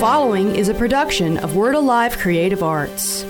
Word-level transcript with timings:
following 0.00 0.56
is 0.56 0.68
a 0.68 0.74
production 0.74 1.38
of 1.38 1.54
Word 1.54 1.76
Alive 1.76 2.18
Creative 2.18 2.64
Arts. 2.64 3.22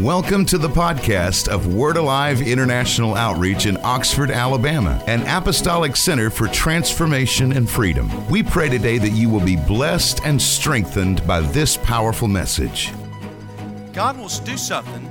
Welcome 0.00 0.44
to 0.46 0.58
the 0.58 0.68
podcast 0.68 1.46
of 1.46 1.72
Word 1.72 1.96
Alive 1.96 2.42
International 2.42 3.14
Outreach 3.14 3.66
in 3.66 3.78
Oxford, 3.84 4.32
Alabama, 4.32 5.00
an 5.06 5.22
apostolic 5.28 5.94
center 5.94 6.28
for 6.28 6.48
transformation 6.48 7.52
and 7.52 7.70
freedom. 7.70 8.10
We 8.28 8.42
pray 8.42 8.68
today 8.68 8.98
that 8.98 9.10
you 9.10 9.30
will 9.30 9.44
be 9.44 9.56
blessed 9.56 10.20
and 10.24 10.42
strengthened 10.42 11.24
by 11.24 11.42
this 11.42 11.76
powerful 11.76 12.26
message. 12.26 12.92
God 13.92 14.18
wants 14.18 14.40
to 14.40 14.44
do 14.44 14.56
something. 14.56 15.08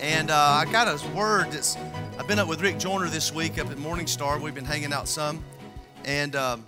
And 0.00 0.30
uh, 0.30 0.36
I 0.36 0.66
got 0.70 0.86
a 0.86 1.08
word 1.16 1.50
that's, 1.50 1.76
I've 2.16 2.28
been 2.28 2.38
up 2.38 2.46
with 2.46 2.62
Rick 2.62 2.78
Joyner 2.78 3.08
this 3.08 3.34
week 3.34 3.58
up 3.58 3.70
at 3.70 3.78
Morning 3.78 4.06
Star. 4.06 4.38
We've 4.38 4.54
been 4.54 4.64
hanging 4.64 4.92
out 4.92 5.08
some. 5.08 5.42
And 6.04 6.34
um, 6.34 6.66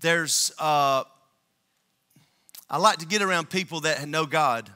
there's, 0.00 0.52
uh, 0.58 1.04
I 2.70 2.78
like 2.78 2.98
to 2.98 3.06
get 3.06 3.20
around 3.20 3.50
people 3.50 3.80
that 3.80 4.06
know 4.08 4.26
God 4.26 4.70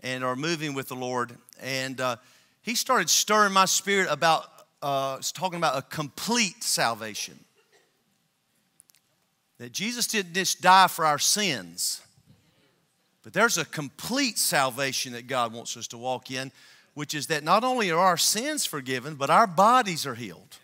and 0.00 0.24
are 0.24 0.36
moving 0.36 0.74
with 0.74 0.88
the 0.88 0.96
Lord. 0.96 1.36
And 1.60 2.00
uh, 2.00 2.16
he 2.62 2.74
started 2.74 3.10
stirring 3.10 3.52
my 3.52 3.66
spirit 3.66 4.08
about 4.10 4.44
uh, 4.80 5.18
talking 5.34 5.58
about 5.58 5.76
a 5.76 5.82
complete 5.82 6.62
salvation. 6.62 7.38
That 9.58 9.72
Jesus 9.72 10.06
didn't 10.06 10.34
just 10.34 10.62
die 10.62 10.86
for 10.86 11.04
our 11.04 11.18
sins, 11.18 12.00
but 13.24 13.32
there's 13.32 13.58
a 13.58 13.64
complete 13.64 14.38
salvation 14.38 15.12
that 15.14 15.26
God 15.26 15.52
wants 15.52 15.76
us 15.76 15.88
to 15.88 15.98
walk 15.98 16.30
in, 16.30 16.52
which 16.94 17.12
is 17.12 17.26
that 17.26 17.42
not 17.42 17.64
only 17.64 17.90
are 17.90 17.98
our 17.98 18.16
sins 18.16 18.64
forgiven, 18.64 19.16
but 19.16 19.30
our 19.30 19.48
bodies 19.48 20.06
are 20.06 20.14
healed. 20.14 20.57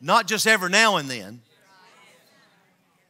Not 0.00 0.26
just 0.26 0.46
every 0.46 0.70
now 0.70 0.96
and 0.96 1.08
then, 1.08 1.42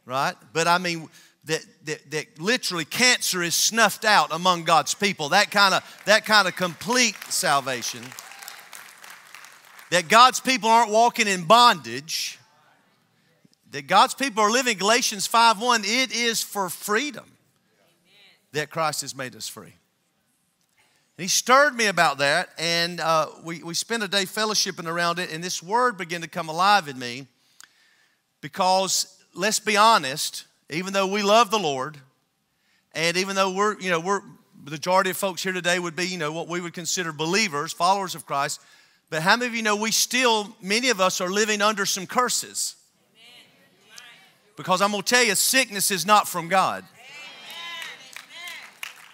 right? 0.05 0.35
But 0.53 0.67
I 0.67 0.77
mean, 0.77 1.09
that, 1.45 1.65
that, 1.85 2.11
that 2.11 2.39
literally 2.39 2.85
cancer 2.85 3.41
is 3.41 3.55
snuffed 3.55 4.05
out 4.05 4.31
among 4.31 4.63
God's 4.63 4.93
people. 4.93 5.29
That 5.29 5.51
kind 5.51 5.73
of 5.73 6.01
that 6.05 6.25
kind 6.25 6.47
of 6.47 6.55
complete 6.55 7.15
salvation. 7.29 8.01
That 9.91 10.07
God's 10.07 10.39
people 10.39 10.69
aren't 10.69 10.91
walking 10.91 11.27
in 11.27 11.45
bondage. 11.45 12.39
That 13.71 13.87
God's 13.87 14.13
people 14.13 14.43
are 14.43 14.51
living 14.51 14.77
Galatians 14.77 15.27
5:1. 15.27 15.83
It 15.85 16.11
is 16.11 16.41
for 16.41 16.69
freedom 16.69 17.25
that 18.51 18.69
Christ 18.69 19.01
has 19.01 19.15
made 19.15 19.35
us 19.35 19.47
free. 19.47 19.73
He 21.19 21.27
stirred 21.27 21.75
me 21.75 21.87
about 21.87 22.19
that, 22.19 22.49
and 22.57 23.01
uh, 23.01 23.27
we, 23.43 23.61
we 23.61 23.73
spent 23.73 24.03
a 24.03 24.07
day 24.07 24.23
fellowshipping 24.23 24.87
around 24.87 25.19
it, 25.19 25.33
and 25.33 25.43
this 25.43 25.61
word 25.61 25.97
began 25.97 26.21
to 26.21 26.29
come 26.29 26.47
alive 26.47 26.87
in 26.87 26.97
me 26.97 27.27
because, 28.39 29.21
let's 29.33 29.59
be 29.59 29.75
honest, 29.75 30.45
even 30.69 30.93
though 30.93 31.07
we 31.07 31.21
love 31.21 31.51
the 31.51 31.59
Lord, 31.59 31.97
and 32.93 33.17
even 33.17 33.35
though 33.35 33.51
we're, 33.51 33.77
you 33.81 33.89
know, 33.89 33.99
we're, 33.99 34.21
the 34.63 34.71
majority 34.71 35.09
of 35.09 35.17
folks 35.17 35.43
here 35.43 35.51
today 35.51 35.77
would 35.77 35.93
be, 35.93 36.07
you 36.07 36.17
know, 36.17 36.31
what 36.31 36.47
we 36.47 36.61
would 36.61 36.73
consider 36.73 37.11
believers, 37.11 37.73
followers 37.73 38.15
of 38.15 38.25
Christ, 38.25 38.61
but 39.09 39.21
how 39.21 39.35
many 39.35 39.47
of 39.47 39.55
you 39.55 39.61
know 39.61 39.75
we 39.75 39.91
still, 39.91 40.55
many 40.61 40.87
of 40.87 41.01
us 41.01 41.19
are 41.19 41.29
living 41.29 41.61
under 41.61 41.85
some 41.85 42.07
curses? 42.07 42.77
Because 44.55 44.81
I'm 44.81 44.91
going 44.91 45.03
to 45.03 45.15
tell 45.15 45.23
you, 45.25 45.35
sickness 45.35 45.91
is 45.91 46.05
not 46.05 46.29
from 46.29 46.47
God. 46.47 46.85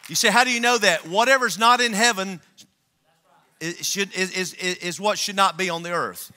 You 0.07 0.15
say, 0.15 0.29
how 0.29 0.43
do 0.43 0.51
you 0.51 0.59
know 0.59 0.77
that? 0.77 1.07
Whatever's 1.07 1.57
not 1.57 1.81
in 1.81 1.93
heaven 1.93 2.39
is, 3.59 3.85
should, 3.85 4.13
is, 4.13 4.31
is, 4.33 4.53
is 4.53 4.99
what 4.99 5.17
should 5.17 5.35
not 5.35 5.57
be 5.57 5.69
on 5.69 5.83
the 5.83 5.91
earth. 5.91 6.31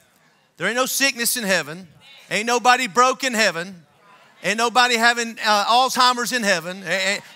There 0.56 0.66
ain't 0.66 0.76
no 0.76 0.86
sickness 0.86 1.36
in 1.36 1.44
heaven. 1.44 1.86
Ain't 2.30 2.46
nobody 2.46 2.88
broke 2.88 3.24
in 3.24 3.34
heaven. 3.34 3.84
Ain't 4.42 4.56
nobody 4.56 4.96
having 4.96 5.36
uh, 5.44 5.64
Alzheimer's 5.66 6.32
in 6.32 6.42
heaven. 6.42 6.82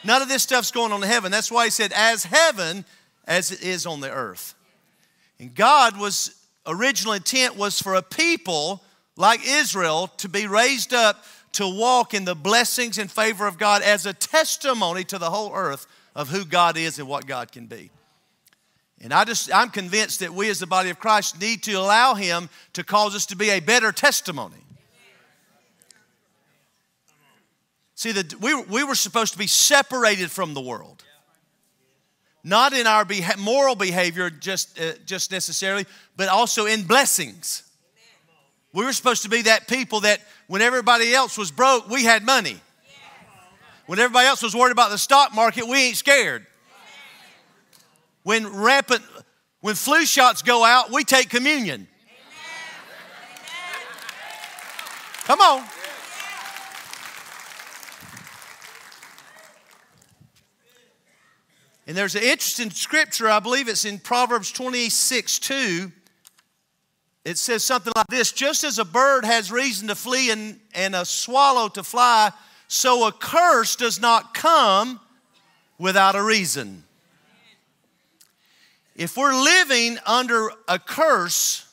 None 0.05 0.23
of 0.23 0.29
this 0.29 0.43
stuff's 0.43 0.71
going 0.71 0.93
on 0.93 1.03
in 1.03 1.09
heaven. 1.09 1.31
That's 1.31 1.51
why 1.51 1.65
he 1.65 1.71
said, 1.71 1.93
as 1.95 2.25
heaven 2.25 2.85
as 3.27 3.51
it 3.51 3.63
is 3.63 3.87
on 3.87 4.01
the 4.01 4.11
earth. 4.11 4.55
And 5.39 5.55
God 5.55 5.99
was 5.99 6.35
original 6.67 7.13
intent 7.13 7.57
was 7.57 7.81
for 7.81 7.95
a 7.95 8.03
people 8.03 8.83
like 9.17 9.41
Israel 9.45 10.09
to 10.19 10.29
be 10.29 10.47
raised 10.47 10.95
up 10.95 11.25
to 11.53 11.69
walk 11.69 12.15
in 12.15 12.25
the 12.25 12.35
blessings 12.35 12.99
and 12.99 13.11
favor 13.11 13.47
of 13.47 13.59
God 13.59 13.83
as 13.83 14.07
a 14.07 14.15
testimony 14.15 15.05
to 15.05 15.19
the 15.19 15.31
whole 15.31 15.53
earth 15.55 15.87
of 16.15 16.29
who 16.29 16.45
God 16.45 16.77
is 16.77 16.99
and 16.99 17.09
what 17.09 17.27
God 17.27 17.53
can 17.53 17.67
be. 17.67 17.91
And 19.01 19.13
I 19.13 19.25
just, 19.25 19.53
I'm 19.53 19.71
convinced 19.71 20.21
that 20.21 20.33
we 20.33 20.49
as 20.49 20.61
the 20.61 20.67
body 20.67 20.91
of 20.91 20.99
Christ 20.99 21.41
need 21.41 21.65
to 21.65 21.73
allow 21.73 22.15
Him 22.15 22.49
to 22.75 22.85
cause 22.85 23.17
us 23.17 23.27
to 23.27 23.37
be 23.37 23.51
a 23.51 23.61
better 23.61 23.91
testimony. 23.91 24.57
See, 27.95 28.13
the, 28.13 28.37
we, 28.41 28.55
we 28.55 28.85
were 28.85 28.95
supposed 28.95 29.33
to 29.33 29.39
be 29.39 29.47
separated 29.47 30.31
from 30.31 30.55
the 30.55 30.61
world. 30.61 31.05
Not 32.45 32.73
in 32.73 32.87
our 32.87 33.05
beha- 33.05 33.39
moral 33.39 33.77
behavior 33.77 34.31
just, 34.31 34.81
uh, 34.81 34.93
just 35.07 35.31
necessarily, 35.31 35.87
but 36.17 36.29
also 36.29 36.67
in 36.67 36.83
blessings. 36.83 37.63
We 38.73 38.85
were 38.85 38.93
supposed 38.93 39.23
to 39.23 39.29
be 39.29 39.43
that 39.43 39.69
people 39.69 40.01
that 40.01 40.21
when 40.47 40.63
everybody 40.63 41.15
else 41.15 41.37
was 41.39 41.51
broke, 41.51 41.89
we 41.89 42.05
had 42.05 42.25
money. 42.25 42.61
When 43.87 43.99
everybody 43.99 44.27
else 44.27 44.43
was 44.43 44.55
worried 44.55 44.73
about 44.73 44.91
the 44.91 44.99
stock 44.99 45.35
market, 45.35 45.67
we 45.67 45.79
ain't 45.79 45.97
scared. 45.97 46.47
When 48.23 48.47
rampant, 48.47 49.03
when 49.61 49.75
flu 49.75 50.07
shots 50.07 50.43
go 50.43 50.65
out, 50.65 50.91
we 50.91 51.05
take 51.05 51.29
communion. 51.29 51.89
Come 55.25 55.41
on. 55.41 55.65
And 61.87 61.97
there's 61.97 62.15
an 62.15 62.23
interesting 62.23 62.71
scripture, 62.71 63.29
I 63.29 63.41
believe 63.41 63.69
it's 63.69 63.85
in 63.85 63.99
Proverbs 63.99 64.53
26 64.53 65.41
2. 65.41 65.93
It 67.25 67.39
says 67.39 67.63
something 67.65 67.93
like 67.95 68.07
this 68.09 68.33
Just 68.33 68.65
as 68.65 68.79
a 68.79 68.85
bird 68.85 69.25
has 69.25 69.51
reason 69.51 69.89
to 69.89 69.95
flee 69.95 70.31
and, 70.31 70.61
and 70.75 70.95
a 70.95 71.05
swallow 71.05 71.69
to 71.71 71.83
fly, 71.83 72.33
so 72.73 73.07
a 73.07 73.13
curse 73.13 73.77
does 73.77 74.01
not 74.01 74.33
come 74.33 74.99
without 75.79 76.15
a 76.15 76.23
reason. 76.23 76.85
If 78.97 79.15
we're 79.15 79.35
living 79.35 79.99
under 80.07 80.51
a 80.67 80.79
curse, 80.79 81.71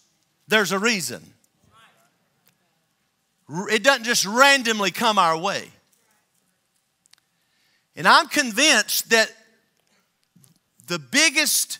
there's 0.49 0.73
a 0.73 0.77
reason. 0.77 1.23
It 3.71 3.81
doesn't 3.81 4.03
just 4.03 4.25
randomly 4.25 4.91
come 4.91 5.17
our 5.17 5.37
way. 5.37 5.69
And 7.95 8.05
I'm 8.05 8.27
convinced 8.27 9.09
that 9.11 9.31
the 10.87 10.99
biggest 10.99 11.79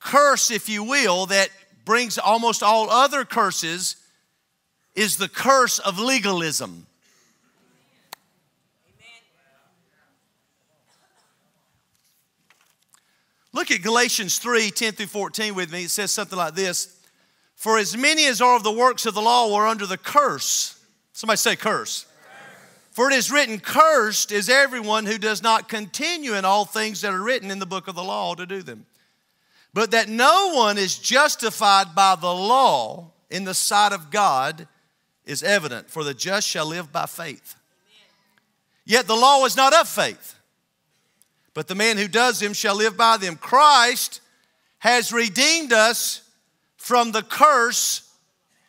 curse, 0.00 0.50
if 0.50 0.66
you 0.70 0.82
will, 0.82 1.26
that 1.26 1.50
brings 1.84 2.16
almost 2.16 2.62
all 2.62 2.88
other 2.88 3.26
curses 3.26 3.96
is 4.94 5.18
the 5.18 5.28
curse 5.28 5.78
of 5.78 5.98
legalism. 5.98 6.86
Look 13.52 13.70
at 13.70 13.82
Galatians 13.82 14.38
3 14.38 14.70
10 14.70 14.92
through 14.94 15.06
14 15.06 15.54
with 15.54 15.72
me. 15.72 15.84
It 15.84 15.90
says 15.90 16.10
something 16.10 16.38
like 16.38 16.54
this 16.54 16.98
For 17.54 17.78
as 17.78 17.96
many 17.96 18.26
as 18.26 18.40
are 18.40 18.56
of 18.56 18.62
the 18.62 18.72
works 18.72 19.06
of 19.06 19.14
the 19.14 19.22
law 19.22 19.54
are 19.54 19.66
under 19.66 19.86
the 19.86 19.98
curse. 19.98 20.78
Somebody 21.12 21.36
say, 21.36 21.56
curse. 21.56 22.06
For 22.92 23.10
it 23.10 23.14
is 23.14 23.30
written, 23.30 23.58
Cursed 23.58 24.32
is 24.32 24.50
everyone 24.50 25.06
who 25.06 25.16
does 25.16 25.42
not 25.42 25.68
continue 25.68 26.34
in 26.34 26.44
all 26.44 26.66
things 26.66 27.00
that 27.00 27.14
are 27.14 27.22
written 27.22 27.50
in 27.50 27.58
the 27.58 27.66
book 27.66 27.88
of 27.88 27.94
the 27.94 28.04
law 28.04 28.34
to 28.34 28.44
do 28.44 28.62
them. 28.62 28.84
But 29.72 29.92
that 29.92 30.10
no 30.10 30.52
one 30.52 30.76
is 30.76 30.98
justified 30.98 31.94
by 31.94 32.16
the 32.16 32.32
law 32.32 33.12
in 33.30 33.44
the 33.44 33.54
sight 33.54 33.92
of 33.92 34.10
God 34.10 34.68
is 35.24 35.42
evident, 35.42 35.88
for 35.88 36.04
the 36.04 36.12
just 36.12 36.46
shall 36.46 36.66
live 36.66 36.92
by 36.92 37.06
faith. 37.06 37.54
Yet 38.84 39.06
the 39.06 39.16
law 39.16 39.44
is 39.46 39.56
not 39.56 39.72
of 39.72 39.88
faith, 39.88 40.34
but 41.54 41.68
the 41.68 41.74
man 41.74 41.96
who 41.96 42.08
does 42.08 42.40
them 42.40 42.52
shall 42.52 42.76
live 42.76 42.96
by 42.96 43.16
them. 43.16 43.36
Christ 43.36 44.20
has 44.78 45.12
redeemed 45.12 45.72
us 45.72 46.22
from 46.76 47.12
the 47.12 47.22
curse 47.22 48.10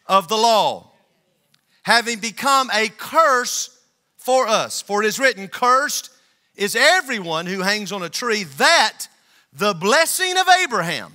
of 0.06 0.28
the 0.28 0.38
law, 0.38 0.92
having 1.84 2.20
become 2.20 2.70
a 2.74 2.90
curse 2.90 3.78
for 4.18 4.48
us. 4.48 4.82
For 4.82 5.04
it 5.04 5.08
is 5.08 5.20
written, 5.20 5.48
Cursed 5.48 6.10
is 6.56 6.76
everyone 6.76 7.46
who 7.46 7.62
hangs 7.62 7.92
on 7.92 8.04
a 8.04 8.10
tree, 8.10 8.44
that 8.44 9.08
the 9.52 9.74
blessing 9.74 10.38
of 10.38 10.48
Abraham 10.62 11.14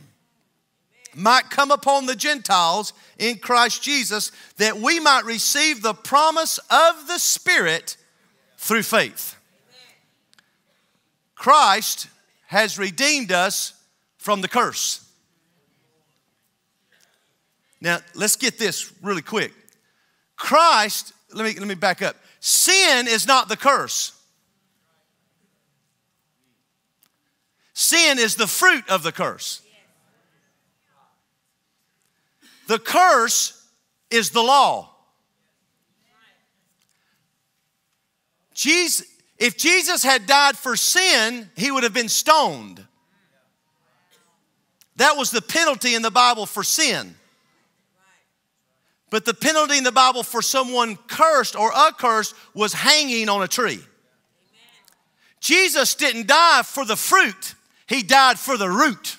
might 1.15 1.51
come 1.51 1.71
upon 1.71 2.07
the 2.07 2.17
Gentiles 2.17 2.93
in 3.19 3.39
Christ 3.39 3.83
Jesus, 3.83 4.31
that 4.57 4.79
we 4.79 5.01
might 5.01 5.25
receive 5.25 5.83
the 5.83 5.95
promise 5.95 6.59
of 6.71 7.07
the 7.07 7.19
Spirit 7.19 7.97
through 8.57 8.83
faith. 8.83 9.38
Christ 11.39 12.09
has 12.47 12.79
redeemed 12.79 13.31
us 13.31 13.73
from 14.17 14.41
the 14.41 14.49
curse. 14.49 15.09
Now, 17.81 18.01
let's 18.15 18.35
get 18.35 18.59
this 18.59 18.93
really 19.03 19.23
quick. 19.23 19.53
Christ, 20.37 21.13
let 21.33 21.45
me, 21.45 21.59
let 21.59 21.69
me 21.69 21.77
back 21.77 22.03
up. 22.03 22.17
Sin 22.41 23.07
is 23.07 23.27
not 23.27 23.49
the 23.49 23.57
curse. 23.57 24.13
Sin 27.73 28.19
is 28.19 28.35
the 28.35 28.49
fruit 28.49 28.89
of 28.91 29.05
the 29.05 29.13
curse. 29.13 29.63
The 32.67 32.81
curse 32.81 33.65
is 34.11 34.31
the 34.31 34.43
law. 34.43 34.91
Jesus, 38.55 39.07
if 39.39 39.57
Jesus 39.57 40.03
had 40.03 40.27
died 40.27 40.57
for 40.57 40.75
sin, 40.75 41.49
he 41.57 41.71
would 41.71 41.85
have 41.85 41.95
been 41.95 42.09
stoned. 42.09 42.85
That 44.97 45.17
was 45.17 45.31
the 45.31 45.43
penalty 45.43 45.95
in 45.95 46.03
the 46.03 46.11
Bible 46.11 46.45
for 46.45 46.65
sin. 46.65 47.15
But 49.11 49.25
the 49.25 49.35
penalty 49.35 49.79
in 49.79 49.85
the 49.85 49.93
Bible 49.93 50.23
for 50.23 50.43
someone 50.43 50.97
cursed 51.07 51.57
or 51.57 51.73
accursed 51.75 52.35
was 52.53 52.73
hanging 52.73 53.29
on 53.29 53.43
a 53.43 53.49
tree. 53.49 53.81
Jesus 55.41 55.95
didn't 55.95 56.27
die 56.27 56.63
for 56.65 56.85
the 56.85 56.97
fruit, 56.97 57.55
he 57.87 58.03
died 58.03 58.39
for 58.39 58.57
the 58.57 58.69
root. 58.69 59.18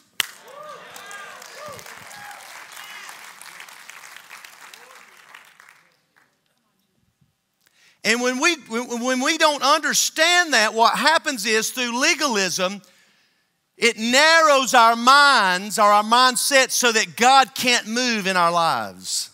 And 8.04 8.22
when 8.22 8.40
we, 8.40 8.56
when 8.56 9.22
we 9.22 9.38
don't 9.38 9.62
understand 9.62 10.54
that, 10.54 10.74
what 10.74 10.98
happens 10.98 11.46
is 11.46 11.72
through 11.72 12.00
legalism, 12.00 12.82
it 13.78 13.98
narrows 13.98 14.74
our 14.74 14.96
minds 14.96 15.78
or 15.80 15.86
our 15.86 16.04
mindset 16.04 16.72
so 16.72 16.92
that 16.92 17.18
God 17.18 17.56
can't 17.56 17.88
move 17.88 18.28
in 18.28 18.38
our 18.38 18.52
lives. 18.52 19.30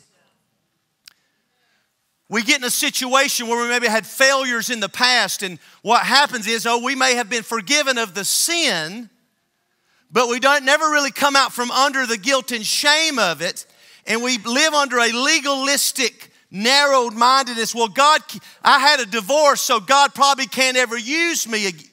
We 2.28 2.42
get 2.42 2.58
in 2.58 2.64
a 2.64 2.72
situation 2.72 3.48
where 3.48 3.62
we 3.62 3.70
maybe 3.70 3.88
had 3.88 4.06
failures 4.06 4.72
in 4.72 4.80
the 4.80 4.90
past, 4.90 5.44
and 5.44 5.60
what 5.84 6.02
happens 6.02 6.48
is, 6.48 6.66
oh, 6.66 6.84
we 6.84 6.96
may 6.96 7.16
have 7.16 7.30
been 7.30 7.44
forgiven 7.44 8.00
of 8.00 8.16
the 8.16 8.26
sin, 8.26 9.12
but 10.12 10.28
we 10.28 10.40
don't 10.40 10.66
never 10.66 10.86
really 10.86 11.12
come 11.12 11.36
out 11.36 11.54
from 11.54 11.70
under 11.70 12.08
the 12.08 12.18
guilt 12.18 12.52
and 12.52 12.66
shame 12.66 13.20
of 13.20 13.42
it, 13.42 13.68
and 14.08 14.24
we 14.24 14.40
live 14.40 14.74
under 14.74 14.98
a 14.98 15.12
legalistic 15.12 16.32
narrowed 16.56 17.14
mindedness. 17.14 17.76
Well, 17.76 17.88
God, 17.88 18.22
I 18.64 18.80
had 18.80 19.00
a 19.00 19.06
divorce, 19.06 19.62
so 19.62 19.80
God 19.80 20.16
probably 20.16 20.48
can't 20.48 20.78
ever 20.78 20.98
use 20.98 21.48
me 21.48 21.68
again. 21.68 21.90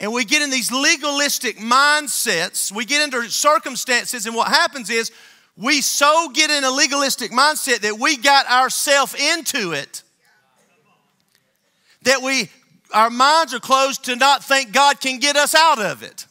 And 0.00 0.12
we 0.12 0.24
get 0.24 0.42
in 0.42 0.50
these 0.50 0.72
legalistic 0.72 1.58
mindsets, 1.58 2.72
we 2.72 2.84
get 2.84 3.02
into 3.02 3.30
circumstances, 3.30 4.26
and 4.26 4.34
what 4.34 4.48
happens 4.48 4.90
is 4.90 5.12
we 5.56 5.80
so 5.80 6.30
get 6.34 6.50
in 6.50 6.64
a 6.64 6.70
legalistic 6.70 7.30
mindset 7.30 7.82
that 7.82 7.98
we 7.98 8.16
got 8.16 8.46
ourselves 8.48 9.14
into 9.14 9.72
it 9.72 10.02
that 12.02 12.22
we 12.22 12.50
our 12.92 13.10
minds 13.10 13.54
are 13.54 13.60
closed 13.60 14.04
to 14.04 14.16
not 14.16 14.44
think 14.44 14.72
God 14.72 15.00
can 15.00 15.18
get 15.18 15.36
us 15.36 15.54
out 15.54 15.80
of 15.80 16.02
it. 16.02 16.26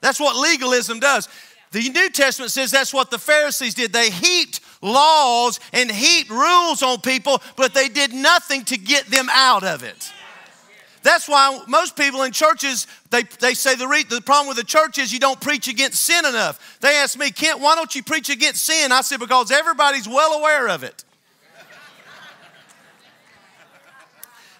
That's 0.00 0.18
what 0.18 0.34
legalism 0.34 0.98
does. 0.98 1.28
The 1.72 1.88
New 1.88 2.10
Testament 2.10 2.50
says 2.50 2.70
that's 2.70 2.92
what 2.92 3.10
the 3.10 3.18
Pharisees 3.18 3.74
did. 3.74 3.92
They 3.92 4.10
heaped 4.10 4.60
laws 4.82 5.60
and 5.72 5.90
heaped 5.90 6.30
rules 6.30 6.82
on 6.82 7.00
people, 7.00 7.40
but 7.56 7.74
they 7.74 7.88
did 7.88 8.12
nothing 8.12 8.64
to 8.64 8.76
get 8.76 9.06
them 9.06 9.28
out 9.30 9.62
of 9.62 9.84
it. 9.84 10.12
That's 11.02 11.28
why 11.28 11.62
most 11.66 11.96
people 11.96 12.22
in 12.22 12.32
churches, 12.32 12.86
they, 13.10 13.22
they 13.22 13.54
say 13.54 13.74
the, 13.74 13.88
re- 13.88 14.02
the 14.02 14.20
problem 14.20 14.48
with 14.48 14.58
the 14.58 14.64
church 14.64 14.98
is 14.98 15.12
you 15.12 15.20
don't 15.20 15.40
preach 15.40 15.66
against 15.66 16.02
sin 16.02 16.26
enough. 16.26 16.78
They 16.80 16.96
ask 16.96 17.18
me, 17.18 17.30
Kent, 17.30 17.60
why 17.60 17.74
don't 17.74 17.94
you 17.94 18.02
preach 18.02 18.28
against 18.28 18.64
sin? 18.64 18.92
I 18.92 19.00
said, 19.00 19.18
because 19.20 19.50
everybody's 19.50 20.08
well 20.08 20.38
aware 20.38 20.68
of 20.68 20.82
it. 20.82 21.04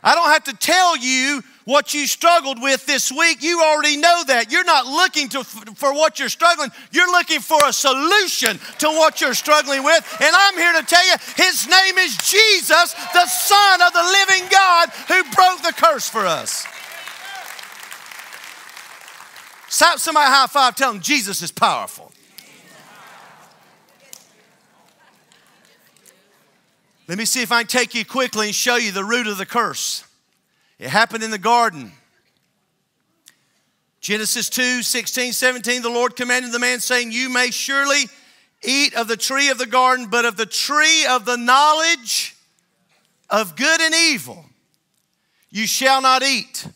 I 0.02 0.14
don't 0.14 0.30
have 0.30 0.44
to 0.44 0.54
tell 0.54 0.96
you 0.96 1.42
what 1.64 1.94
you 1.94 2.06
struggled 2.06 2.60
with 2.60 2.86
this 2.86 3.12
week. 3.12 3.42
You 3.42 3.62
already 3.62 3.96
know 3.96 4.22
that. 4.26 4.50
You're 4.50 4.64
not 4.64 4.86
looking 4.86 5.28
to, 5.30 5.44
for 5.44 5.92
what 5.92 6.18
you're 6.18 6.28
struggling, 6.28 6.70
you're 6.92 7.10
looking 7.10 7.40
for 7.40 7.58
a 7.64 7.72
solution 7.72 8.58
to 8.78 8.88
what 8.88 9.20
you're 9.20 9.34
struggling 9.34 9.84
with. 9.84 10.16
And 10.20 10.34
I'm 10.34 10.56
here 10.56 10.72
to 10.80 10.86
tell 10.86 11.06
you, 11.06 11.14
His 11.36 11.68
name 11.68 11.98
is 11.98 12.16
Jesus, 12.18 12.94
the 13.12 13.26
Son 13.26 13.82
of 13.82 13.92
the 13.92 14.02
living 14.02 14.48
God 14.50 14.88
who 15.08 15.22
broke 15.34 15.62
the 15.62 15.74
curse 15.76 16.08
for 16.08 16.26
us. 16.26 16.66
Slap 19.68 19.98
somebody 19.98 20.26
high 20.28 20.46
five, 20.48 20.74
tell 20.74 20.92
them 20.92 21.00
Jesus 21.00 21.42
is 21.42 21.52
powerful. 21.52 22.10
Let 27.06 27.18
me 27.18 27.24
see 27.24 27.42
if 27.42 27.50
I 27.50 27.62
can 27.62 27.66
take 27.66 27.94
you 27.94 28.04
quickly 28.04 28.46
and 28.46 28.54
show 28.54 28.76
you 28.76 28.92
the 28.92 29.04
root 29.04 29.26
of 29.26 29.36
the 29.36 29.46
curse. 29.46 30.04
It 30.80 30.88
happened 30.88 31.22
in 31.22 31.30
the 31.30 31.38
garden. 31.38 31.92
Genesis 34.00 34.48
2 34.48 34.82
16, 34.82 35.34
17, 35.34 35.82
the 35.82 35.90
Lord 35.90 36.16
commanded 36.16 36.52
the 36.52 36.58
man, 36.58 36.80
saying, 36.80 37.12
You 37.12 37.28
may 37.28 37.50
surely 37.50 38.04
eat 38.62 38.94
of 38.94 39.06
the 39.06 39.18
tree 39.18 39.50
of 39.50 39.58
the 39.58 39.66
garden, 39.66 40.06
but 40.06 40.24
of 40.24 40.38
the 40.38 40.46
tree 40.46 41.04
of 41.04 41.26
the 41.26 41.36
knowledge 41.36 42.34
of 43.28 43.56
good 43.56 43.80
and 43.82 43.94
evil 43.94 44.46
you 45.50 45.66
shall 45.66 46.00
not 46.00 46.22
eat. 46.22 46.66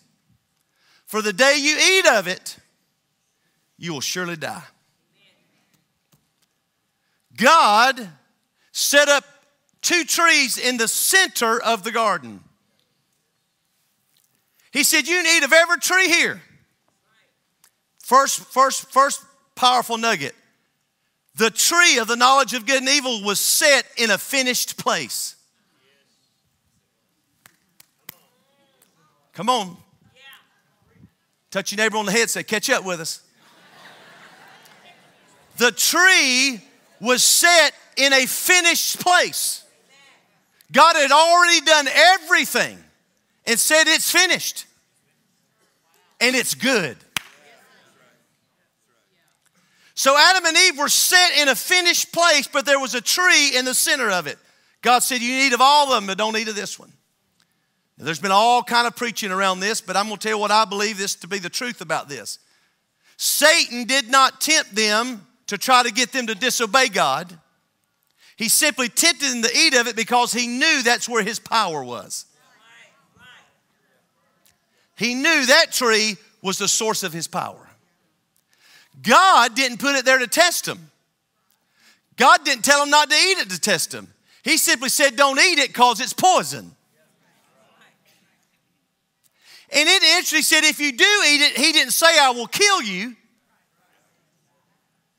For 1.06 1.22
the 1.22 1.32
day 1.32 1.56
you 1.56 1.78
eat 1.78 2.06
of 2.06 2.28
it, 2.28 2.58
you 3.78 3.94
will 3.94 4.02
surely 4.02 4.36
die. 4.36 4.64
God 7.36 8.06
set 8.70 9.08
up 9.08 9.24
two 9.80 10.04
trees 10.04 10.58
in 10.58 10.76
the 10.76 10.88
center 10.88 11.58
of 11.58 11.84
the 11.84 11.90
garden. 11.92 12.44
He 14.74 14.82
said, 14.82 15.06
You 15.06 15.22
need 15.22 15.44
of 15.44 15.52
every 15.52 15.78
tree 15.78 16.08
here. 16.08 16.42
First, 18.00 18.40
first, 18.40 18.90
first 18.90 19.24
powerful 19.54 19.96
nugget. 19.96 20.34
The 21.36 21.48
tree 21.50 21.98
of 21.98 22.08
the 22.08 22.16
knowledge 22.16 22.54
of 22.54 22.66
good 22.66 22.80
and 22.80 22.88
evil 22.88 23.22
was 23.22 23.38
set 23.38 23.86
in 23.96 24.10
a 24.10 24.18
finished 24.18 24.76
place. 24.76 25.36
Come 29.32 29.48
on. 29.48 29.76
Touch 31.52 31.70
your 31.70 31.76
neighbor 31.76 31.96
on 31.96 32.06
the 32.06 32.12
head, 32.12 32.28
say, 32.28 32.42
catch 32.42 32.68
up 32.68 32.84
with 32.84 33.00
us. 33.00 33.22
The 35.56 35.70
tree 35.70 36.60
was 37.00 37.22
set 37.22 37.74
in 37.96 38.12
a 38.12 38.26
finished 38.26 38.98
place. 38.98 39.62
God 40.72 40.96
had 40.96 41.12
already 41.12 41.60
done 41.60 41.86
everything 41.86 42.83
and 43.46 43.58
said, 43.58 43.84
It's 43.86 44.10
finished. 44.10 44.66
And 46.20 46.34
it's 46.34 46.54
good. 46.54 46.96
So 49.94 50.16
Adam 50.18 50.44
and 50.44 50.56
Eve 50.56 50.78
were 50.78 50.88
set 50.88 51.38
in 51.38 51.48
a 51.48 51.54
finished 51.54 52.12
place, 52.12 52.48
but 52.48 52.66
there 52.66 52.80
was 52.80 52.94
a 52.94 53.00
tree 53.00 53.56
in 53.56 53.64
the 53.64 53.74
center 53.74 54.10
of 54.10 54.26
it. 54.26 54.38
God 54.82 55.00
said, 55.00 55.20
You 55.20 55.36
need 55.36 55.52
of 55.52 55.60
all 55.60 55.92
of 55.92 55.94
them, 55.94 56.06
but 56.06 56.18
don't 56.18 56.36
eat 56.36 56.48
of 56.48 56.56
this 56.56 56.78
one. 56.78 56.92
Now, 57.96 58.04
there's 58.04 58.18
been 58.18 58.32
all 58.32 58.62
kind 58.62 58.86
of 58.86 58.96
preaching 58.96 59.30
around 59.30 59.60
this, 59.60 59.80
but 59.80 59.96
I'm 59.96 60.06
going 60.06 60.18
to 60.18 60.22
tell 60.22 60.36
you 60.36 60.40
what 60.40 60.50
I 60.50 60.64
believe 60.64 60.98
this 60.98 61.14
to 61.16 61.28
be 61.28 61.38
the 61.38 61.48
truth 61.48 61.80
about 61.80 62.08
this. 62.08 62.40
Satan 63.16 63.84
did 63.84 64.10
not 64.10 64.40
tempt 64.40 64.74
them 64.74 65.24
to 65.46 65.56
try 65.56 65.84
to 65.84 65.92
get 65.92 66.10
them 66.10 66.26
to 66.26 66.34
disobey 66.34 66.88
God. 66.88 67.38
He 68.36 68.48
simply 68.48 68.88
tempted 68.88 69.30
them 69.30 69.42
to 69.42 69.56
eat 69.56 69.74
of 69.74 69.86
it 69.86 69.94
because 69.94 70.32
he 70.32 70.48
knew 70.48 70.82
that's 70.82 71.08
where 71.08 71.22
his 71.22 71.38
power 71.38 71.84
was. 71.84 72.26
He 74.96 75.14
knew 75.14 75.46
that 75.46 75.72
tree 75.72 76.16
was 76.42 76.58
the 76.58 76.68
source 76.68 77.02
of 77.02 77.12
his 77.12 77.26
power. 77.26 77.68
God 79.02 79.54
didn't 79.54 79.78
put 79.78 79.96
it 79.96 80.04
there 80.04 80.18
to 80.18 80.26
test 80.26 80.66
him. 80.68 80.90
God 82.16 82.44
didn't 82.44 82.64
tell 82.64 82.82
him 82.82 82.90
not 82.90 83.10
to 83.10 83.16
eat 83.16 83.38
it 83.38 83.50
to 83.50 83.60
test 83.60 83.92
him. 83.92 84.08
He 84.42 84.56
simply 84.56 84.88
said, 84.88 85.16
Don't 85.16 85.38
eat 85.38 85.58
it 85.58 85.68
because 85.68 86.00
it's 86.00 86.12
poison. 86.12 86.70
And 89.70 89.88
it 89.88 90.18
actually 90.18 90.42
said, 90.42 90.62
If 90.62 90.78
you 90.78 90.92
do 90.92 91.04
eat 91.04 91.40
it, 91.40 91.56
he 91.56 91.72
didn't 91.72 91.92
say, 91.92 92.18
I 92.18 92.30
will 92.30 92.46
kill 92.46 92.82
you. 92.82 93.16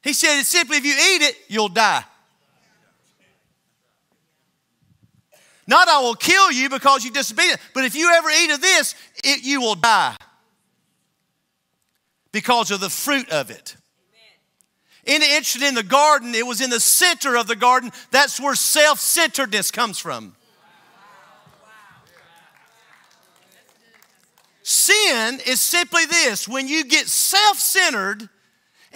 He 0.06 0.14
said, 0.14 0.44
simply, 0.44 0.78
if 0.78 0.86
you 0.86 0.94
eat 0.94 1.24
it, 1.24 1.36
you'll 1.48 1.68
die. 1.68 2.04
Not 5.68 5.88
I 5.88 6.00
will 6.02 6.16
kill 6.16 6.52
you 6.52 6.70
because 6.70 7.04
you 7.04 7.12
disobedient, 7.12 7.60
but 7.74 7.86
if 7.86 7.96
you 7.96 8.12
ever 8.14 8.30
eat 8.30 8.52
of 8.52 8.62
this, 8.62 8.94
it, 9.24 9.44
you 9.44 9.62
will 9.62 9.76
die 9.76 10.16
because 12.32 12.70
of 12.70 12.80
the 12.80 12.90
fruit 12.90 13.30
of 13.30 13.50
it. 13.50 13.76
In 15.06 15.22
the 15.22 15.28
interested 15.28 15.64
in 15.64 15.76
the 15.76 15.84
garden, 15.84 16.34
it 16.34 16.46
was 16.46 16.62
in 16.62 16.70
the 16.70 16.80
center 16.80 17.36
of 17.36 17.48
the 17.48 17.56
garden. 17.56 17.92
That's 18.12 18.40
where 18.40 18.56
self 18.56 19.00
centeredness 19.00 19.72
comes 19.72 20.00
from. 20.00 20.36
Sin 24.64 25.40
is 25.46 25.62
simply 25.62 26.06
this 26.06 26.48
when 26.48 26.68
you 26.68 26.86
get 26.86 27.08
self 27.08 27.60
centered 27.60 28.30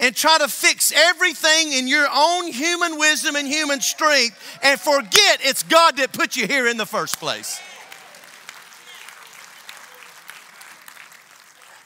and 0.00 0.16
try 0.16 0.38
to 0.38 0.48
fix 0.48 0.92
everything 0.92 1.72
in 1.72 1.86
your 1.86 2.08
own 2.12 2.50
human 2.50 2.98
wisdom 2.98 3.36
and 3.36 3.46
human 3.46 3.80
strength 3.80 4.58
and 4.62 4.80
forget 4.80 5.40
it's 5.42 5.62
God 5.62 5.98
that 5.98 6.12
put 6.12 6.36
you 6.36 6.46
here 6.46 6.66
in 6.66 6.78
the 6.78 6.86
first 6.86 7.20
place. 7.20 7.60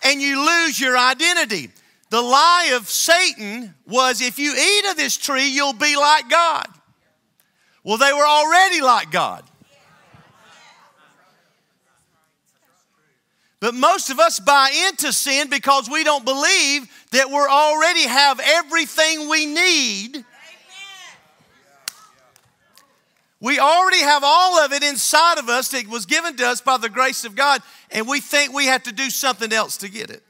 And 0.04 0.22
you 0.22 0.46
lose 0.46 0.80
your 0.80 0.96
identity. 0.96 1.70
The 2.10 2.22
lie 2.22 2.72
of 2.74 2.88
Satan 2.88 3.74
was 3.86 4.20
if 4.20 4.38
you 4.38 4.54
eat 4.54 4.90
of 4.90 4.96
this 4.96 5.16
tree, 5.16 5.48
you'll 5.48 5.72
be 5.72 5.96
like 5.96 6.28
God. 6.30 6.66
Well, 7.82 7.98
they 7.98 8.12
were 8.12 8.26
already 8.26 8.80
like 8.80 9.10
God. 9.10 9.44
But 13.64 13.74
most 13.74 14.10
of 14.10 14.20
us 14.20 14.40
buy 14.40 14.70
into 14.88 15.10
sin 15.10 15.48
because 15.48 15.88
we 15.88 16.04
don't 16.04 16.24
believe 16.24 16.86
that 17.14 17.28
we 17.28 17.36
already 17.36 18.06
have 18.06 18.40
everything 18.42 19.28
we 19.28 19.46
need. 19.46 20.24
We 23.40 23.58
already 23.58 24.00
have 24.00 24.22
all 24.24 24.58
of 24.58 24.72
it 24.72 24.82
inside 24.82 25.38
of 25.38 25.48
us 25.48 25.68
that 25.68 25.86
was 25.86 26.06
given 26.06 26.36
to 26.36 26.46
us 26.46 26.60
by 26.60 26.78
the 26.78 26.88
grace 26.88 27.24
of 27.24 27.36
God, 27.36 27.60
and 27.90 28.08
we 28.08 28.20
think 28.20 28.52
we 28.52 28.66
have 28.66 28.84
to 28.84 28.92
do 28.92 29.10
something 29.10 29.52
else 29.52 29.76
to 29.78 29.90
get 29.90 30.10
it. 30.10 30.22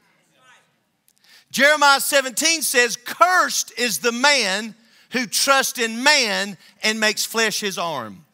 Jeremiah 1.49 2.01
17 2.01 2.61
says, 2.61 2.97
Cursed 2.97 3.79
is 3.79 3.99
the 3.99 4.11
man 4.11 4.75
who 5.11 5.25
trusts 5.25 5.79
in 5.79 6.03
man 6.03 6.57
and 6.83 6.99
makes 6.99 7.25
flesh 7.25 7.61
his 7.61 7.77
arm. 7.77 8.25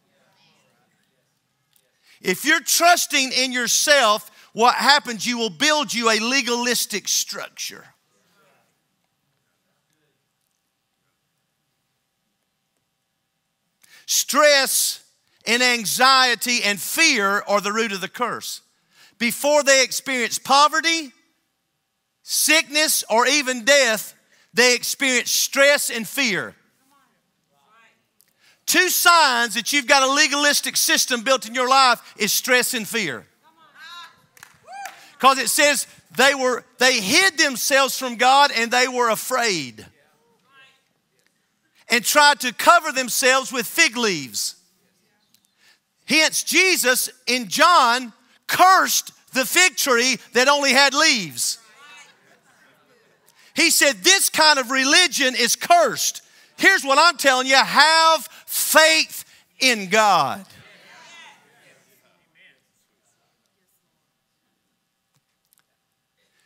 If 2.19 2.43
you're 2.43 2.59
trusting 2.59 3.31
in 3.31 3.51
yourself, 3.51 4.31
what 4.53 4.75
happens, 4.75 5.25
you 5.25 5.37
will 5.37 5.51
build 5.51 5.93
you 5.93 6.09
a 6.09 6.19
legalistic 6.19 7.07
structure. 7.07 7.85
Stress 14.11 15.05
and 15.47 15.63
anxiety 15.63 16.63
and 16.65 16.81
fear 16.81 17.45
are 17.47 17.61
the 17.61 17.71
root 17.71 17.93
of 17.93 18.01
the 18.01 18.09
curse. 18.09 18.59
Before 19.19 19.63
they 19.63 19.85
experience 19.85 20.37
poverty, 20.37 21.13
sickness, 22.21 23.05
or 23.09 23.25
even 23.25 23.63
death, 23.63 24.13
they 24.53 24.75
experience 24.75 25.31
stress 25.31 25.89
and 25.89 26.05
fear. 26.05 26.53
Two 28.65 28.89
signs 28.89 29.53
that 29.53 29.71
you've 29.71 29.87
got 29.87 30.03
a 30.03 30.11
legalistic 30.11 30.75
system 30.75 31.21
built 31.21 31.47
in 31.47 31.55
your 31.55 31.69
life 31.69 32.13
is 32.17 32.33
stress 32.33 32.73
and 32.73 32.85
fear. 32.85 33.25
Because 35.13 35.37
it 35.37 35.47
says 35.47 35.87
they 36.17 36.35
were 36.35 36.65
they 36.79 36.99
hid 36.99 37.37
themselves 37.37 37.97
from 37.97 38.17
God 38.17 38.51
and 38.53 38.71
they 38.71 38.89
were 38.89 39.09
afraid. 39.09 39.85
And 41.91 42.03
tried 42.03 42.39
to 42.39 42.53
cover 42.53 42.91
themselves 42.91 43.51
with 43.51 43.67
fig 43.67 43.97
leaves. 43.97 44.55
Hence, 46.05 46.43
Jesus 46.43 47.09
in 47.27 47.47
John 47.47 48.13
cursed 48.47 49.11
the 49.33 49.45
fig 49.45 49.75
tree 49.75 50.17
that 50.33 50.47
only 50.47 50.71
had 50.71 50.93
leaves. 50.93 51.59
He 53.55 53.69
said, 53.69 53.97
This 53.97 54.29
kind 54.29 54.59
of 54.59 54.71
religion 54.71 55.35
is 55.35 55.55
cursed. 55.55 56.21
Here's 56.57 56.83
what 56.83 56.97
I'm 56.99 57.17
telling 57.17 57.47
you 57.47 57.55
have 57.55 58.27
faith 58.45 59.25
in 59.59 59.89
God. 59.89 60.45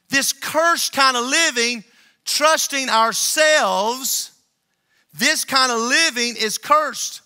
This 0.09 0.31
cursed 0.31 0.93
kind 0.93 1.17
of 1.17 1.25
living, 1.25 1.83
trusting 2.23 2.89
ourselves, 2.89 4.31
this 5.17 5.45
kind 5.45 5.71
of 5.71 5.79
living 5.79 6.35
is 6.37 6.57
cursed. 6.57 7.21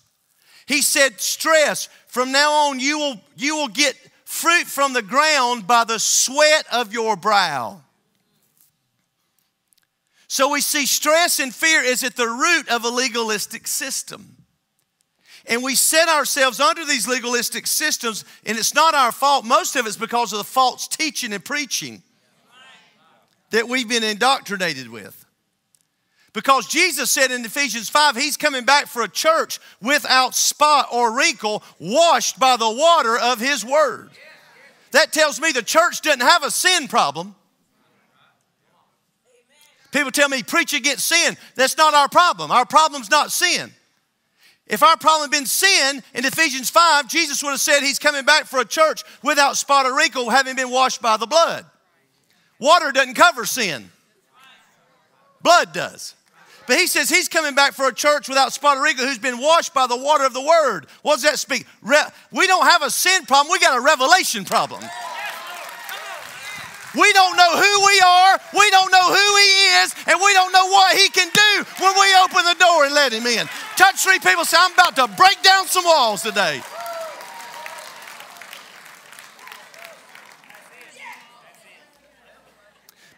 He 0.65 0.81
said, 0.81 1.19
stress. 1.19 1.89
From 2.07 2.31
now 2.31 2.51
on, 2.69 2.79
you 2.79 2.99
will, 2.99 3.21
you 3.35 3.55
will 3.55 3.67
get 3.67 3.95
fruit 4.23 4.65
from 4.65 4.93
the 4.93 5.01
ground 5.01 5.65
by 5.65 5.83
the 5.83 5.97
sweat 5.97 6.65
of 6.71 6.93
your 6.93 7.15
brow. 7.15 7.81
So 10.27 10.51
we 10.51 10.61
see 10.61 10.85
stress 10.85 11.39
and 11.39 11.53
fear 11.53 11.81
is 11.81 12.03
at 12.03 12.15
the 12.15 12.27
root 12.27 12.69
of 12.69 12.85
a 12.85 12.89
legalistic 12.89 13.65
system. 13.65 14.35
And 15.47 15.63
we 15.63 15.73
set 15.73 16.07
ourselves 16.07 16.59
under 16.59 16.85
these 16.85 17.07
legalistic 17.07 17.65
systems, 17.65 18.23
and 18.45 18.55
it's 18.55 18.75
not 18.75 18.93
our 18.93 19.11
fault. 19.11 19.45
Most 19.45 19.75
of 19.75 19.87
it's 19.87 19.97
because 19.97 20.31
of 20.31 20.37
the 20.37 20.43
false 20.43 20.87
teaching 20.87 21.33
and 21.33 21.43
preaching 21.43 22.03
that 23.49 23.67
we've 23.67 23.89
been 23.89 24.03
indoctrinated 24.03 24.89
with. 24.89 25.25
Because 26.33 26.67
Jesus 26.67 27.11
said 27.11 27.31
in 27.31 27.43
Ephesians 27.43 27.89
5, 27.89 28.15
He's 28.15 28.37
coming 28.37 28.63
back 28.63 28.87
for 28.87 29.01
a 29.01 29.07
church 29.07 29.59
without 29.81 30.35
spot 30.35 30.87
or 30.91 31.15
wrinkle, 31.15 31.63
washed 31.79 32.39
by 32.39 32.55
the 32.55 32.69
water 32.69 33.17
of 33.17 33.39
His 33.39 33.65
Word. 33.65 34.09
That 34.91 35.11
tells 35.11 35.39
me 35.39 35.51
the 35.51 35.63
church 35.63 36.01
doesn't 36.01 36.21
have 36.21 36.43
a 36.43 36.51
sin 36.51 36.87
problem. 36.87 37.35
People 39.91 40.11
tell 40.11 40.29
me, 40.29 40.43
preach 40.43 40.73
against 40.73 41.07
sin. 41.07 41.35
That's 41.55 41.77
not 41.77 41.93
our 41.95 42.07
problem. 42.07 42.51
Our 42.51 42.65
problem's 42.65 43.09
not 43.09 43.31
sin. 43.31 43.71
If 44.67 44.83
our 44.83 44.97
problem 44.97 45.31
had 45.31 45.37
been 45.39 45.47
sin 45.47 46.03
in 46.13 46.25
Ephesians 46.25 46.69
5, 46.69 47.07
Jesus 47.07 47.41
would 47.41 47.49
have 47.49 47.59
said 47.59 47.81
he's 47.81 47.97
coming 47.97 48.23
back 48.23 48.45
for 48.45 48.59
a 48.59 48.65
church 48.65 49.03
without 49.23 49.57
spot 49.57 49.87
or 49.87 49.97
wrinkle, 49.97 50.29
having 50.29 50.55
been 50.55 50.69
washed 50.69 51.01
by 51.01 51.17
the 51.17 51.25
blood. 51.25 51.65
Water 52.59 52.91
doesn't 52.91 53.15
cover 53.15 53.45
sin, 53.45 53.89
blood 55.41 55.73
does. 55.73 56.13
But 56.69 56.77
he 56.77 56.85
says 56.85 57.09
he's 57.09 57.27
coming 57.27 57.55
back 57.55 57.73
for 57.73 57.87
a 57.87 57.91
church 57.91 58.29
without 58.29 58.53
spot 58.53 58.77
or 58.77 58.83
wrinkle 58.83 59.03
who's 59.03 59.17
been 59.17 59.39
washed 59.39 59.73
by 59.73 59.87
the 59.87 59.97
water 59.97 60.23
of 60.23 60.33
the 60.33 60.41
word. 60.41 60.85
What 61.01 61.15
does 61.15 61.23
that 61.23 61.39
speak? 61.39 61.65
Re- 61.81 61.97
we 62.31 62.45
don't 62.45 62.63
have 62.63 62.83
a 62.83 62.91
sin 62.91 63.25
problem, 63.25 63.51
we 63.51 63.57
got 63.57 63.75
a 63.75 63.81
revelation 63.81 64.45
problem. 64.45 64.79
We 66.93 67.11
don't 67.13 67.35
know 67.35 67.57
who 67.57 67.87
we 67.87 68.01
are, 68.05 68.39
we 68.53 68.69
don't 68.69 68.91
know 68.91 69.09
who 69.09 69.37
He 69.41 69.51
is, 69.81 69.95
and 70.13 70.19
we 70.23 70.31
don't 70.33 70.53
know 70.53 70.67
what 70.67 70.95
He 70.95 71.09
can 71.09 71.31
do 71.33 71.65
when 71.83 71.93
we 71.99 72.15
open 72.21 72.45
the 72.45 72.55
door 72.59 72.85
and 72.85 72.93
let 72.93 73.13
Him 73.13 73.25
in. 73.25 73.47
Touch 73.75 74.03
three 74.03 74.19
people, 74.19 74.45
say, 74.45 74.57
I'm 74.59 74.71
about 74.73 74.95
to 74.97 75.07
break 75.17 75.41
down 75.41 75.65
some 75.65 75.85
walls 75.85 76.21
today. 76.21 76.61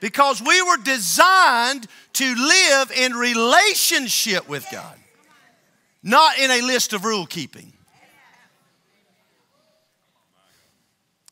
Because 0.02 0.42
we 0.42 0.62
were 0.64 0.78
designed 0.78 1.88
to 2.14 2.36
live 2.36 2.92
in 2.92 3.14
relationship 3.14 4.50
with 4.50 4.66
God, 4.70 4.98
not 6.04 6.38
in 6.38 6.52
a 6.52 6.62
list 6.62 6.92
of 6.92 7.06
rule 7.06 7.26
keeping. 7.26 7.72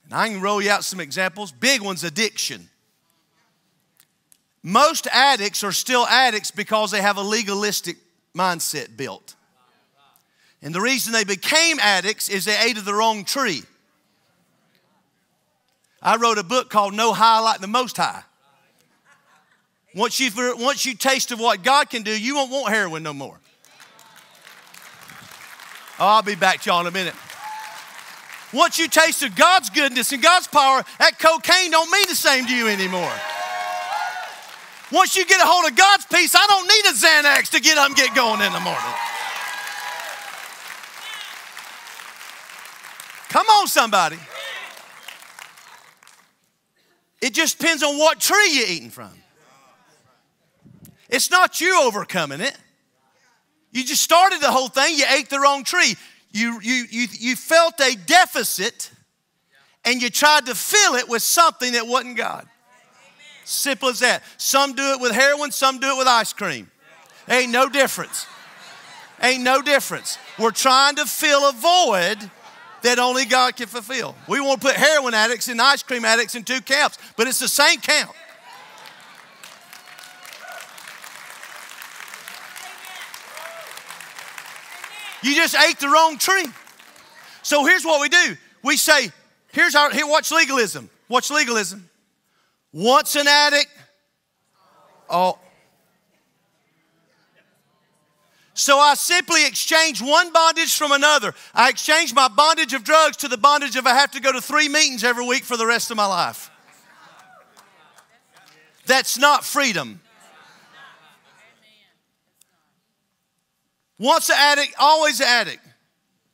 And 0.05 0.13
I 0.13 0.29
can 0.29 0.39
roll 0.39 0.61
you 0.61 0.71
out 0.71 0.85
some 0.85 0.99
examples. 0.99 1.51
Big 1.51 1.81
one's 1.81 2.03
addiction. 2.03 2.69
Most 4.61 5.07
addicts 5.11 5.63
are 5.63 5.71
still 5.71 6.05
addicts 6.05 6.51
because 6.51 6.91
they 6.91 7.01
have 7.01 7.17
a 7.17 7.21
legalistic 7.21 7.97
mindset 8.35 8.95
built. 8.95 9.35
And 10.61 10.75
the 10.75 10.81
reason 10.81 11.11
they 11.11 11.23
became 11.23 11.79
addicts 11.79 12.29
is 12.29 12.45
they 12.45 12.57
ate 12.59 12.77
of 12.77 12.85
the 12.85 12.93
wrong 12.93 13.23
tree. 13.23 13.63
I 16.01 16.17
wrote 16.17 16.37
a 16.37 16.43
book 16.43 16.69
called 16.69 16.93
No 16.93 17.13
High 17.13 17.39
Like 17.39 17.61
the 17.61 17.67
Most 17.67 17.97
High. 17.97 18.23
Once 19.95 20.19
you 20.19 20.29
once 20.57 20.85
you 20.85 20.93
tasted 20.93 21.39
what 21.39 21.63
God 21.63 21.89
can 21.89 22.03
do, 22.03 22.11
you 22.11 22.35
won't 22.35 22.51
want 22.51 22.73
heroin 22.73 23.03
no 23.03 23.13
more. 23.13 23.39
Oh, 25.99 26.05
I'll 26.05 26.21
be 26.21 26.35
back 26.35 26.61
to 26.61 26.69
y'all 26.69 26.81
in 26.81 26.87
a 26.87 26.91
minute. 26.91 27.15
Once 28.53 28.79
you 28.79 28.87
taste 28.87 29.21
of 29.23 29.35
God's 29.35 29.69
goodness 29.69 30.11
and 30.11 30.23
God's 30.23 30.47
power, 30.47 30.83
that 30.99 31.19
cocaine 31.19 31.71
don't 31.71 31.91
mean 31.91 32.05
the 32.07 32.15
same 32.15 32.45
to 32.47 32.55
you 32.55 32.67
anymore. 32.67 33.11
Once 34.91 35.15
you 35.15 35.25
get 35.25 35.39
a 35.39 35.45
hold 35.45 35.69
of 35.69 35.77
God's 35.77 36.05
peace, 36.05 36.33
I 36.35 36.45
don't 36.47 36.67
need 36.67 36.85
a 36.89 36.93
Xanax 36.93 37.49
to 37.51 37.59
get 37.59 37.77
up 37.77 37.87
and 37.87 37.95
get 37.95 38.15
going 38.15 38.41
in 38.41 38.51
the 38.51 38.59
morning. 38.59 38.81
Come 43.29 43.45
on, 43.45 43.67
somebody. 43.67 44.17
It 47.21 47.33
just 47.33 47.59
depends 47.59 47.83
on 47.83 47.97
what 47.99 48.19
tree 48.19 48.49
you're 48.53 48.67
eating 48.67 48.89
from. 48.89 49.11
It's 51.09 51.31
not 51.31 51.59
you 51.59 51.81
overcoming 51.81 52.39
it. 52.41 52.55
You 53.71 53.83
just 53.83 54.01
started 54.01 54.41
the 54.41 54.51
whole 54.51 54.67
thing, 54.67 54.97
you 54.97 55.05
ate 55.09 55.29
the 55.29 55.39
wrong 55.39 55.63
tree. 55.63 55.95
You, 56.31 56.59
you, 56.61 56.85
you, 56.89 57.07
you 57.11 57.35
felt 57.35 57.79
a 57.81 57.95
deficit 58.05 58.91
and 59.85 60.01
you 60.01 60.09
tried 60.09 60.45
to 60.45 60.55
fill 60.55 60.95
it 60.95 61.09
with 61.09 61.23
something 61.23 61.73
that 61.73 61.87
wasn't 61.87 62.17
God. 62.17 62.47
Simple 63.45 63.89
as 63.89 63.99
that. 63.99 64.23
Some 64.37 64.73
do 64.73 64.93
it 64.93 65.01
with 65.01 65.11
heroin, 65.11 65.51
some 65.51 65.79
do 65.79 65.95
it 65.95 65.97
with 65.97 66.07
ice 66.07 66.33
cream. 66.33 66.69
Ain't 67.27 67.51
no 67.51 67.69
difference. 67.69 68.27
Ain't 69.21 69.43
no 69.43 69.61
difference. 69.61 70.17
We're 70.37 70.51
trying 70.51 70.95
to 70.95 71.05
fill 71.05 71.49
a 71.49 71.51
void 71.51 72.29
that 72.83 72.99
only 72.99 73.25
God 73.25 73.55
can 73.55 73.67
fulfill. 73.67 74.15
We 74.27 74.39
want 74.39 74.61
to 74.61 74.67
put 74.67 74.75
heroin 74.75 75.13
addicts 75.13 75.47
and 75.47 75.61
ice 75.61 75.83
cream 75.83 76.05
addicts 76.05 76.35
in 76.35 76.43
two 76.43 76.61
camps, 76.61 76.97
but 77.17 77.27
it's 77.27 77.39
the 77.39 77.47
same 77.47 77.79
camp. 77.79 78.11
You 85.21 85.35
just 85.35 85.55
ate 85.55 85.79
the 85.79 85.89
wrong 85.89 86.17
tree. 86.17 86.45
So 87.41 87.65
here's 87.65 87.85
what 87.85 88.01
we 88.01 88.09
do. 88.09 88.37
We 88.63 88.77
say, 88.77 89.11
here's 89.51 89.75
our 89.75 89.91
here, 89.91 90.07
watch 90.07 90.31
legalism. 90.31 90.89
Watch 91.07 91.31
legalism. 91.31 91.89
Once 92.71 93.15
an 93.15 93.27
addict, 93.27 93.67
oh. 95.09 95.39
So 98.53 98.77
I 98.77 98.93
simply 98.95 99.47
exchange 99.47 100.01
one 100.01 100.33
bondage 100.33 100.75
from 100.75 100.91
another. 100.91 101.33
I 101.55 101.69
exchange 101.69 102.13
my 102.13 102.27
bondage 102.27 102.73
of 102.73 102.83
drugs 102.83 103.15
to 103.17 103.29
the 103.29 103.37
bondage 103.37 103.77
of 103.77 103.87
I 103.87 103.93
have 103.93 104.11
to 104.11 104.19
go 104.19 104.33
to 104.33 104.41
three 104.41 104.67
meetings 104.67 105.03
every 105.03 105.25
week 105.25 105.43
for 105.43 105.55
the 105.55 105.65
rest 105.65 105.91
of 105.91 105.97
my 105.97 106.05
life. 106.05 106.51
That's 108.85 109.17
not 109.17 109.45
freedom. 109.45 110.01
Once 113.99 114.29
an 114.29 114.37
addict, 114.37 114.73
always 114.79 115.19
an 115.19 115.27
addict. 115.27 115.63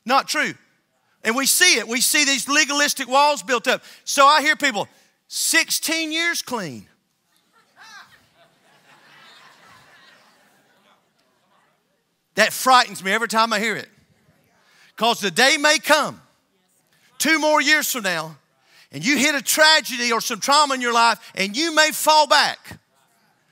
Not 0.05 0.27
true. 0.27 0.53
And 1.23 1.35
we 1.35 1.47
see 1.47 1.79
it. 1.79 1.87
We 1.87 1.99
see 1.99 2.23
these 2.23 2.47
legalistic 2.47 3.07
walls 3.07 3.41
built 3.41 3.67
up. 3.67 3.83
So 4.03 4.25
I 4.25 4.41
hear 4.41 4.55
people, 4.55 4.87
16 5.27 6.11
years 6.11 6.43
clean. 6.43 6.87
That 12.35 12.53
frightens 12.53 13.03
me 13.03 13.11
every 13.11 13.29
time 13.29 13.51
I 13.51 13.59
hear 13.59 13.75
it. 13.75 13.89
Because 14.95 15.19
the 15.19 15.31
day 15.31 15.57
may 15.57 15.79
come, 15.79 16.21
two 17.17 17.39
more 17.39 17.61
years 17.61 17.91
from 17.91 18.03
now, 18.03 18.37
and 18.91 19.05
you 19.05 19.17
hit 19.17 19.35
a 19.35 19.41
tragedy 19.41 20.11
or 20.11 20.21
some 20.21 20.39
trauma 20.39 20.75
in 20.75 20.81
your 20.81 20.93
life, 20.93 21.19
and 21.33 21.57
you 21.57 21.73
may 21.73 21.91
fall 21.91 22.27
back 22.27 22.79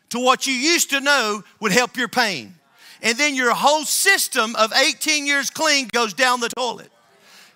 to 0.10 0.20
what 0.20 0.46
you 0.46 0.54
used 0.54 0.92
to 0.92 1.02
know 1.02 1.44
would 1.60 1.72
help 1.72 1.98
your 1.98 2.08
pain. 2.08 2.56
And 3.04 3.18
then 3.18 3.36
your 3.36 3.54
whole 3.54 3.84
system 3.84 4.56
of 4.56 4.72
18 4.74 5.28
years 5.28 5.50
clean 5.50 5.90
goes 5.92 6.14
down 6.14 6.40
the 6.40 6.48
toilet. 6.48 6.90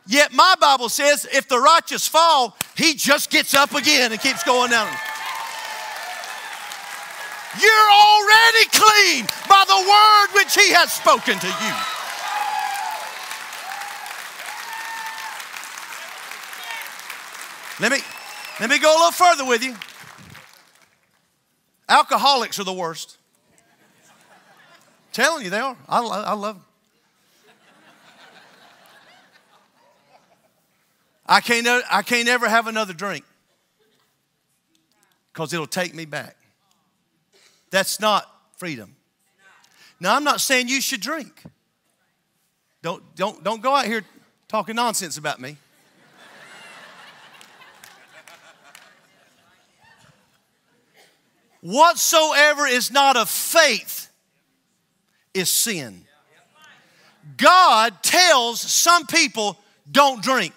Yet 0.05 0.33
my 0.33 0.55
Bible 0.59 0.89
says 0.89 1.25
if 1.31 1.47
the 1.47 1.57
righteous 1.57 2.05
fall, 2.07 2.57
he 2.75 2.93
just 2.93 3.29
gets 3.29 3.53
up 3.53 3.73
again 3.73 4.11
and 4.11 4.21
keeps 4.21 4.43
going 4.43 4.71
down. 4.71 4.91
You're 7.59 7.91
already 7.91 8.65
clean 8.71 9.25
by 9.49 9.63
the 9.67 9.75
word 9.89 10.43
which 10.43 10.53
he 10.53 10.71
has 10.73 10.91
spoken 10.91 11.39
to 11.39 11.47
you. 11.47 11.73
Let 17.79 17.91
me, 17.91 17.99
let 18.59 18.69
me 18.69 18.79
go 18.79 18.91
a 18.91 18.97
little 18.97 19.11
further 19.11 19.45
with 19.45 19.63
you. 19.63 19.75
Alcoholics 21.87 22.59
are 22.59 22.65
the 22.65 22.73
worst. 22.73 23.17
Telling 25.11 25.43
you 25.43 25.49
they 25.49 25.59
are. 25.59 25.77
I, 25.87 26.01
I 26.01 26.33
love 26.33 26.55
them. 26.55 26.63
I 31.25 31.41
can't, 31.41 31.67
I 31.91 32.01
can't 32.03 32.29
ever 32.29 32.47
have 32.47 32.67
another 32.67 32.93
drink 32.93 33.25
because 35.33 35.53
it'll 35.53 35.67
take 35.67 35.93
me 35.93 36.05
back. 36.05 36.37
That's 37.69 37.99
not 37.99 38.25
freedom. 38.55 38.95
Now, 39.99 40.15
I'm 40.15 40.23
not 40.23 40.41
saying 40.41 40.69
you 40.69 40.79
should 40.79 41.01
drink. 41.01 41.43
Don't, 42.81 43.03
don't, 43.15 43.43
don't 43.43 43.61
go 43.61 43.75
out 43.75 43.85
here 43.85 44.03
talking 44.47 44.75
nonsense 44.75 45.17
about 45.17 45.41
me. 45.41 45.57
Whatsoever 51.61 52.65
is 52.67 52.91
not 52.91 53.17
of 53.17 53.29
faith 53.29 54.06
is 55.37 55.49
sin. 55.49 56.03
God 57.35 58.01
tells 58.01 58.61
some 58.61 59.05
people, 59.05 59.57
don't 59.91 60.23
drink. 60.23 60.53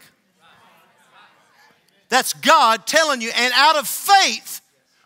That's 2.08 2.32
God 2.32 2.86
telling 2.86 3.20
you. 3.20 3.30
And 3.34 3.52
out 3.56 3.76
of 3.76 3.86
faith, 3.86 4.60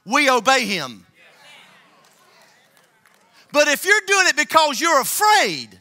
we 0.04 0.30
obey 0.30 0.64
Him. 0.66 1.06
But 3.52 3.68
if 3.68 3.84
you're 3.84 4.00
doing 4.06 4.26
it 4.28 4.36
because 4.36 4.80
you're 4.80 5.00
afraid, 5.00 5.80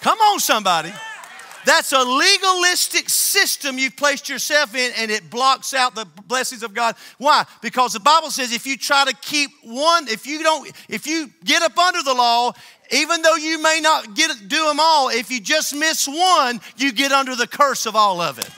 come 0.00 0.18
on, 0.18 0.40
somebody. 0.40 0.92
That's 1.66 1.90
a 1.90 1.98
legalistic 1.98 3.08
system 3.10 3.76
you've 3.76 3.96
placed 3.96 4.28
yourself 4.28 4.76
in, 4.76 4.92
and 4.96 5.10
it 5.10 5.28
blocks 5.28 5.74
out 5.74 5.96
the 5.96 6.06
blessings 6.28 6.62
of 6.62 6.72
God. 6.74 6.94
Why? 7.18 7.44
Because 7.60 7.92
the 7.92 8.00
Bible 8.00 8.30
says 8.30 8.52
if 8.52 8.66
you 8.66 8.76
try 8.76 9.04
to 9.04 9.12
keep 9.16 9.50
one, 9.64 10.06
if 10.06 10.28
you 10.28 10.44
don't, 10.44 10.70
if 10.88 11.08
you 11.08 11.28
get 11.44 11.62
up 11.62 11.76
under 11.76 12.04
the 12.04 12.14
law 12.14 12.52
even 12.92 13.20
though 13.22 13.34
you 13.34 13.60
may 13.60 13.80
not 13.82 14.14
get 14.14 14.30
do 14.46 14.64
them 14.64 14.78
all, 14.78 15.08
if 15.08 15.28
you 15.28 15.40
just 15.40 15.74
miss 15.74 16.06
one, 16.06 16.60
you 16.76 16.92
get 16.92 17.10
under 17.10 17.34
the 17.34 17.48
curse 17.48 17.84
of 17.84 17.96
all 17.96 18.20
of 18.20 18.38
it. 18.38 18.48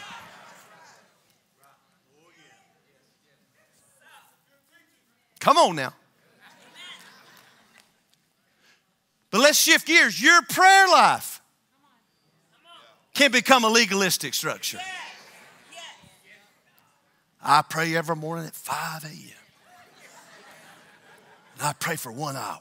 Come 5.40 5.56
on 5.56 5.76
now. 5.76 5.94
But 9.30 9.40
let's 9.40 9.58
shift 9.58 9.86
gears. 9.86 10.20
Your 10.20 10.42
prayer 10.42 10.88
life 10.88 11.37
can 13.18 13.32
become 13.32 13.64
a 13.64 13.68
legalistic 13.68 14.32
structure. 14.32 14.78
I 17.42 17.62
pray 17.62 17.96
every 17.96 18.14
morning 18.14 18.46
at 18.46 18.54
5 18.54 19.04
a.m. 19.04 19.12
And 21.58 21.66
I 21.66 21.72
pray 21.72 21.96
for 21.96 22.12
one 22.12 22.36
hour. 22.36 22.60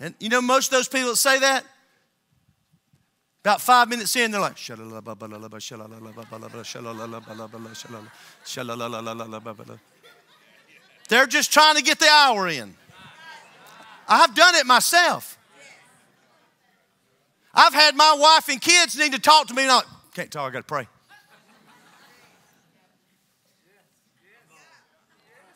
And 0.00 0.16
you 0.18 0.28
know, 0.28 0.42
most 0.42 0.66
of 0.66 0.72
those 0.72 0.88
people 0.88 1.10
that 1.10 1.16
say 1.16 1.38
that, 1.38 1.64
about 3.44 3.60
five 3.60 3.88
minutes 3.88 4.16
in, 4.16 4.32
they're 4.32 4.40
like, 4.40 4.56
they're 11.08 11.26
just 11.26 11.52
trying 11.52 11.76
to 11.76 11.82
get 11.82 12.00
the 12.00 12.08
hour 12.08 12.48
in. 12.48 12.74
I've 14.08 14.34
done 14.34 14.56
it 14.56 14.66
myself. 14.66 15.37
I've 17.58 17.74
had 17.74 17.96
my 17.96 18.14
wife 18.16 18.48
and 18.48 18.60
kids 18.60 18.96
need 18.96 19.12
to 19.14 19.18
talk 19.18 19.48
to 19.48 19.54
me, 19.54 19.66
not, 19.66 19.84
can't 20.14 20.30
talk, 20.30 20.48
I 20.48 20.52
gotta 20.52 20.64
pray. 20.64 20.86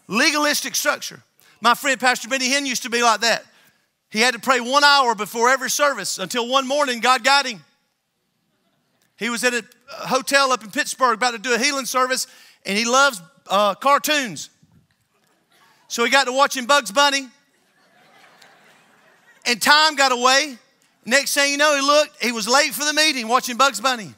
Legalistic 0.08 0.74
structure. 0.74 1.22
My 1.60 1.74
friend 1.74 2.00
Pastor 2.00 2.28
Benny 2.28 2.50
Hinn 2.50 2.66
used 2.66 2.82
to 2.82 2.90
be 2.90 3.04
like 3.04 3.20
that. 3.20 3.44
He 4.10 4.18
had 4.18 4.34
to 4.34 4.40
pray 4.40 4.58
one 4.58 4.82
hour 4.82 5.14
before 5.14 5.48
every 5.48 5.70
service 5.70 6.18
until 6.18 6.48
one 6.48 6.66
morning 6.66 6.98
God 6.98 7.22
got 7.22 7.46
him. 7.46 7.64
He 9.16 9.30
was 9.30 9.44
at 9.44 9.54
a 9.54 9.64
hotel 9.88 10.50
up 10.50 10.64
in 10.64 10.72
Pittsburgh 10.72 11.14
about 11.14 11.30
to 11.30 11.38
do 11.38 11.54
a 11.54 11.58
healing 11.58 11.86
service, 11.86 12.26
and 12.66 12.76
he 12.76 12.84
loves 12.84 13.22
uh, 13.48 13.76
cartoons. 13.76 14.50
So 15.86 16.04
he 16.04 16.10
got 16.10 16.24
to 16.24 16.32
watching 16.32 16.66
Bugs 16.66 16.90
Bunny, 16.90 17.28
and 19.46 19.62
time 19.62 19.94
got 19.94 20.10
away. 20.10 20.58
Next 21.04 21.34
thing 21.34 21.52
you 21.52 21.58
know, 21.58 21.74
he 21.74 21.80
looked, 21.80 22.22
he 22.22 22.32
was 22.32 22.48
late 22.48 22.72
for 22.72 22.84
the 22.84 22.92
meeting 22.92 23.26
watching 23.26 23.56
Bugs 23.56 23.80
Bunny. 23.80 24.14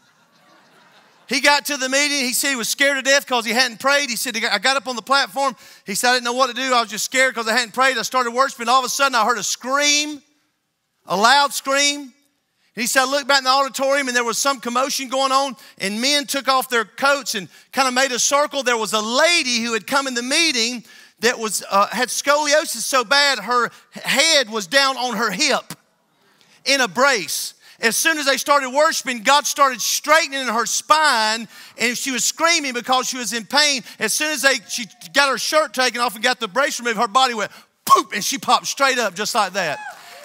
He 1.27 1.41
got 1.41 1.65
to 1.67 1.79
the 1.79 1.89
meeting. 1.89 2.19
He 2.19 2.35
said 2.35 2.51
he 2.51 2.57
was 2.57 2.69
scared 2.69 2.97
to 2.97 3.03
death 3.03 3.25
because 3.25 3.47
he 3.47 3.53
hadn't 3.53 3.81
prayed. 3.81 4.11
He 4.11 4.17
said, 4.17 4.37
I 4.37 4.59
got 4.59 4.77
up 4.77 4.87
on 4.87 4.95
the 4.95 5.03
platform. 5.03 5.57
He 5.87 5.95
said, 5.95 6.11
I 6.11 6.13
didn't 6.15 6.25
know 6.25 6.35
what 6.35 6.49
to 6.49 6.55
do. 6.55 6.75
I 6.75 6.83
was 6.83 6.91
just 6.91 7.07
scared 7.07 7.35
because 7.35 7.49
I 7.49 7.53
hadn't 7.53 7.73
prayed. 7.73 7.97
I 7.97 8.03
started 8.03 8.33
worshiping. 8.33 8.69
All 8.69 8.81
of 8.81 8.85
a 8.85 8.91
sudden, 8.91 9.15
I 9.15 9.25
heard 9.25 9.39
a 9.39 9.43
scream, 9.43 10.23
a 11.07 11.17
loud 11.17 11.55
scream. 11.55 12.13
He 12.75 12.87
said, 12.87 13.03
I 13.03 13.11
looked 13.11 13.27
back 13.27 13.39
in 13.39 13.45
the 13.45 13.51
auditorium 13.51 14.09
and 14.09 14.17
there 14.17 14.25
was 14.25 14.37
some 14.37 14.61
commotion 14.61 15.09
going 15.09 15.33
on, 15.33 15.57
and 15.79 16.01
men 16.01 16.27
took 16.27 16.49
off 16.49 16.69
their 16.69 16.85
coats 16.85 17.37
and 17.37 17.49
kind 17.73 17.89
of 17.89 17.95
made 17.95 18.13
a 18.13 18.19
circle. 18.19 18.63
There 18.63 18.77
was 18.77 18.93
a 18.93 19.01
lady 19.01 19.63
who 19.63 19.73
had 19.73 19.87
come 19.87 20.07
in 20.07 20.15
the 20.15 20.23
meeting 20.23 20.85
that 21.21 21.39
was, 21.39 21.65
uh, 21.71 21.87
had 21.87 22.09
scoliosis 22.09 22.83
so 22.83 23.03
bad 23.03 23.39
her 23.39 23.71
head 23.93 24.51
was 24.51 24.67
down 24.67 24.97
on 24.99 25.17
her 25.17 25.31
hip 25.31 25.73
in 26.65 26.81
a 26.81 26.89
brace. 26.89 27.55
As 27.81 27.97
soon 27.97 28.19
as 28.19 28.27
they 28.27 28.37
started 28.37 28.71
worshiping, 28.71 29.23
God 29.23 29.47
started 29.47 29.81
straightening 29.81 30.47
her 30.47 30.65
spine, 30.65 31.49
and 31.77 31.99
she 31.99 32.13
was 32.13 32.25
screaming 32.25 32.73
because 32.73 33.09
she 33.09 33.19
was 33.19 33.33
in 33.33 33.45
pain. 33.45 33.83
As 33.99 34.13
soon 34.13 34.31
as 34.31 34.43
they, 34.43 34.55
she 34.69 34.87
got 35.13 35.29
her 35.29 35.39
shirt 35.39 35.75
taken 35.75 36.01
off 36.01 36.15
and 36.15 36.23
got 36.23 36.41
the 36.41 36.49
brace 36.49 36.79
removed, 36.79 36.99
her 36.99 37.09
body 37.09 37.35
went 37.35 37.51
poop, 37.85 38.13
and 38.15 38.25
she 38.25 38.39
popped 38.39 38.67
straight 38.67 38.99
up 38.99 39.15
just 39.15 39.35
like 39.35 39.55
that. 39.55 39.79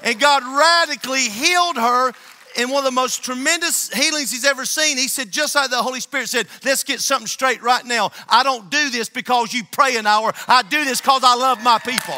And 0.03 0.19
God 0.19 0.43
radically 0.43 1.27
healed 1.27 1.75
her 1.75 2.13
in 2.55 2.69
one 2.69 2.79
of 2.79 2.85
the 2.85 2.91
most 2.91 3.23
tremendous 3.23 3.89
healings 3.89 4.31
he's 4.31 4.45
ever 4.45 4.65
seen. 4.65 4.97
He 4.97 5.07
said, 5.07 5.31
just 5.31 5.55
like 5.55 5.69
the 5.69 5.81
Holy 5.81 5.99
Spirit 5.99 6.29
said, 6.29 6.47
let's 6.63 6.83
get 6.83 6.99
something 6.99 7.27
straight 7.27 7.61
right 7.61 7.85
now. 7.85 8.11
I 8.27 8.43
don't 8.43 8.69
do 8.69 8.89
this 8.89 9.09
because 9.09 9.53
you 9.53 9.63
pray 9.71 9.97
an 9.97 10.07
hour. 10.07 10.33
I 10.47 10.61
do 10.63 10.83
this 10.85 11.01
because 11.01 11.23
I 11.23 11.35
love 11.35 11.63
my 11.63 11.79
people. 11.79 12.15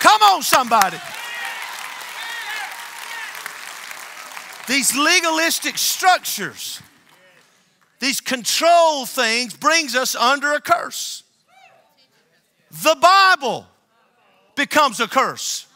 Come 0.00 0.22
on, 0.22 0.42
somebody. 0.42 0.98
These 4.66 4.96
legalistic 4.96 5.78
structures, 5.78 6.82
these 8.00 8.20
control 8.20 9.06
things 9.06 9.54
brings 9.56 9.94
us 9.94 10.14
under 10.16 10.52
a 10.52 10.60
curse. 10.60 11.22
the 12.82 12.96
Bible 13.00 13.66
becomes 14.54 15.00
a 15.00 15.06
curse. 15.06 15.66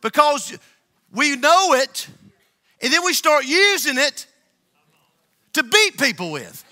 Because 0.00 0.56
we 1.12 1.34
know 1.36 1.72
it, 1.74 2.08
and 2.80 2.92
then 2.92 3.04
we 3.04 3.12
start 3.14 3.44
using 3.44 3.98
it 3.98 4.26
to 5.54 5.62
beat 5.62 5.98
people 5.98 6.30
with. 6.30 6.64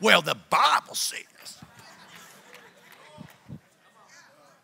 Well, 0.00 0.22
the 0.22 0.36
Bible 0.48 0.94
says. 0.94 1.24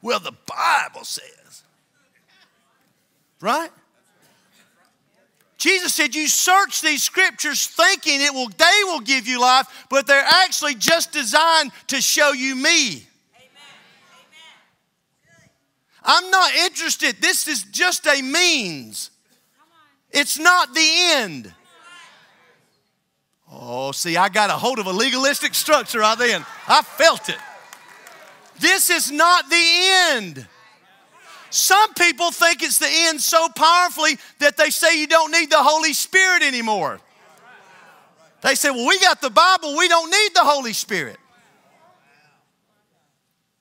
Well, 0.07 0.21
the 0.21 0.37
Bible 0.47 1.03
says. 1.03 1.64
Right? 3.40 3.71
Jesus 5.59 5.95
said, 5.95 6.14
You 6.14 6.29
search 6.29 6.81
these 6.81 7.03
scriptures 7.03 7.66
thinking 7.66 8.21
it 8.21 8.33
will, 8.33 8.49
they 8.51 8.81
will 8.85 9.01
give 9.01 9.27
you 9.27 9.40
life, 9.40 9.66
but 9.90 10.07
they're 10.07 10.25
actually 10.25 10.77
just 10.77 11.11
designed 11.11 11.73
to 11.88 12.01
show 12.01 12.33
you 12.33 12.55
me. 12.55 13.05
I'm 16.05 16.31
not 16.31 16.55
interested. 16.55 17.16
This 17.21 17.49
is 17.49 17.64
just 17.64 18.07
a 18.07 18.23
means, 18.23 19.11
it's 20.12 20.38
not 20.38 20.73
the 20.73 20.88
end. 21.14 21.53
Oh, 23.51 23.90
see, 23.90 24.16
I 24.16 24.29
got 24.29 24.51
a 24.51 24.53
hold 24.53 24.79
of 24.79 24.87
a 24.87 24.92
legalistic 24.92 25.57
structure 25.57 25.99
right 25.99 26.16
then. 26.16 26.47
I 26.69 26.83
felt 26.83 27.29
it. 27.29 27.38
This 28.59 28.90
is 28.90 29.11
not 29.11 29.49
the 29.51 29.66
end. 30.11 30.47
Some 31.51 31.95
people 31.95 32.33
think 32.33 32.62
it's 32.62 32.79
the 32.79 32.88
end 32.90 33.21
so 33.21 33.49
powerfully 33.49 34.19
that 34.40 34.57
they 34.57 34.71
say 34.71 34.99
you 34.99 35.07
don't 35.07 35.31
need 35.31 35.51
the 35.51 35.62
Holy 35.62 35.92
Spirit 35.92 36.42
anymore. 36.42 37.01
They 38.42 38.55
say, 38.55 38.71
well, 38.71 38.87
we 38.87 38.99
got 39.01 39.21
the 39.21 39.31
Bible, 39.31 39.77
we 39.77 39.88
don't 39.88 40.11
need 40.11 40.31
the 40.35 40.45
Holy 40.45 40.73
Spirit. 40.73 41.19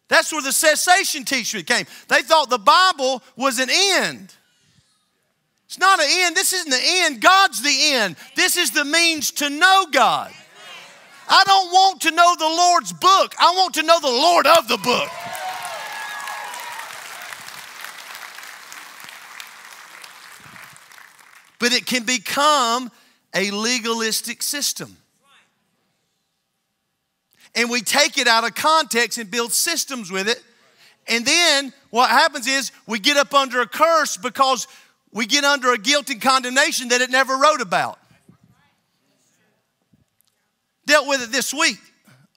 That's 0.08 0.32
where 0.32 0.42
the 0.42 0.52
cessation 0.52 1.24
teaching 1.24 1.64
came. 1.64 1.86
They 2.08 2.22
thought 2.22 2.50
the 2.50 2.60
Bible 2.60 3.24
was 3.36 3.60
an 3.60 3.70
end. 3.72 4.34
It's 5.66 5.80
not 5.80 6.00
an 6.00 6.08
end. 6.10 6.36
This 6.36 6.54
isn't 6.54 6.70
the 6.70 6.80
end. 6.82 7.22
God's 7.22 7.62
the 7.62 7.94
end. 7.94 8.16
This 8.36 8.56
is 8.56 8.72
the 8.72 8.86
means 8.86 9.32
to 9.32 9.50
know 9.50 9.88
God. 9.92 10.32
I 11.28 11.44
don't 11.46 11.72
want 11.72 12.02
to 12.02 12.12
know 12.12 12.36
the 12.38 12.46
Lord's 12.46 12.94
book. 12.94 13.36
I 13.40 13.54
want 13.56 13.74
to 13.76 13.84
know 13.84 14.00
the 14.00 14.08
Lord 14.08 14.48
of 14.48 14.68
the 14.68 14.78
book. 14.78 15.10
But 21.60 21.74
it 21.74 21.86
can 21.86 22.04
become 22.04 22.92
a 23.34 23.52
legalistic 23.52 24.44
system. 24.44 24.98
And 27.56 27.70
we 27.70 27.82
take 27.82 28.18
it 28.18 28.28
out 28.28 28.44
of 28.44 28.54
context 28.54 29.18
and 29.18 29.32
build 29.32 29.54
systems 29.54 30.12
with 30.12 30.28
it. 30.28 30.44
And 31.08 31.26
then 31.26 31.74
what 31.90 32.10
happens 32.10 32.48
is 32.48 32.72
we 32.86 33.00
get 33.00 33.18
up 33.18 33.34
under 33.34 33.62
a 33.62 33.68
curse 33.68 34.18
because 34.18 34.68
we 35.12 35.26
get 35.26 35.44
under 35.44 35.72
a 35.72 35.78
guilt 35.78 36.10
and 36.10 36.22
condemnation 36.22 36.90
that 36.90 37.02
it 37.02 37.10
never 37.10 37.38
wrote 37.38 37.62
about. 37.62 37.98
Dealt 40.86 41.08
with 41.08 41.24
it 41.24 41.32
this 41.32 41.54
week. 41.54 41.80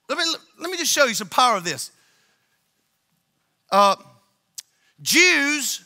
Let 0.09 0.19
me, 0.19 0.25
let 0.59 0.71
me 0.71 0.77
just 0.77 0.93
show 0.93 1.05
you 1.05 1.15
some 1.15 1.29
power 1.29 1.57
of 1.57 1.65
this. 1.65 1.91
Uh, 3.71 3.97
Jews 5.03 5.85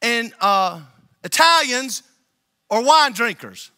and 0.00 0.32
uh, 0.40 0.80
Italians 1.24 2.02
are 2.70 2.82
wine 2.82 3.12
drinkers. 3.12 3.70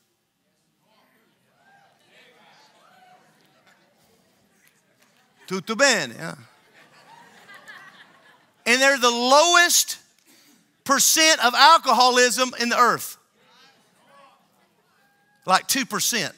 Tutto 5.46 5.76
bene, 5.76 6.12
yeah. 6.14 6.34
And 8.66 8.82
they're 8.82 8.98
the 8.98 9.10
lowest 9.10 9.98
percent 10.82 11.44
of 11.44 11.54
alcoholism 11.54 12.52
in 12.60 12.68
the 12.68 12.78
earth. 12.78 13.16
Like 15.46 15.68
2%. 15.68 16.32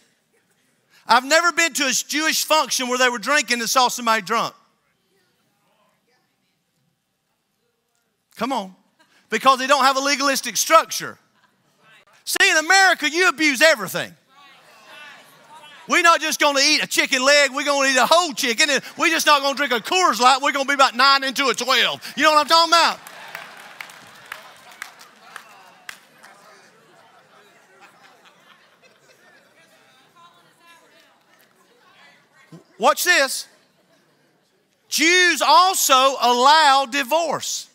I've 1.08 1.24
never 1.24 1.52
been 1.52 1.72
to 1.74 1.84
a 1.84 1.92
Jewish 1.92 2.44
function 2.44 2.88
where 2.88 2.98
they 2.98 3.08
were 3.08 3.18
drinking 3.18 3.60
and 3.60 3.68
saw 3.68 3.88
somebody 3.88 4.22
drunk. 4.22 4.54
Come 8.36 8.52
on. 8.52 8.74
Because 9.30 9.58
they 9.58 9.66
don't 9.66 9.84
have 9.84 9.96
a 9.96 10.00
legalistic 10.00 10.56
structure. 10.56 11.18
See, 12.24 12.50
in 12.50 12.58
America, 12.58 13.10
you 13.10 13.28
abuse 13.28 13.62
everything. 13.62 14.14
We're 15.88 16.02
not 16.02 16.20
just 16.20 16.38
going 16.38 16.54
to 16.56 16.62
eat 16.62 16.84
a 16.84 16.86
chicken 16.86 17.24
leg, 17.24 17.50
we're 17.54 17.64
going 17.64 17.88
to 17.88 17.98
eat 17.98 18.02
a 18.02 18.06
whole 18.06 18.34
chicken, 18.34 18.68
and 18.68 18.82
we're 18.98 19.08
just 19.08 19.26
not 19.26 19.40
going 19.40 19.54
to 19.54 19.66
drink 19.66 19.72
a 19.72 19.80
Coors 19.82 20.20
Light, 20.20 20.40
we're 20.42 20.52
going 20.52 20.66
to 20.66 20.68
be 20.68 20.74
about 20.74 20.94
nine 20.94 21.24
into 21.24 21.46
a 21.46 21.54
12. 21.54 22.14
You 22.16 22.24
know 22.24 22.32
what 22.32 22.40
I'm 22.40 22.46
talking 22.46 22.70
about? 22.70 23.00
Watch 32.78 33.04
this. 33.04 33.46
Jews 34.88 35.42
also 35.42 35.94
allow 36.20 36.86
divorce. 36.90 37.68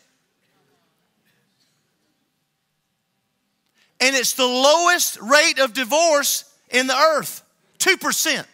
And 4.00 4.16
it's 4.16 4.32
the 4.32 4.46
lowest 4.46 5.20
rate 5.20 5.58
of 5.58 5.72
divorce 5.72 6.44
in 6.70 6.86
the 6.86 6.96
earth 6.96 7.42
2%. 7.78 8.44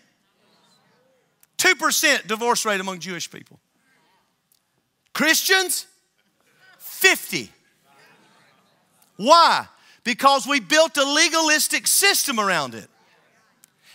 2% 1.59 2.27
divorce 2.27 2.65
rate 2.65 2.81
among 2.81 3.01
Jewish 3.01 3.31
people. 3.31 3.59
Christians, 5.13 5.87
50. 6.79 7.51
Why? 9.17 9.67
Because 10.05 10.47
we 10.47 10.61
built 10.61 10.97
a 10.97 11.05
legalistic 11.05 11.87
system 11.87 12.39
around 12.39 12.75
it. 12.75 12.89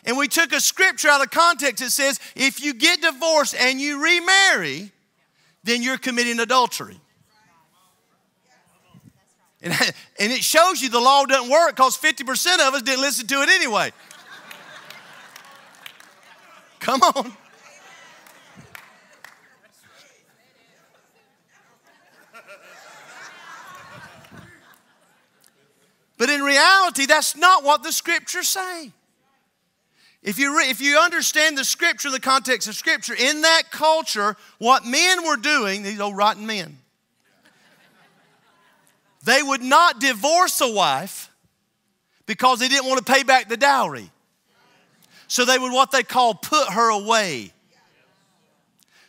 And 0.06 0.18
we 0.18 0.28
took 0.28 0.54
a 0.54 0.62
scripture 0.62 1.10
out 1.10 1.22
of 1.22 1.32
context 1.32 1.84
that 1.84 1.92
says 1.92 2.20
if 2.36 2.64
you 2.64 2.74
get 2.74 3.02
divorced 3.02 3.56
and 3.56 3.82
you 3.82 4.02
remarry, 4.04 4.92
then 5.64 5.82
you're 5.82 5.98
committing 5.98 6.40
adultery. 6.40 7.00
And, 9.62 9.74
and 10.20 10.32
it 10.32 10.44
shows 10.44 10.82
you 10.82 10.90
the 10.90 11.00
law 11.00 11.26
doesn't 11.26 11.50
work 11.50 11.76
because 11.76 11.98
50% 11.98 12.68
of 12.68 12.76
us 12.76 12.82
didn't 12.84 13.02
listen 13.02 13.28
to 13.28 13.42
it 13.42 13.50
anyway. 13.50 13.92
Come 16.80 17.02
on. 17.02 17.36
But 26.18 26.30
in 26.30 26.42
reality, 26.44 27.08
that's 27.08 27.36
not 27.36 27.64
what 27.64 27.84
the 27.84 27.92
scriptures 27.92 28.48
say. 28.48 28.92
If 30.26 30.40
you, 30.40 30.58
re, 30.58 30.68
if 30.72 30.82
you 30.82 30.98
understand 30.98 31.56
the 31.56 31.64
scripture, 31.64 32.10
the 32.10 32.20
context 32.20 32.68
of 32.68 32.74
scripture, 32.74 33.14
in 33.14 33.44
that 33.44 33.70
culture, 33.70 34.36
what 34.58 34.84
men 34.84 35.24
were 35.24 35.38
doing, 35.38 35.84
these 35.84 36.00
old 36.00 36.18
rotten 36.18 36.48
men, 36.48 36.80
they 39.24 39.44
would 39.44 39.62
not 39.62 40.00
divorce 40.00 40.60
a 40.62 40.72
wife 40.72 41.32
because 42.26 42.60
they 42.60 42.68
didn't 42.68 42.88
want 42.88 43.06
to 43.06 43.14
pay 43.14 43.22
back 43.22 43.50
the 43.50 43.56
dowry. 43.56 44.10
So 45.28 45.46
they 45.46 45.60
would 45.60 45.72
what 45.72 45.92
they 45.92 46.02
call 46.02 46.34
put 46.34 46.70
her 46.70 46.90
away. 46.90 47.54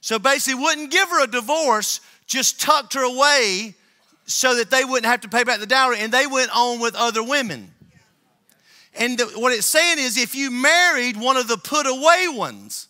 So 0.03 0.19
basically, 0.19 0.63
wouldn't 0.63 0.91
give 0.91 1.09
her 1.09 1.25
a 1.25 1.27
divorce, 1.27 2.03
just 2.27 2.61
tucked 2.61 2.93
her 2.93 3.03
away 3.03 3.75
so 4.27 4.57
that 4.57 4.71
they 4.71 4.85
wouldn't 4.85 5.07
have 5.07 5.23
to 5.23 5.29
pay 5.31 5.45
back 5.45 5.61
the 5.61 5.67
dowry, 5.67 5.99
and 6.01 6.13
they 6.13 6.27
went 6.27 6.51
on 6.55 6.79
with 6.79 6.95
other 6.95 7.23
women. 7.23 7.73
And 8.99 9.19
the, 9.19 9.27
what 9.39 9.53
it's 9.53 9.67
saying 9.67 9.99
is 9.99 10.17
if 10.17 10.35
you 10.35 10.51
married 10.51 11.17
one 11.17 11.37
of 11.37 11.49
the 11.49 11.59
put 11.59 11.87
away 11.87 12.29
ones, 12.29 12.89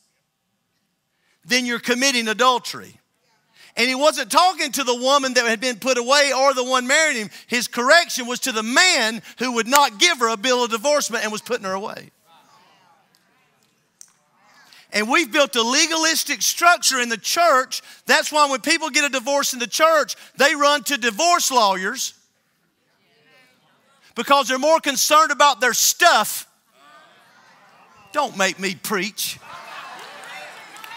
then 1.45 1.67
you're 1.67 1.81
committing 1.81 2.29
adultery. 2.29 2.99
And 3.77 3.89
he 3.89 3.95
wasn't 3.95 4.31
talking 4.31 4.73
to 4.73 4.85
the 4.85 4.95
woman 4.95 5.35
that 5.35 5.45
had 5.45 5.61
been 5.61 5.77
put 5.77 5.99
away 5.99 6.33
or 6.35 6.55
the 6.55 6.65
one 6.65 6.87
marrying 6.87 7.23
him. 7.23 7.31
His 7.47 7.69
correction 7.69 8.27
was 8.27 8.41
to 8.41 8.53
the 8.53 8.63
man 8.63 9.21
who 9.39 9.53
would 9.53 9.67
not 9.67 9.99
give 9.99 10.19
her 10.21 10.29
a 10.29 10.37
bill 10.37 10.65
of 10.65 10.71
divorcement 10.71 11.25
and 11.25 11.33
was 11.33 11.43
putting 11.43 11.67
her 11.67 11.75
away. 11.75 12.11
And 14.93 15.11
we've 15.11 15.31
built 15.31 15.55
a 15.57 15.63
legalistic 15.63 16.41
structure 16.41 17.01
in 17.01 17.11
the 17.11 17.19
church. 17.19 17.83
That's 18.07 18.33
why 18.33 18.49
when 18.49 18.61
people 18.61 18.89
get 18.89 19.05
a 19.05 19.11
divorce 19.11 19.53
in 19.53 19.59
the 19.59 19.67
church, 19.67 20.17
they 20.39 20.55
run 20.55 20.85
to 20.85 20.97
divorce 20.97 21.51
lawyers 21.51 22.15
because 24.17 24.49
they're 24.49 24.59
more 24.59 24.81
concerned 24.81 25.31
about 25.31 25.61
their 25.61 25.75
stuff. 25.75 26.49
Don't 28.13 28.37
make 28.37 28.59
me 28.59 28.75
preach. 28.75 29.39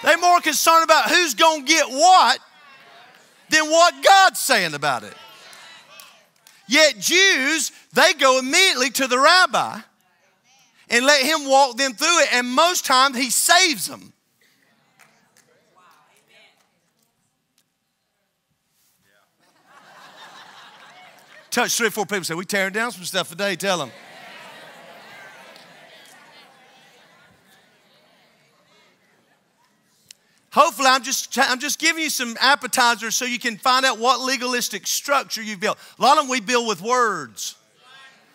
They're 0.01 0.17
more 0.17 0.39
concerned 0.39 0.86
about 0.86 1.10
who's 1.10 1.36
going 1.36 1.65
to 1.65 1.71
get 1.71 1.88
what 1.88 2.39
than 3.49 3.69
what 3.69 3.93
God's 4.03 4.39
saying 4.39 4.73
about 4.73 5.03
it. 5.03 5.13
Yet 6.67 6.97
Jews, 6.99 7.71
they 7.93 8.13
go 8.13 8.39
immediately 8.39 8.89
to 8.91 9.08
the 9.08 9.19
rabbi 9.19 9.79
and 10.89 11.05
let 11.05 11.25
Him 11.25 11.49
walk 11.49 11.77
them 11.77 11.93
through 11.93 12.21
it. 12.21 12.34
And 12.34 12.47
most 12.47 12.86
times 12.86 13.17
He 13.17 13.29
saves 13.29 13.88
them. 13.88 14.13
Touch 21.51 21.75
three 21.75 21.88
or 21.88 21.91
four 21.91 22.05
people. 22.05 22.23
Say, 22.23 22.35
we 22.35 22.45
tearing 22.45 22.73
down 22.73 22.91
some 22.91 23.03
stuff 23.03 23.29
today. 23.29 23.55
Tell 23.55 23.79
them. 23.79 23.91
Hopefully, 30.51 30.88
I'm 30.88 31.03
just, 31.03 31.38
I'm 31.38 31.59
just 31.59 31.79
giving 31.79 32.03
you 32.03 32.09
some 32.09 32.35
appetizers 32.39 33.15
so 33.15 33.25
you 33.25 33.38
can 33.38 33.57
find 33.57 33.85
out 33.85 33.99
what 33.99 34.19
legalistic 34.19 34.88
structure 34.88 35.43
you've 35.43 35.59
built. 35.59 35.77
A 35.97 36.01
lot 36.01 36.17
of 36.17 36.23
them 36.23 36.29
we 36.29 36.41
build 36.41 36.67
with 36.67 36.81
words. 36.81 37.55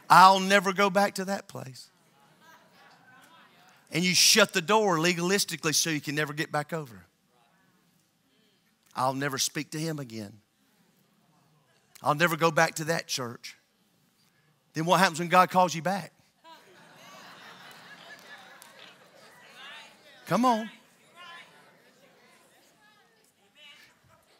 I'll 0.08 0.38
never 0.38 0.72
go 0.72 0.90
back 0.90 1.14
to 1.14 1.24
that 1.26 1.48
place. 1.48 1.88
And 3.90 4.04
you 4.04 4.14
shut 4.14 4.52
the 4.52 4.62
door 4.62 4.98
legalistically 4.98 5.74
so 5.74 5.90
you 5.90 6.00
can 6.00 6.14
never 6.14 6.32
get 6.32 6.52
back 6.52 6.72
over. 6.72 7.04
I'll 8.94 9.14
never 9.14 9.38
speak 9.38 9.70
to 9.70 9.78
him 9.78 9.98
again. 9.98 10.34
I'll 12.04 12.14
never 12.14 12.36
go 12.36 12.50
back 12.50 12.74
to 12.76 12.84
that 12.84 13.08
church. 13.08 13.56
Then 14.74 14.84
what 14.84 15.00
happens 15.00 15.18
when 15.18 15.28
God 15.28 15.50
calls 15.50 15.74
you 15.74 15.82
back? 15.82 16.12
Come 20.26 20.44
on. 20.44 20.70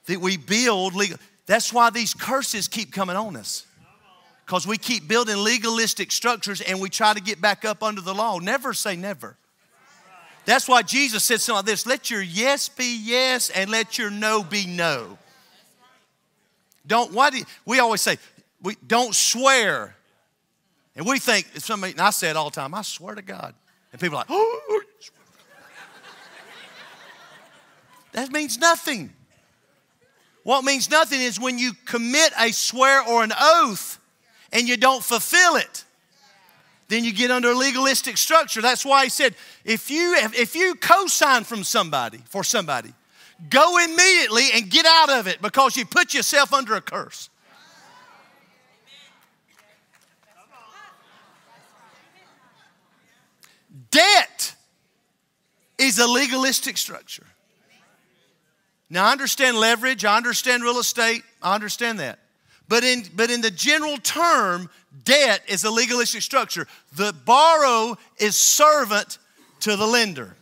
that 0.07 0.21
we 0.21 0.37
build 0.37 0.95
legal. 0.95 1.19
That's 1.47 1.73
why 1.73 1.91
these 1.91 2.15
curses 2.15 2.69
keep 2.69 2.93
coming 2.93 3.17
on 3.17 3.37
us. 3.37 3.67
Because 4.45 4.67
we 4.67 4.77
keep 4.77 5.09
building 5.09 5.39
legalistic 5.39 6.13
structures 6.13 6.61
and 6.61 6.81
we 6.81 6.91
try 6.91 7.15
to 7.15 7.21
get 7.21 7.41
back 7.41 7.65
up 7.65 7.83
under 7.83 8.03
the 8.03 8.15
law. 8.15 8.39
Never 8.39 8.75
say 8.75 8.97
never. 8.97 9.37
That's 10.45 10.69
why 10.69 10.83
Jesus 10.83 11.25
said 11.25 11.41
something 11.41 11.61
like 11.61 11.65
this 11.65 11.87
let 11.87 12.11
your 12.11 12.21
yes 12.21 12.69
be 12.69 13.01
yes 13.03 13.49
and 13.49 13.71
let 13.71 13.97
your 13.97 14.11
no 14.11 14.43
be 14.43 14.67
no. 14.67 15.19
Don't, 16.87 17.13
why 17.13 17.31
do 17.31 17.39
you, 17.39 17.45
we 17.65 17.79
always 17.79 18.01
say, 18.01 18.19
we 18.63 18.77
don't 18.87 19.15
swear. 19.15 19.97
And 20.97 21.07
we 21.07 21.19
think, 21.19 21.47
somebody, 21.57 21.93
and 21.93 22.01
I 22.01 22.11
say 22.11 22.31
it 22.31 22.37
all 22.37 22.51
the 22.51 22.55
time, 22.55 22.75
I 22.75 22.83
swear 22.83 23.15
to 23.15 23.23
God. 23.23 23.55
And 23.93 24.01
people 24.01 24.17
are 24.17 24.21
like, 24.21 24.27
oh, 24.31 24.83
that 28.13 28.31
means 28.33 28.59
nothing. 28.59 29.13
What 30.45 30.63
means 30.63 30.91
nothing 30.91 31.21
is 31.21 31.41
when 31.41 31.59
you 31.59 31.73
commit 31.87 32.33
a 32.39 32.53
swear 32.53 33.03
or 33.03 33.25
an 33.25 33.33
oath 33.39 33.99
and 34.53 34.69
you 34.69 34.77
don't 34.77 35.03
fulfill 35.03 35.57
it. 35.57 35.85
Then 36.89 37.03
you 37.03 37.13
get 37.13 37.31
under 37.31 37.51
a 37.51 37.55
legalistic 37.55 38.19
structure. 38.19 38.61
That's 38.61 38.85
why 38.85 39.05
he 39.05 39.11
said, 39.11 39.35
if 39.65 39.91
you 39.91 40.15
if 40.17 40.55
you 40.55 40.75
co-sign 40.75 41.45
from 41.45 41.65
somebody 41.65 42.21
for 42.27 42.45
somebody, 42.45 42.93
go 43.51 43.79
immediately 43.79 44.49
and 44.55 44.71
get 44.71 44.87
out 44.87 45.11
of 45.11 45.27
it 45.27 45.41
because 45.43 45.77
you 45.77 45.85
put 45.85 46.15
yourself 46.15 46.53
under 46.53 46.75
a 46.75 46.81
curse. 46.81 47.31
Debt 53.91 54.55
is 55.79 55.99
a 55.99 56.07
legalistic 56.07 56.77
structure. 56.77 57.27
Now, 58.91 59.07
I 59.07 59.13
understand 59.13 59.57
leverage, 59.57 60.05
I 60.05 60.17
understand 60.17 60.63
real 60.63 60.79
estate, 60.79 61.23
I 61.43 61.55
understand 61.55 61.99
that. 61.99 62.19
But 62.69 62.85
in, 62.85 63.05
but 63.15 63.31
in 63.31 63.41
the 63.41 63.51
general 63.51 63.97
term, 63.99 64.71
debt 65.05 65.43
is 65.49 65.65
a 65.65 65.71
legalistic 65.71 66.23
structure. 66.23 66.67
The 66.97 67.13
borrow 67.13 67.97
is 68.19 68.37
servant 68.37 69.19
to 69.61 69.77
the 69.77 69.87
lender. 69.87 70.37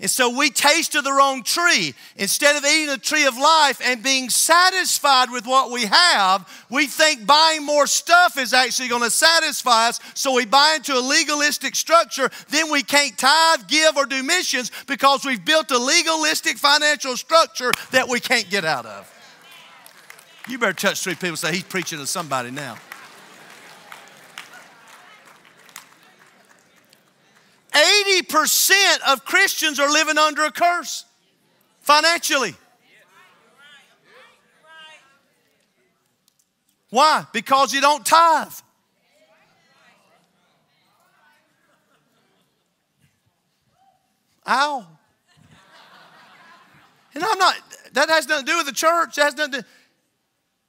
And 0.00 0.10
so 0.10 0.30
we 0.30 0.48
taste 0.48 0.94
of 0.94 1.04
the 1.04 1.12
wrong 1.12 1.42
tree. 1.42 1.94
Instead 2.16 2.56
of 2.56 2.64
eating 2.64 2.86
the 2.86 2.96
tree 2.96 3.26
of 3.26 3.36
life 3.36 3.82
and 3.84 4.02
being 4.02 4.30
satisfied 4.30 5.30
with 5.30 5.46
what 5.46 5.70
we 5.70 5.84
have, 5.84 6.48
we 6.70 6.86
think 6.86 7.26
buying 7.26 7.66
more 7.66 7.86
stuff 7.86 8.38
is 8.38 8.54
actually 8.54 8.88
going 8.88 9.02
to 9.02 9.10
satisfy 9.10 9.88
us. 9.88 10.00
So 10.14 10.34
we 10.34 10.46
buy 10.46 10.74
into 10.76 10.94
a 10.94 11.00
legalistic 11.00 11.76
structure. 11.76 12.30
Then 12.48 12.70
we 12.70 12.82
can't 12.82 13.16
tithe, 13.18 13.68
give, 13.68 13.98
or 13.98 14.06
do 14.06 14.22
missions 14.22 14.72
because 14.86 15.26
we've 15.26 15.44
built 15.44 15.70
a 15.70 15.78
legalistic 15.78 16.56
financial 16.56 17.18
structure 17.18 17.70
that 17.90 18.08
we 18.08 18.20
can't 18.20 18.48
get 18.48 18.64
out 18.64 18.86
of. 18.86 19.12
You 20.48 20.58
better 20.58 20.72
touch 20.72 21.00
three 21.04 21.14
people 21.14 21.36
say, 21.36 21.52
He's 21.52 21.62
preaching 21.62 21.98
to 21.98 22.06
somebody 22.06 22.50
now. 22.50 22.76
80% 27.72 28.98
of 29.08 29.24
Christians 29.24 29.78
are 29.78 29.90
living 29.90 30.18
under 30.18 30.44
a 30.44 30.50
curse 30.50 31.04
financially. 31.80 32.54
Why? 36.90 37.24
Because 37.32 37.72
you 37.72 37.80
don't 37.80 38.04
tithe. 38.04 38.52
Ow. 44.48 44.86
And 47.14 47.24
I'm 47.24 47.38
not, 47.38 47.56
that 47.92 48.08
has 48.08 48.26
nothing 48.26 48.46
to 48.46 48.52
do 48.52 48.58
with 48.58 48.66
the 48.66 48.72
church. 48.72 49.16
That 49.16 49.24
has 49.24 49.36
nothing 49.36 49.60
to, 49.60 49.66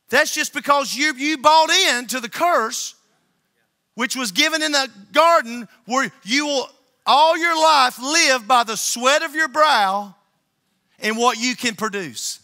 that's 0.10 0.34
just 0.34 0.54
because 0.54 0.94
you, 0.94 1.16
you 1.16 1.38
bought 1.38 1.70
into 1.70 2.20
the 2.20 2.30
curse, 2.30 2.96
which 3.96 4.16
was 4.16 4.32
given 4.32 4.62
in 4.62 4.72
the 4.72 4.90
garden, 5.14 5.68
where 5.86 6.12
you 6.24 6.46
will 6.46 6.70
all 7.12 7.38
your 7.38 7.62
life 7.62 8.00
live 8.00 8.48
by 8.48 8.64
the 8.64 8.78
sweat 8.78 9.22
of 9.22 9.36
your 9.36 9.50
brow 9.50 10.16
and 11.00 11.18
what 11.18 11.38
you 11.38 11.58
can 11.58 11.76
produce. 11.76 12.40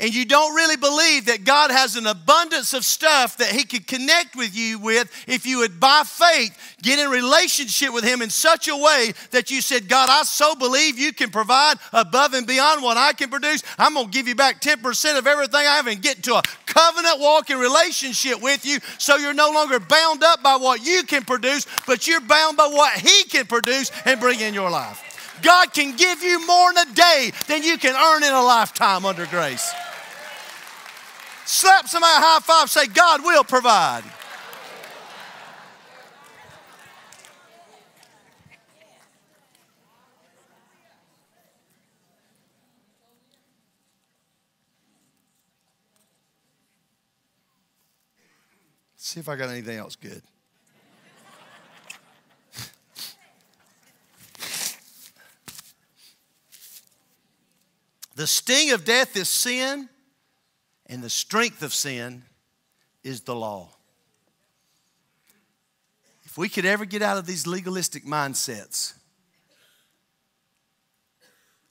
And 0.00 0.14
you 0.14 0.24
don't 0.24 0.54
really 0.54 0.76
believe 0.76 1.26
that 1.26 1.44
God 1.44 1.72
has 1.72 1.96
an 1.96 2.06
abundance 2.06 2.72
of 2.72 2.84
stuff 2.84 3.36
that 3.38 3.50
He 3.50 3.64
could 3.64 3.86
connect 3.86 4.36
with 4.36 4.56
you 4.56 4.78
with 4.78 5.10
if 5.26 5.44
you 5.44 5.58
would, 5.58 5.80
by 5.80 6.02
faith, 6.04 6.56
get 6.82 7.00
in 7.00 7.10
relationship 7.10 7.92
with 7.92 8.04
Him 8.04 8.22
in 8.22 8.30
such 8.30 8.68
a 8.68 8.76
way 8.76 9.12
that 9.32 9.50
you 9.50 9.60
said, 9.60 9.88
God, 9.88 10.08
I 10.08 10.22
so 10.22 10.54
believe 10.54 10.98
you 10.98 11.12
can 11.12 11.30
provide 11.30 11.78
above 11.92 12.34
and 12.34 12.46
beyond 12.46 12.82
what 12.82 12.96
I 12.96 13.12
can 13.12 13.28
produce. 13.28 13.62
I'm 13.76 13.94
going 13.94 14.06
to 14.06 14.12
give 14.12 14.28
you 14.28 14.36
back 14.36 14.60
10% 14.60 15.18
of 15.18 15.26
everything 15.26 15.60
I 15.60 15.76
have 15.76 15.88
and 15.88 16.00
get 16.00 16.22
to 16.24 16.34
a 16.34 16.42
covenant 16.66 17.18
walking 17.18 17.58
relationship 17.58 18.40
with 18.40 18.64
you 18.64 18.78
so 18.98 19.16
you're 19.16 19.34
no 19.34 19.50
longer 19.50 19.80
bound 19.80 20.22
up 20.22 20.42
by 20.42 20.56
what 20.56 20.84
you 20.86 21.02
can 21.02 21.24
produce, 21.24 21.66
but 21.86 22.06
you're 22.06 22.20
bound 22.20 22.56
by 22.56 22.68
what 22.68 22.92
He 22.98 23.24
can 23.24 23.46
produce 23.46 23.90
and 24.04 24.20
bring 24.20 24.38
in 24.38 24.54
your 24.54 24.70
life. 24.70 25.04
God 25.42 25.72
can 25.72 25.96
give 25.96 26.22
you 26.22 26.46
more 26.46 26.70
in 26.70 26.78
a 26.78 26.94
day 26.94 27.32
than 27.46 27.62
you 27.62 27.78
can 27.78 27.94
earn 27.94 28.22
in 28.22 28.32
a 28.32 28.42
lifetime 28.42 29.04
under 29.04 29.26
grace. 29.26 29.72
Slap 31.50 31.88
somebody 31.88 32.12
high 32.12 32.40
five, 32.40 32.68
say, 32.68 32.86
God 32.88 33.24
will 33.24 33.42
provide. 33.42 34.04
See 48.96 49.18
if 49.18 49.28
I 49.30 49.36
got 49.36 49.48
anything 49.48 49.78
else 49.78 49.96
good. 49.96 50.20
the 58.16 58.26
sting 58.26 58.72
of 58.72 58.84
death 58.84 59.16
is 59.16 59.30
sin, 59.30 59.88
and 60.88 61.02
the 61.02 61.10
strength 61.10 61.62
of 61.62 61.74
sin 61.74 62.22
is 63.04 63.22
the 63.22 63.34
law. 63.34 63.68
If 66.24 66.36
we 66.38 66.48
could 66.48 66.64
ever 66.64 66.84
get 66.84 67.02
out 67.02 67.18
of 67.18 67.26
these 67.26 67.46
legalistic 67.46 68.04
mindsets 68.04 68.94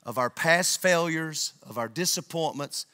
of 0.03 0.17
our 0.17 0.29
past 0.29 0.81
failures, 0.81 1.53
of 1.63 1.77
our 1.77 1.87
disappointments, 1.87 2.85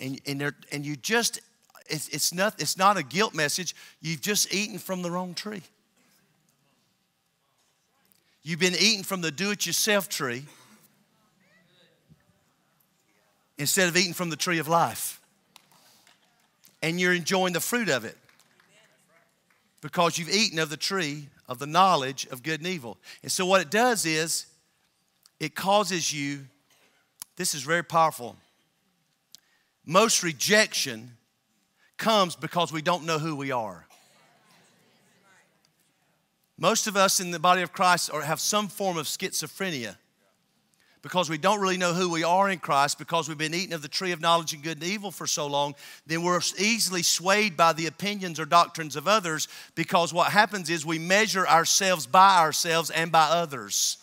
and, 0.00 0.20
and, 0.26 0.54
and 0.70 0.86
you 0.86 0.96
just 0.96 1.40
it's, 1.88 2.08
it's, 2.08 2.32
not, 2.32 2.60
it's 2.60 2.78
not 2.78 2.96
a 2.96 3.02
guilt 3.02 3.34
message. 3.34 3.74
You've 4.00 4.20
just 4.20 4.54
eaten 4.54 4.78
from 4.78 5.02
the 5.02 5.10
wrong 5.10 5.34
tree. 5.34 5.62
You've 8.42 8.60
been 8.60 8.74
eating 8.74 9.02
from 9.02 9.20
the 9.20 9.30
do 9.30 9.50
it 9.50 9.66
yourself 9.66 10.08
tree 10.08 10.44
instead 13.58 13.88
of 13.88 13.96
eating 13.96 14.14
from 14.14 14.30
the 14.30 14.36
tree 14.36 14.58
of 14.58 14.68
life. 14.68 15.20
And 16.82 17.00
you're 17.00 17.14
enjoying 17.14 17.52
the 17.52 17.60
fruit 17.60 17.88
of 17.88 18.04
it 18.04 18.16
because 19.80 20.18
you've 20.18 20.30
eaten 20.30 20.58
of 20.58 20.70
the 20.70 20.76
tree 20.76 21.28
of 21.48 21.58
the 21.58 21.66
knowledge 21.66 22.26
of 22.30 22.42
good 22.42 22.60
and 22.60 22.66
evil. 22.66 22.98
And 23.22 23.30
so, 23.30 23.46
what 23.46 23.60
it 23.60 23.70
does 23.70 24.06
is 24.06 24.46
it 25.38 25.54
causes 25.54 26.12
you, 26.12 26.46
this 27.36 27.54
is 27.54 27.62
very 27.62 27.84
powerful. 27.84 28.36
Most 29.84 30.22
rejection 30.22 31.16
comes 31.96 32.36
because 32.36 32.72
we 32.72 32.82
don't 32.82 33.04
know 33.04 33.18
who 33.18 33.34
we 33.36 33.50
are. 33.50 33.86
Most 36.56 36.86
of 36.86 36.96
us 36.96 37.18
in 37.18 37.32
the 37.32 37.40
body 37.40 37.62
of 37.62 37.72
Christ 37.72 38.10
are, 38.12 38.22
have 38.22 38.40
some 38.40 38.68
form 38.68 38.96
of 38.96 39.06
schizophrenia 39.06 39.96
because 41.02 41.28
we 41.28 41.36
don't 41.36 41.60
really 41.60 41.76
know 41.76 41.92
who 41.92 42.08
we 42.08 42.22
are 42.22 42.48
in 42.48 42.60
Christ, 42.60 42.96
because 42.96 43.28
we've 43.28 43.36
been 43.36 43.54
eating 43.54 43.72
of 43.72 43.82
the 43.82 43.88
tree 43.88 44.12
of 44.12 44.20
knowledge 44.20 44.54
of 44.54 44.62
good 44.62 44.80
and 44.80 44.86
evil 44.86 45.10
for 45.10 45.26
so 45.26 45.48
long, 45.48 45.74
then 46.06 46.22
we're 46.22 46.40
easily 46.58 47.02
swayed 47.02 47.56
by 47.56 47.72
the 47.72 47.86
opinions 47.86 48.38
or 48.38 48.44
doctrines 48.44 48.94
of 48.94 49.08
others 49.08 49.48
because 49.74 50.14
what 50.14 50.30
happens 50.30 50.70
is 50.70 50.86
we 50.86 51.00
measure 51.00 51.46
ourselves 51.46 52.06
by 52.06 52.38
ourselves 52.38 52.90
and 52.90 53.10
by 53.10 53.24
others. 53.24 53.98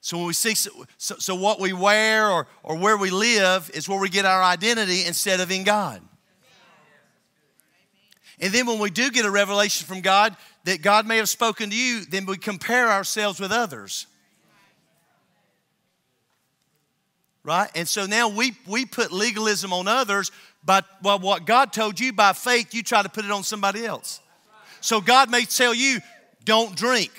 So 0.00 0.18
when 0.18 0.26
we 0.26 0.32
see, 0.34 0.54
so, 0.54 0.70
so 0.98 1.34
what 1.34 1.60
we 1.60 1.72
wear 1.72 2.30
or, 2.30 2.46
or 2.62 2.76
where 2.76 2.96
we 2.96 3.10
live 3.10 3.70
is 3.72 3.88
where 3.88 3.98
we 3.98 4.10
get 4.10 4.26
our 4.26 4.42
identity 4.42 5.04
instead 5.06 5.40
of 5.40 5.50
in 5.50 5.64
God. 5.64 6.02
And 8.40 8.52
then 8.52 8.66
when 8.66 8.78
we 8.78 8.90
do 8.90 9.10
get 9.10 9.24
a 9.24 9.30
revelation 9.30 9.86
from 9.86 10.00
God 10.00 10.36
that 10.64 10.82
God 10.82 11.06
may 11.06 11.18
have 11.18 11.28
spoken 11.28 11.70
to 11.70 11.76
you, 11.76 12.04
then 12.04 12.26
we 12.26 12.36
compare 12.36 12.90
ourselves 12.90 13.38
with 13.38 13.52
others. 13.52 14.06
Right? 17.42 17.70
And 17.74 17.86
so 17.86 18.06
now 18.06 18.28
we, 18.28 18.54
we 18.66 18.86
put 18.86 19.12
legalism 19.12 19.72
on 19.72 19.86
others, 19.86 20.32
but 20.64 20.86
well, 21.02 21.18
what 21.18 21.44
God 21.44 21.72
told 21.72 22.00
you 22.00 22.12
by 22.12 22.32
faith, 22.32 22.74
you 22.74 22.82
try 22.82 23.02
to 23.02 23.08
put 23.10 23.26
it 23.26 23.30
on 23.30 23.42
somebody 23.42 23.84
else. 23.84 24.20
So 24.80 25.00
God 25.00 25.30
may 25.30 25.44
tell 25.44 25.74
you, 25.74 26.00
don't 26.44 26.74
drink. 26.74 27.10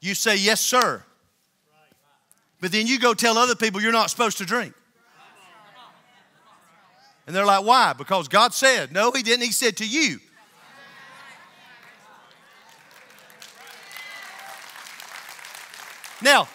You 0.00 0.14
say, 0.14 0.36
yes, 0.36 0.60
sir. 0.60 1.02
But 2.60 2.72
then 2.72 2.86
you 2.86 2.98
go 2.98 3.12
tell 3.12 3.36
other 3.36 3.54
people 3.54 3.82
you're 3.82 3.92
not 3.92 4.08
supposed 4.08 4.38
to 4.38 4.46
drink. 4.46 4.72
And 7.26 7.34
they're 7.34 7.46
like, 7.46 7.64
why? 7.64 7.92
Because 7.92 8.28
God 8.28 8.54
said. 8.54 8.92
No, 8.92 9.10
He 9.10 9.22
didn't. 9.22 9.44
He 9.44 9.52
said 9.52 9.78
to 9.78 9.86
you. 9.86 10.18
Now, 16.24 16.48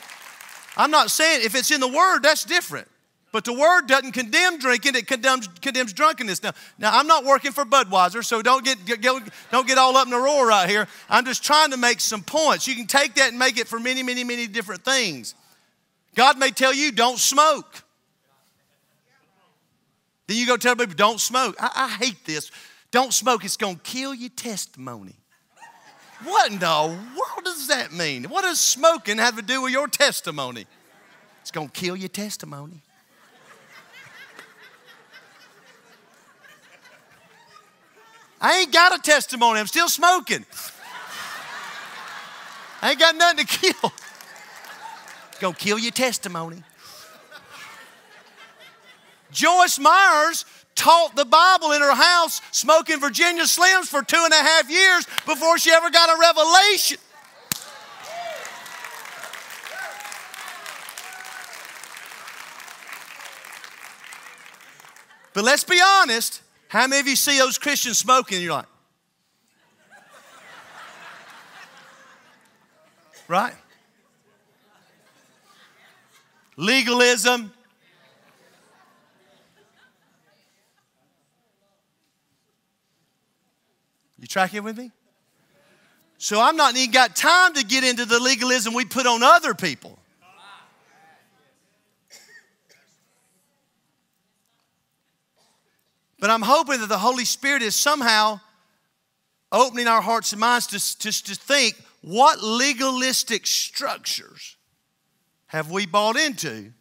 I'm 0.76 0.92
not 0.92 1.12
saying 1.12 1.46
if 1.46 1.56
it's 1.56 1.72
in 1.72 1.80
the 1.80 1.88
Word, 1.88 2.22
that's 2.22 2.44
different. 2.44 2.88
But 3.32 3.46
the 3.46 3.54
Word 3.54 3.86
doesn't 3.86 4.14
condemn 4.14 4.58
drinking, 4.58 4.96
it 4.96 5.06
condemns, 5.06 5.48
condemns 5.62 5.94
drunkenness. 5.94 6.42
Now, 6.42 6.54
now, 6.80 6.98
I'm 6.98 7.06
not 7.06 7.24
working 7.24 7.52
for 7.52 7.64
Budweiser, 7.64 8.26
so 8.26 8.42
don't 8.42 8.66
get, 8.66 8.84
get, 8.86 9.02
don't 9.02 9.68
get 9.68 9.78
all 9.78 9.96
up 9.96 10.08
in 10.08 10.14
a 10.14 10.18
roar 10.20 10.48
right 10.48 10.68
here. 10.68 10.88
I'm 11.08 11.26
just 11.26 11.44
trying 11.44 11.70
to 11.70 11.78
make 11.78 12.00
some 12.00 12.24
points. 12.24 12.68
You 12.68 12.76
can 12.76 12.88
take 12.88 13.14
that 13.16 13.30
and 13.30 13.38
make 13.38 13.60
it 13.60 13.68
for 13.68 13.80
many, 13.80 14.02
many, 14.02 14.24
many 14.24 14.48
different 14.48 14.84
things. 14.84 15.36
God 16.16 16.40
may 16.40 16.50
tell 16.50 16.74
you, 16.74 16.92
don't 16.92 17.20
smoke. 17.20 17.84
Then 20.26 20.38
you 20.38 20.48
go 20.48 20.58
tell 20.58 20.76
people, 20.76 20.96
don't 20.96 21.20
smoke. 21.20 21.56
I, 21.60 21.70
I 21.76 22.04
hate 22.04 22.26
this. 22.26 22.50
Don't 22.90 23.14
smoke, 23.14 23.46
it's 23.46 23.58
going 23.58 23.76
to 23.76 23.82
kill 23.84 24.16
your 24.16 24.32
testimony. 24.32 25.16
What 26.24 26.52
in 26.52 26.60
the 26.60 26.66
world 26.68 27.46
does 27.46 27.68
that 27.68 27.94
mean? 27.94 28.26
What 28.26 28.42
does 28.42 28.60
smoking 28.60 29.18
have 29.18 29.38
to 29.38 29.42
do 29.42 29.62
with 29.62 29.72
your 29.72 29.88
testimony? 29.88 30.66
It's 31.42 31.52
going 31.52 31.70
to 31.70 31.74
kill 31.74 31.96
your 31.96 32.10
testimony. 32.10 32.82
I 38.42 38.60
ain't 38.60 38.72
got 38.72 38.98
a 38.98 39.02
testimony. 39.02 39.60
I'm 39.60 39.68
still 39.68 39.90
smoking. 39.90 40.46
I 42.82 42.92
ain't 42.92 43.00
got 43.00 43.16
nothing 43.16 43.46
to 43.46 43.58
kill. 43.58 43.92
It's 45.30 45.40
Gonna 45.40 45.56
kill 45.56 45.78
your 45.78 45.92
testimony. 45.92 46.64
Joyce 49.32 49.78
Meyers 49.80 50.46
taught 50.80 51.16
the 51.16 51.26
Bible 51.26 51.74
in 51.74 51.82
her 51.82 51.94
house, 51.94 52.42
smoking 52.52 53.00
Virginia 53.00 53.44
Slims 53.44 53.88
for 53.88 54.02
two 54.02 54.22
and 54.24 54.34
a 54.34 54.38
half 54.38 54.70
years 54.70 55.06
before 55.26 55.58
she 55.58 55.72
ever 55.72 55.90
got 55.90 56.10
a 56.10 56.20
revelation. 56.20 56.98
But 65.34 65.44
let's 65.44 65.64
be 65.64 65.80
honest, 66.02 66.42
how 66.70 66.88
many 66.88 67.02
of 67.02 67.08
you 67.08 67.16
see 67.16 67.38
those 67.38 67.58
Christians 67.58 67.98
smoking 67.98 68.38
and 68.38 68.44
you're 68.46 68.54
like, 68.54 68.66
right? 73.28 73.54
legalism. 76.60 77.52
You 84.20 84.28
tracking 84.28 84.64
with 84.64 84.78
me? 84.78 84.92
So 86.18 86.42
I'm 86.42 86.58
not 86.58 86.76
even 86.76 86.92
got 86.92 87.16
time 87.16 87.54
to 87.54 87.64
get 87.64 87.84
into 87.84 88.06
the 88.06 88.20
legalism 88.20 88.74
we 88.74 88.84
put 88.84 89.06
on 89.06 89.24
other 89.24 89.54
people. 89.54 89.98
But 96.20 96.30
I'm 96.30 96.42
hoping 96.42 96.82
that 96.82 96.90
the 96.90 96.98
Holy 96.98 97.24
Spirit 97.24 97.62
is 97.62 97.78
somehow 97.78 98.42
opening 99.54 99.88
our 99.88 100.02
hearts 100.02 100.34
and 100.34 100.42
minds 100.42 100.68
to, 100.68 101.00
to, 101.00 101.24
to 101.24 101.36
think 101.36 101.76
what 102.02 102.44
legalistic 102.44 103.48
structures 103.48 104.58
have 105.48 105.72
we 105.72 105.86
bought 105.86 106.18
into 106.18 106.74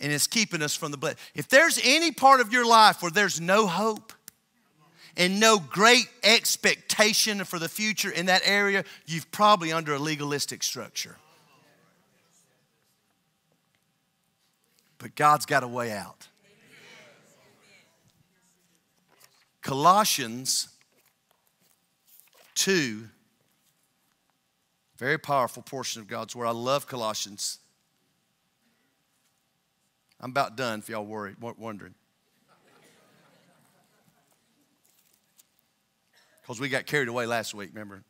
and 0.00 0.12
it's 0.12 0.26
keeping 0.26 0.62
us 0.62 0.74
from 0.74 0.90
the 0.90 0.96
blessing. 0.96 1.18
If 1.34 1.48
there's 1.48 1.80
any 1.84 2.10
part 2.10 2.40
of 2.40 2.52
your 2.52 2.66
life 2.66 3.00
where 3.00 3.10
there's 3.12 3.40
no 3.40 3.68
hope 3.68 4.12
and 5.16 5.40
no 5.40 5.58
great 5.58 6.08
expectation 6.22 7.44
for 7.44 7.58
the 7.58 7.68
future 7.68 8.10
in 8.10 8.26
that 8.26 8.42
area, 8.44 8.84
you've 9.06 9.30
probably 9.30 9.72
under 9.72 9.94
a 9.94 9.98
legalistic 9.98 10.62
structure. 10.62 11.16
But 14.98 15.14
God's 15.14 15.46
got 15.46 15.62
a 15.62 15.68
way 15.68 15.92
out. 15.92 16.28
Colossians 19.60 20.68
2, 22.56 23.08
very 24.96 25.18
powerful 25.18 25.62
portion 25.62 26.00
of 26.00 26.08
God's 26.08 26.34
Word. 26.34 26.46
I 26.46 26.50
love 26.50 26.86
Colossians 26.86 27.58
I'm 30.22 30.30
about 30.30 30.56
done 30.56 30.78
if 30.78 30.88
y'all 30.88 31.04
worried, 31.04 31.36
wondering. 31.40 31.94
Because 36.42 36.60
we 36.60 36.68
got 36.68 36.86
carried 36.86 37.08
away 37.08 37.26
last 37.26 37.54
week, 37.54 37.70
remember? 37.72 38.02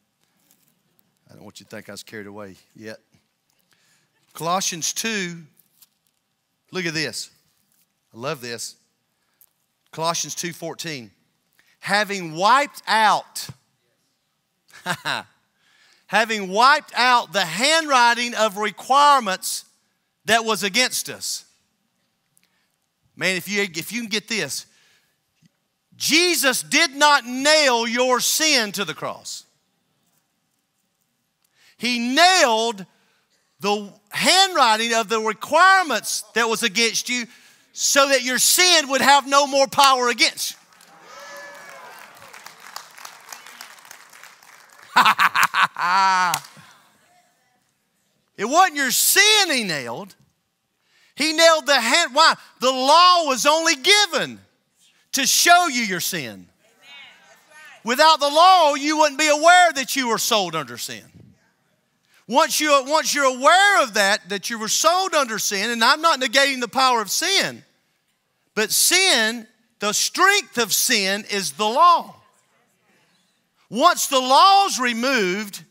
I 1.31 1.35
don't 1.35 1.45
want 1.45 1.61
you 1.61 1.65
to 1.65 1.71
think 1.71 1.89
I 1.89 1.93
was 1.93 2.03
carried 2.03 2.27
away 2.27 2.57
yet. 2.75 2.99
Colossians 4.33 4.93
2, 4.95 5.37
look 6.71 6.87
at 6.87 6.95
this. 6.95 7.31
I 8.15 8.19
love 8.19 8.41
this. 8.41 8.77
Colossians 9.91 10.35
2:14. 10.35 11.11
Having 11.81 12.35
wiped 12.35 12.83
out 12.87 13.49
having 16.07 16.49
wiped 16.49 16.93
out 16.95 17.33
the 17.33 17.45
handwriting 17.45 18.35
of 18.35 18.57
requirements 18.57 19.65
that 20.25 20.45
was 20.45 20.63
against 20.63 21.11
us 21.11 21.45
Man, 23.17 23.37
if 23.37 23.49
you, 23.49 23.63
if 23.63 23.93
you 23.93 24.01
can 24.01 24.09
get 24.09 24.29
this, 24.29 24.67
Jesus 25.97 26.63
did 26.63 26.95
not 26.95 27.27
nail 27.27 27.87
your 27.87 28.21
sin 28.21 28.73
to 28.73 28.85
the 28.85 28.95
cross. 28.95 29.45
He 31.77 31.99
nailed 31.99 32.87
the 33.61 33.93
handwriting 34.11 34.95
of 34.95 35.09
the 35.09 35.21
requirements 35.21 36.25
that 36.35 36.49
was 36.49 36.63
against 36.63 37.09
you 37.09 37.27
so 37.73 38.09
that 38.09 38.23
your 38.23 38.39
sin 38.39 38.89
would 38.89 39.01
have 39.01 39.27
no 39.27 39.47
more 39.47 39.67
power 39.67 40.09
against 40.09 40.53
you. 40.53 40.57
it 48.37 48.45
wasn't 48.45 48.77
your 48.77 48.91
sin 48.91 49.51
he 49.51 49.65
nailed, 49.65 50.15
he 51.15 51.33
nailed 51.33 51.67
the 51.67 51.81
hand. 51.81 52.15
Why? 52.15 52.35
The 52.61 52.71
law 52.71 53.27
was 53.27 53.47
only 53.47 53.77
given 53.77 54.39
to 55.13 55.27
show 55.27 55.69
you 55.69 55.83
your 55.83 56.01
sin. 56.01 56.47
Without 57.85 58.21
the 58.21 58.29
law, 58.29 58.75
you 58.75 58.99
wouldn't 58.99 59.19
be 59.19 59.29
aware 59.29 59.73
that 59.73 59.97
you 59.97 60.09
were 60.09 60.19
sold 60.19 60.55
under 60.55 60.79
sin. 60.79 61.03
Once, 62.29 62.61
you, 62.61 62.85
once 62.87 63.15
you're 63.15 63.25
aware 63.25 63.83
of 63.83 63.95
that, 63.95 64.29
that 64.29 64.49
you 64.49 64.59
were 64.59 64.69
sold 64.69 65.15
under 65.15 65.39
sin, 65.39 65.71
and 65.71 65.83
I'm 65.83 66.01
not 66.01 66.21
negating 66.21 66.61
the 66.61 66.69
power 66.69 67.03
of 67.03 67.11
sin, 67.11 67.65
but 68.55 68.71
sin, 68.71 69.47
the 69.81 69.93
strength 69.93 70.59
of 70.59 70.73
sin 70.73 71.25
is 71.31 71.53
the 71.53 71.67
law. 71.67 72.15
Once 73.69 74.07
the 74.07 74.21
law's 74.21 74.79
removed, 74.79 75.65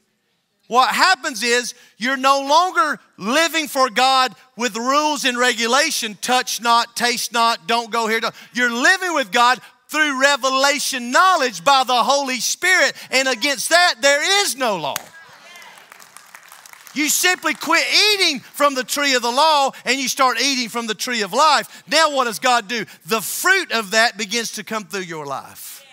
what 0.72 0.96
happens 0.96 1.44
is 1.44 1.74
you're 1.98 2.16
no 2.16 2.48
longer 2.48 2.98
living 3.18 3.68
for 3.68 3.90
God 3.90 4.34
with 4.56 4.78
rules 4.78 5.26
and 5.26 5.38
regulation 5.38 6.18
touch 6.22 6.62
not, 6.62 6.96
taste 6.96 7.34
not, 7.34 7.68
don't 7.68 7.92
go 7.92 8.08
here. 8.08 8.22
Don't. 8.22 8.34
You're 8.54 8.72
living 8.72 9.14
with 9.14 9.34
God 9.34 9.60
through 9.90 10.22
revelation 10.22 11.12
knowledge 11.12 11.66
by 11.66 11.84
the 11.84 12.02
Holy 12.02 12.40
Spirit. 12.40 12.94
And 13.10 13.28
against 13.28 13.72
that, 13.72 13.96
there 14.00 14.46
is 14.46 14.56
no 14.56 14.78
law. 14.78 14.96
You 16.94 17.10
simply 17.10 17.54
quit 17.54 17.84
eating 18.14 18.40
from 18.40 18.74
the 18.74 18.86
tree 18.86 19.14
of 19.16 19.24
the 19.24 19.30
law 19.30 19.72
and 19.84 20.00
you 20.00 20.08
start 20.08 20.40
eating 20.40 20.70
from 20.70 20.88
the 20.88 20.96
tree 20.96 21.22
of 21.22 21.34
life. 21.34 21.84
Now, 21.90 22.16
what 22.16 22.24
does 22.24 22.40
God 22.40 22.70
do? 22.70 22.86
The 23.08 23.20
fruit 23.20 23.74
of 23.74 23.92
that 23.92 24.18
begins 24.18 24.54
to 24.54 24.64
come 24.64 24.86
through 24.86 25.02
your 25.02 25.26
life. 25.26 25.86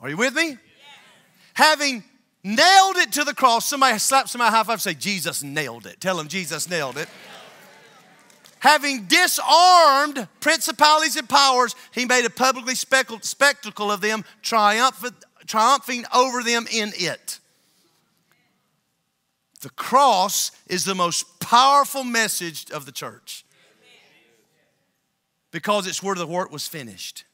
Are 0.00 0.10
you 0.10 0.16
with 0.16 0.34
me? 0.34 0.58
Having 1.52 2.02
nailed 2.44 2.96
it 2.98 3.10
to 3.12 3.24
the 3.24 3.34
cross, 3.34 3.66
somebody 3.66 3.98
slaps 3.98 4.30
somebody 4.32 4.54
high 4.54 4.62
five 4.62 4.80
say, 4.80 4.94
Jesus 4.94 5.42
nailed 5.42 5.86
it. 5.86 6.00
Tell 6.00 6.16
them 6.16 6.28
Jesus 6.28 6.68
nailed 6.70 6.98
it. 6.98 7.08
Having 8.60 9.06
disarmed 9.06 10.28
principalities 10.40 11.16
and 11.16 11.28
powers, 11.28 11.74
he 11.92 12.04
made 12.04 12.24
a 12.24 12.30
publicly 12.30 12.74
spectacle 12.74 13.90
of 13.90 14.00
them, 14.00 14.24
triumphing 14.42 16.04
over 16.14 16.42
them 16.42 16.66
in 16.72 16.92
it. 16.94 17.40
The 19.60 19.70
cross 19.70 20.50
is 20.66 20.84
the 20.84 20.94
most 20.94 21.40
powerful 21.40 22.04
message 22.04 22.70
of 22.70 22.86
the 22.86 22.92
church 22.92 23.44
because 25.50 25.86
it's 25.86 26.02
where 26.02 26.14
the 26.14 26.26
work 26.26 26.50
was 26.50 26.66
finished. 26.66 27.24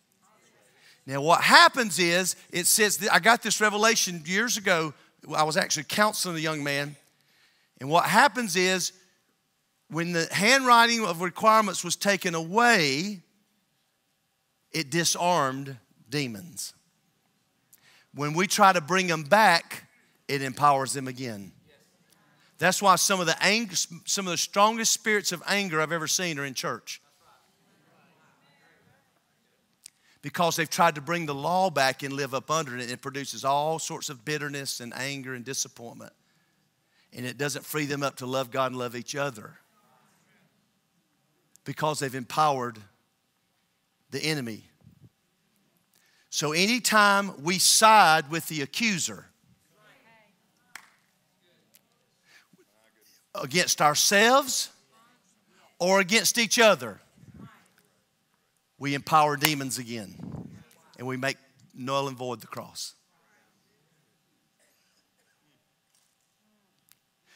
Now, 1.11 1.21
what 1.21 1.41
happens 1.41 1.99
is, 1.99 2.37
it 2.53 2.69
says, 2.69 3.09
I 3.11 3.19
got 3.19 3.43
this 3.43 3.61
revelation 3.61 4.23
years 4.27 4.57
ago. 4.57 4.95
I 5.37 5.43
was 5.43 5.57
actually 5.57 5.83
counseling 5.89 6.37
a 6.37 6.39
young 6.39 6.63
man. 6.63 6.95
And 7.81 7.91
what 7.91 8.05
happens 8.05 8.55
is, 8.55 8.93
when 9.89 10.13
the 10.13 10.29
handwriting 10.31 11.05
of 11.05 11.21
requirements 11.21 11.83
was 11.83 11.97
taken 11.97 12.37
away, 12.37 13.19
it 14.71 14.93
disarmed 14.93 15.77
demons. 16.09 16.75
When 18.15 18.33
we 18.33 18.47
try 18.47 18.73
to 18.73 18.81
bring 18.81 19.09
them 19.09 19.25
back, 19.25 19.89
it 20.29 20.43
empowers 20.43 20.93
them 20.93 21.09
again. 21.09 21.51
That's 22.59 22.81
why 22.81 22.95
some 22.95 23.19
of 23.19 23.27
the 23.27 23.43
anger, 23.43 23.75
some 24.05 24.29
of 24.29 24.31
the 24.31 24.39
strongest 24.39 24.93
spirits 24.93 25.33
of 25.33 25.43
anger 25.49 25.81
I've 25.81 25.91
ever 25.91 26.07
seen 26.07 26.39
are 26.39 26.45
in 26.45 26.55
church. 26.55 27.03
Because 30.23 30.57
they've 30.57 30.69
tried 30.69 30.97
to 30.97 31.01
bring 31.01 31.27
the 31.27 31.35
law 31.35 31.71
back 31.71 32.03
and 32.03 32.13
live 32.13 32.35
up 32.35 32.51
under 32.51 32.77
it, 32.77 32.83
and 32.83 32.91
it 32.91 33.01
produces 33.01 33.45
all 33.45 33.79
sorts 33.79 34.11
of 34.11 34.25
bitterness 34.25 34.81
and 34.81 34.93
anger 34.95 35.35
and 35.35 35.45
disappointment. 35.45 36.13
And 37.13 37.25
it 37.25 37.39
doesn't 37.39 37.65
free 37.65 37.87
them 37.87 38.03
up 38.03 38.17
to 38.17 38.27
love 38.27 38.51
God 38.51 38.73
and 38.73 38.77
love 38.79 38.95
each 38.95 39.17
other. 39.17 39.59
Because 41.65 41.99
they've 41.99 42.15
empowered 42.15 42.79
the 44.11 44.23
enemy. 44.23 44.65
So 46.29 46.53
anytime 46.53 47.43
we 47.43 47.59
side 47.59 48.31
with 48.31 48.47
the 48.49 48.63
accuser, 48.63 49.27
against 53.35 53.81
ourselves 53.81 54.71
or 55.79 56.01
against 56.01 56.39
each 56.39 56.59
other, 56.59 57.01
we 58.81 58.95
empower 58.95 59.37
demons 59.37 59.79
again 59.79 60.17
and 60.99 61.07
we 61.07 61.17
make 61.17 61.37
null 61.73 62.09
and 62.09 62.17
void 62.17 62.41
the 62.41 62.49
cross. 62.49 62.95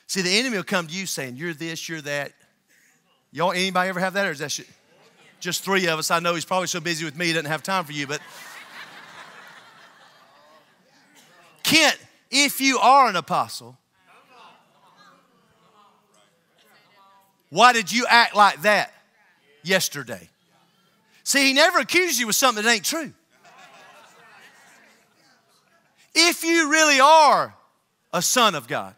See, 0.09 0.23
the 0.23 0.37
enemy 0.37 0.57
will 0.57 0.65
come 0.65 0.89
to 0.89 0.93
you 0.93 1.07
saying, 1.07 1.37
You're 1.37 1.55
this, 1.55 1.89
you're 1.89 2.01
that. 2.01 2.33
Y'all, 3.31 3.53
anybody 3.53 3.89
ever 3.89 4.01
have 4.01 4.15
that? 4.15 4.27
Or 4.27 4.33
is 4.33 4.41
that 4.41 4.51
shit? 4.51 4.69
just 5.41 5.63
three 5.63 5.87
of 5.89 5.99
us? 5.99 6.11
I 6.11 6.21
know 6.21 6.35
he's 6.35 6.45
probably 6.45 6.69
so 6.69 6.81
busy 6.81 7.05
with 7.05 7.17
me, 7.17 7.27
he 7.27 7.33
doesn't 7.33 7.51
have 7.51 7.63
time 7.63 7.85
for 7.85 7.93
you, 7.93 8.07
but. 8.07 8.21
Kent, 11.63 11.99
if 12.31 12.61
you 12.61 12.79
are 12.79 13.09
an 13.09 13.17
apostle, 13.17 13.79
Why 17.55 17.73
did 17.73 17.93
you 17.93 18.05
act 18.09 18.35
like 18.35 18.63
that 18.63 18.93
yesterday? 19.63 20.29
See, 21.25 21.49
he 21.49 21.53
never 21.55 21.79
accuses 21.79 22.21
you 22.21 22.27
with 22.27 22.37
something 22.37 22.63
that 22.63 22.71
ain't 22.71 22.85
true. 22.85 23.13
If 26.15 26.45
you 26.45 26.71
really 26.71 27.01
are 27.01 27.55
a 28.13 28.23
son 28.23 28.55
of 28.55 28.69
God, 28.69 28.95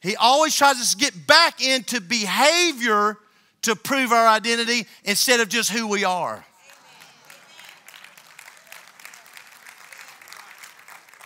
he 0.00 0.14
always 0.16 0.54
tries 0.54 0.92
to 0.92 0.96
get 0.98 1.26
back 1.26 1.66
into 1.66 2.00
behavior 2.00 3.16
to 3.62 3.74
prove 3.74 4.12
our 4.12 4.28
identity 4.28 4.86
instead 5.04 5.40
of 5.40 5.48
just 5.48 5.70
who 5.70 5.88
we 5.88 6.04
are. 6.04 6.44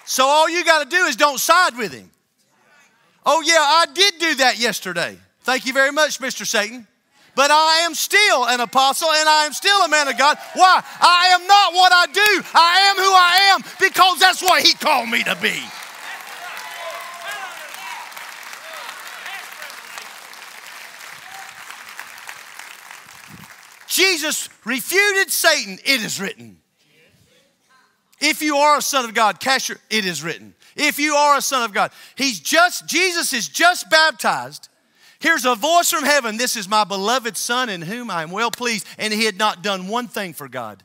So 0.04 0.24
all 0.24 0.48
you 0.48 0.64
got 0.64 0.88
to 0.88 0.96
do 0.96 1.04
is 1.04 1.16
don't 1.16 1.38
side 1.38 1.76
with 1.76 1.92
him. 1.92 2.10
Oh, 3.26 3.42
yeah, 3.42 3.56
I 3.58 3.86
did 3.92 4.14
do 4.18 4.34
that 4.36 4.58
yesterday. 4.58 5.18
Thank 5.40 5.66
you 5.66 5.72
very 5.72 5.90
much, 5.90 6.20
Mr. 6.20 6.46
Satan. 6.46 6.86
But 7.38 7.52
I 7.52 7.82
am 7.82 7.94
still 7.94 8.48
an 8.48 8.58
apostle 8.58 9.10
and 9.12 9.28
I 9.28 9.46
am 9.46 9.52
still 9.52 9.84
a 9.84 9.88
man 9.88 10.08
of 10.08 10.18
God. 10.18 10.36
Why? 10.54 10.82
I 11.00 11.28
am 11.34 11.46
not 11.46 11.72
what 11.72 11.92
I 11.92 12.06
do. 12.06 12.42
I 12.52 12.80
am 12.90 12.96
who 12.96 13.02
I 13.02 13.38
am 13.52 13.62
because 13.78 14.18
that's 14.18 14.42
what 14.42 14.66
He 14.66 14.74
called 14.74 15.08
me 15.08 15.22
to 15.22 15.36
be. 15.40 15.54
Jesus 23.86 24.48
refuted 24.64 25.30
Satan. 25.30 25.78
It 25.84 26.02
is 26.02 26.20
written. 26.20 26.58
If 28.20 28.42
you 28.42 28.56
are 28.56 28.78
a 28.78 28.82
son 28.82 29.04
of 29.04 29.14
God, 29.14 29.38
cast 29.38 29.68
your, 29.68 29.78
it 29.90 30.04
is 30.04 30.24
written 30.24 30.56
if 30.74 30.98
you 30.98 31.14
are 31.14 31.36
a 31.36 31.40
son 31.40 31.62
of 31.62 31.72
God. 31.72 31.92
He's 32.16 32.40
just, 32.40 32.88
Jesus 32.88 33.32
is 33.32 33.48
just 33.48 33.88
baptized. 33.90 34.68
Here's 35.20 35.44
a 35.44 35.54
voice 35.54 35.90
from 35.90 36.04
heaven 36.04 36.36
This 36.36 36.56
is 36.56 36.68
my 36.68 36.84
beloved 36.84 37.36
son 37.36 37.68
in 37.68 37.82
whom 37.82 38.10
I 38.10 38.22
am 38.22 38.30
well 38.30 38.50
pleased. 38.50 38.86
And 38.98 39.12
he 39.12 39.24
had 39.24 39.38
not 39.38 39.62
done 39.62 39.88
one 39.88 40.08
thing 40.08 40.32
for 40.32 40.48
God. 40.48 40.82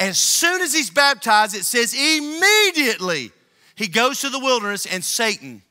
As 0.00 0.18
soon 0.18 0.60
as 0.60 0.72
he's 0.74 0.90
baptized, 0.90 1.54
it 1.54 1.64
says 1.64 1.94
immediately 1.94 3.30
he 3.76 3.86
goes 3.86 4.20
to 4.20 4.28
the 4.28 4.40
wilderness 4.40 4.86
and 4.86 5.04
Satan, 5.04 5.62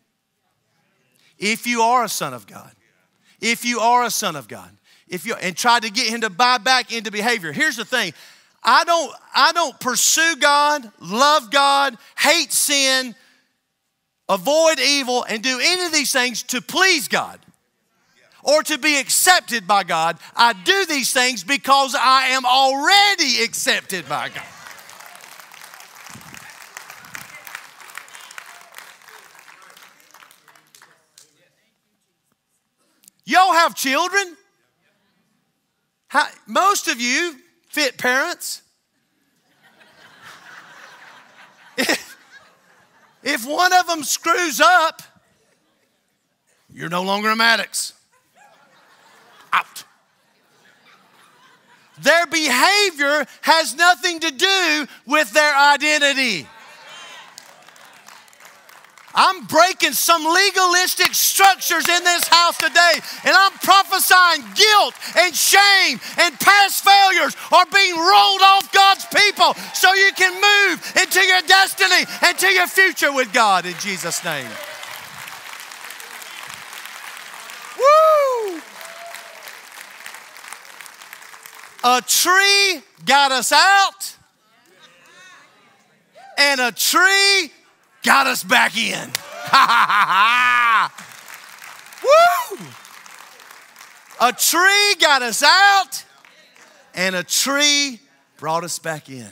if 1.38 1.68
you 1.68 1.82
are 1.82 2.06
a 2.06 2.10
son 2.10 2.34
of 2.34 2.48
God, 2.48 2.72
if 3.42 3.66
you 3.66 3.80
are 3.82 4.06
a 4.06 4.10
son 4.10 4.38
of 4.38 4.48
God, 4.48 4.70
if 5.10 5.26
you 5.26 5.36
and 5.36 5.58
try 5.58 5.80
to 5.80 5.90
get 5.92 6.08
him 6.08 6.22
to 6.22 6.30
buy 6.30 6.58
back 6.58 6.94
into 6.94 7.12
behavior. 7.12 7.52
Here's 7.52 7.76
the 7.76 7.84
thing 7.84 8.14
I 8.64 8.86
don't, 8.86 9.14
I 9.36 9.52
don't 9.52 9.78
pursue 9.80 10.38
God, 10.38 10.90
love 11.02 11.52
God, 11.52 11.98
hate 12.18 12.54
sin, 12.54 13.14
avoid 14.34 14.80
evil, 14.80 15.24
and 15.24 15.42
do 15.44 15.60
any 15.62 15.86
of 15.86 15.92
these 15.92 16.12
things 16.12 16.44
to 16.44 16.62
please 16.62 17.08
God 17.08 17.40
or 18.44 18.62
to 18.64 18.78
be 18.78 19.00
accepted 19.00 19.68
by 19.68 19.84
God. 19.84 20.18
I 20.36 20.54
do 20.54 20.86
these 20.86 21.14
things 21.14 21.44
because 21.44 21.96
I 21.96 22.28
am 22.28 22.46
already 22.46 23.44
accepted 23.44 24.08
by 24.08 24.30
God. 24.30 24.44
Y'all 33.26 33.54
have 33.54 33.74
children? 33.74 34.36
How, 36.10 36.28
most 36.46 36.90
of 36.90 37.00
you 37.00 37.38
fit 37.70 37.98
parents. 37.98 38.62
if, 43.24 43.46
one 43.46 43.74
of 43.74 43.88
them 43.88 44.04
screws 44.04 44.60
up, 44.60 45.02
you're 46.74 46.90
no 46.90 47.04
longer 47.04 47.30
a 47.30 47.36
Mattox. 47.36 47.94
Out. 49.52 49.84
Their 52.02 52.26
behavior 52.26 53.26
has 53.42 53.76
nothing 53.76 54.20
to 54.22 54.32
do 54.32 54.88
with 55.06 55.32
their 55.32 55.56
identity. 55.56 56.48
I'm 59.16 59.46
breaking 59.46 59.94
some 59.94 60.24
legalistic 60.26 61.14
structures 61.14 61.88
in 61.88 62.04
this 62.04 62.28
house 62.28 62.58
today, 62.58 62.94
and 63.24 63.36
I'm 63.36 63.52
prophesying 63.62 64.44
guilt 64.56 64.96
and 65.18 65.36
shame 65.36 66.00
and 66.18 66.40
past 66.40 66.84
failures 66.84 67.36
are 67.52 67.66
being 67.74 67.96
rolled 67.96 68.42
off 68.42 68.72
God's 68.72 69.06
people 69.06 69.54
so 69.74 69.94
you 69.94 70.12
can 70.16 70.34
move 70.34 70.94
into 71.02 71.20
your 71.22 71.42
destiny 71.42 72.06
and 72.24 72.38
to 72.40 72.48
your 72.48 72.68
future 72.68 73.14
with 73.14 73.32
God 73.34 73.66
in 73.66 73.76
Jesus' 73.80 74.24
name. 74.24 74.50
Woo! 77.78 78.62
A 81.84 82.02
tree 82.02 82.82
got 83.06 83.32
us 83.32 83.52
out, 83.52 84.16
and 86.38 86.62
a 86.62 86.72
tree 86.72 87.52
got 88.04 88.28
us 88.28 88.44
back 88.44 88.78
in. 88.78 89.10
Woo! 92.04 92.60
A 94.22 94.32
tree 94.32 94.96
got 95.00 95.22
us 95.22 95.44
out, 95.44 96.06
and 96.94 97.16
a 97.16 97.24
tree 97.24 98.00
brought 98.38 98.64
us 98.64 98.80
back 98.80 99.10
in. 99.10 99.30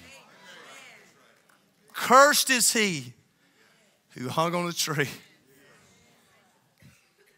Cursed 1.94 2.50
is 2.50 2.74
he 2.74 3.14
who 4.18 4.28
hung 4.30 4.56
on 4.56 4.68
a 4.68 4.74
tree 4.74 5.10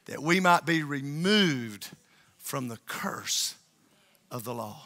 that 0.05 0.21
we 0.21 0.39
might 0.39 0.65
be 0.65 0.83
removed 0.83 1.89
from 2.37 2.67
the 2.67 2.77
curse 2.85 3.55
of 4.31 4.43
the 4.43 4.53
law. 4.53 4.81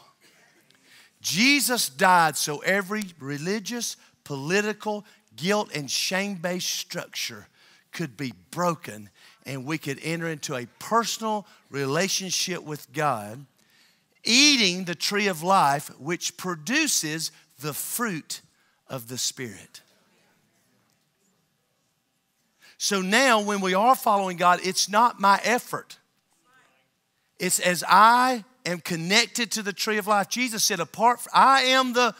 Jesus 1.20 1.88
died 1.88 2.36
so 2.36 2.58
every 2.58 3.02
religious, 3.18 3.96
political, 4.24 5.04
guilt, 5.38 5.70
and 5.74 5.90
shame 5.90 6.34
based 6.34 6.68
structure 6.68 7.48
could 7.92 8.16
be 8.16 8.34
broken 8.50 9.08
and 9.46 9.64
we 9.64 9.78
could 9.78 9.98
enter 10.02 10.28
into 10.28 10.54
a 10.54 10.66
personal 10.78 11.46
relationship 11.70 12.62
with 12.62 12.92
God, 12.92 13.46
eating 14.22 14.84
the 14.84 14.94
tree 14.94 15.26
of 15.26 15.42
life, 15.42 15.88
which 15.98 16.36
produces 16.36 17.32
the 17.60 17.72
fruit 17.72 18.42
of 18.88 19.08
the 19.08 19.16
Spirit. 19.16 19.80
So 22.76 23.00
now, 23.00 23.40
when 23.40 23.60
we 23.60 23.74
are 23.74 23.96
following 23.96 24.36
God, 24.36 24.60
it's 24.62 24.88
not 24.88 25.18
my 25.18 25.40
effort. 25.42 25.98
It's 27.38 27.58
as 27.58 27.82
I 27.88 28.44
am 28.66 28.80
connected 28.80 29.50
to 29.52 29.62
the 29.62 29.72
tree 29.72 29.96
of 29.96 30.06
life. 30.06 30.28
Jesus 30.28 30.62
said, 30.62 30.78
Apart 30.78 31.20
from, 31.20 31.32
I 31.34 31.62
am 31.62 31.94
the 31.94 32.14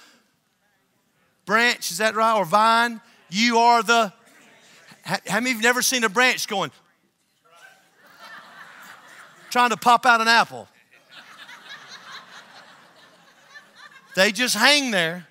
branch, 1.44 1.90
is 1.90 1.98
that 1.98 2.14
right? 2.14 2.36
Or 2.36 2.44
vine. 2.44 3.00
You 3.30 3.58
are 3.58 3.82
the. 3.82 4.12
How 5.02 5.40
many 5.40 5.52
of 5.52 5.56
you 5.56 5.62
never 5.62 5.82
seen 5.82 6.04
a 6.04 6.08
branch 6.08 6.46
going, 6.48 6.70
trying 9.50 9.70
to 9.70 9.76
pop 9.76 10.04
out 10.04 10.20
an 10.20 10.28
apple? 10.28 10.68
They 14.14 14.32
just 14.32 14.54
hang 14.54 14.90
there. 14.90 15.26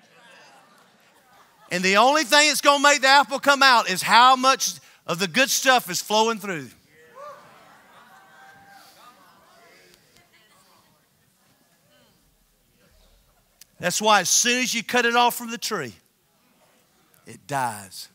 And 1.70 1.84
the 1.84 1.98
only 1.98 2.24
thing 2.24 2.48
that's 2.48 2.62
going 2.62 2.78
to 2.78 2.82
make 2.82 3.02
the 3.02 3.08
apple 3.08 3.38
come 3.38 3.62
out 3.62 3.90
is 3.90 4.00
how 4.00 4.34
much 4.34 4.74
of 5.06 5.18
the 5.18 5.28
good 5.28 5.50
stuff 5.50 5.90
is 5.90 6.00
flowing 6.00 6.38
through. 6.38 6.68
That's 13.78 14.02
why 14.02 14.20
as 14.20 14.28
soon 14.28 14.62
as 14.62 14.74
you 14.74 14.82
cut 14.82 15.06
it 15.06 15.14
off 15.14 15.36
from 15.36 15.50
the 15.50 15.58
tree, 15.58 15.94
it 17.28 17.46
dies. 17.46 18.08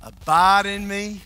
Abide 0.00 0.66
in 0.66 0.86
me. 0.86 1.20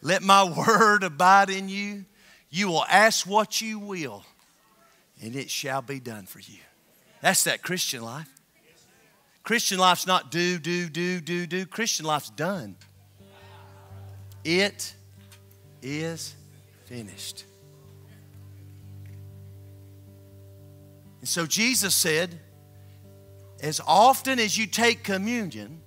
Let 0.00 0.22
my 0.22 0.44
word 0.68 1.02
abide 1.02 1.50
in 1.50 1.68
you. 1.68 2.04
You 2.48 2.68
will 2.68 2.84
ask 2.88 3.26
what 3.26 3.60
you 3.60 3.78
will, 3.78 4.24
and 5.20 5.36
it 5.36 5.50
shall 5.50 5.82
be 5.82 6.00
done 6.00 6.26
for 6.26 6.38
you. 6.38 6.58
That's 7.20 7.44
that 7.44 7.62
Christian 7.62 8.02
life. 8.02 8.28
Christian 9.42 9.78
life's 9.78 10.06
not 10.06 10.30
do, 10.30 10.58
do, 10.58 10.88
do, 10.88 11.20
do, 11.20 11.46
do. 11.46 11.66
Christian 11.66 12.06
life's 12.06 12.30
done. 12.30 12.76
It 14.44 14.94
is 15.82 16.34
finished. 16.84 17.44
And 21.20 21.28
so 21.28 21.46
Jesus 21.46 21.94
said, 21.94 22.40
as 23.62 23.80
often 23.86 24.38
as 24.38 24.56
you 24.56 24.66
take 24.66 25.02
communion, 25.02 25.80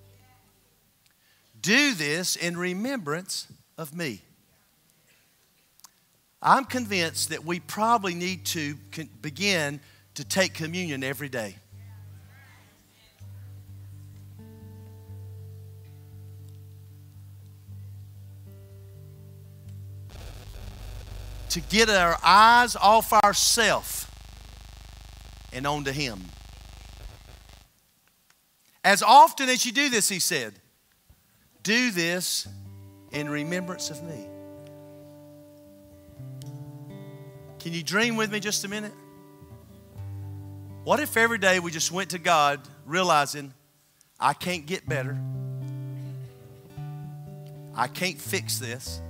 do 1.62 1.94
this 1.94 2.36
in 2.36 2.58
remembrance 2.58 3.48
of 3.78 3.96
me. 3.96 4.22
I'm 6.42 6.66
convinced 6.66 7.30
that 7.30 7.46
we 7.46 7.62
probably 7.62 8.14
need 8.14 8.46
to 8.48 8.76
begin 9.22 9.80
to 10.16 10.24
take 10.24 10.54
communion 10.54 11.04
every 11.04 11.30
day. 11.30 11.56
to 21.54 21.62
get 21.62 21.88
our 21.88 22.18
eyes 22.24 22.76
off 22.76 23.14
ourself 23.14 24.10
and 25.54 25.68
onto 25.68 25.92
Him. 25.92 26.20
As 28.84 29.02
often 29.02 29.50
as 29.50 29.66
you 29.66 29.72
do 29.72 29.90
this, 29.90 30.10
He 30.10 30.20
said, 30.20 30.54
do 31.64 31.92
this 31.92 32.48
in 33.12 33.30
remembrance 33.30 33.90
of 33.90 34.04
me. 34.04 34.28
Can 37.60 37.72
you 37.72 37.82
dream 37.82 38.18
with 38.18 38.30
me 38.30 38.42
just 38.42 38.66
a 38.66 38.68
minute? 38.68 38.92
What 40.84 41.00
if 41.00 41.16
every 41.16 41.38
day 41.38 41.62
we 41.62 41.72
just 41.72 41.94
went 41.94 42.10
to 42.10 42.20
God 42.20 42.60
realizing 42.86 43.54
I 44.20 44.34
can't 44.34 44.66
get 44.66 44.88
better? 44.88 45.18
I 47.74 47.88
can't 47.88 48.20
fix 48.20 48.60
this. 48.60 49.02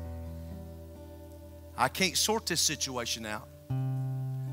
I 1.75 1.87
can't 1.87 2.15
sort 2.15 2.45
this 2.45 2.61
situation 2.61 3.25
out. 3.25 3.47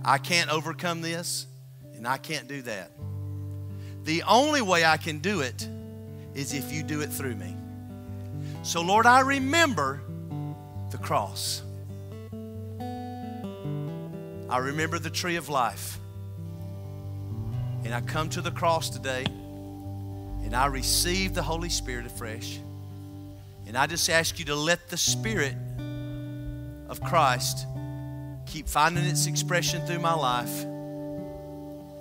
I 0.03 0.16
can't 0.16 0.51
overcome 0.51 1.03
this, 1.03 1.47
and 1.95 2.09
I 2.09 2.16
can't 2.16 2.49
do 2.49 2.62
that. 2.62 2.91
The 4.11 4.25
only 4.25 4.61
way 4.61 4.85
I 4.85 4.97
can 4.97 5.21
do 5.21 5.41
it 5.41 5.69
is 6.35 6.53
if 6.53 6.73
you 6.73 6.83
do 6.83 7.01
it 7.01 7.13
through 7.13 7.37
me. 7.37 7.55
So, 8.65 8.81
Lord, 8.83 9.07
I 9.07 9.21
remember 9.21 10.03
the 10.91 10.99
cross. 10.99 11.63
I 14.49 14.59
remember 14.59 14.99
the 14.99 15.11
tree 15.11 15.37
of 15.37 15.49
life. 15.49 16.01
And 17.85 17.95
I 17.95 18.01
come 18.01 18.29
to 18.31 18.41
the 18.41 18.51
cross 18.51 18.91
today 18.91 19.27
and 19.27 20.57
I 20.57 20.67
receive 20.67 21.33
the 21.33 21.43
Holy 21.43 21.69
Spirit 21.69 22.05
afresh. 22.05 22.59
And 23.69 23.79
I 23.79 23.87
just 23.87 24.11
ask 24.11 24.41
you 24.41 24.45
to 24.47 24.57
let 24.57 24.89
the 24.89 24.97
Spirit 24.97 25.55
of 26.89 27.01
Christ 27.01 27.65
keep 28.45 28.67
finding 28.69 29.05
its 29.05 29.29
expression 29.29 29.87
through 29.87 30.01
my 30.01 30.15
life. 30.15 30.67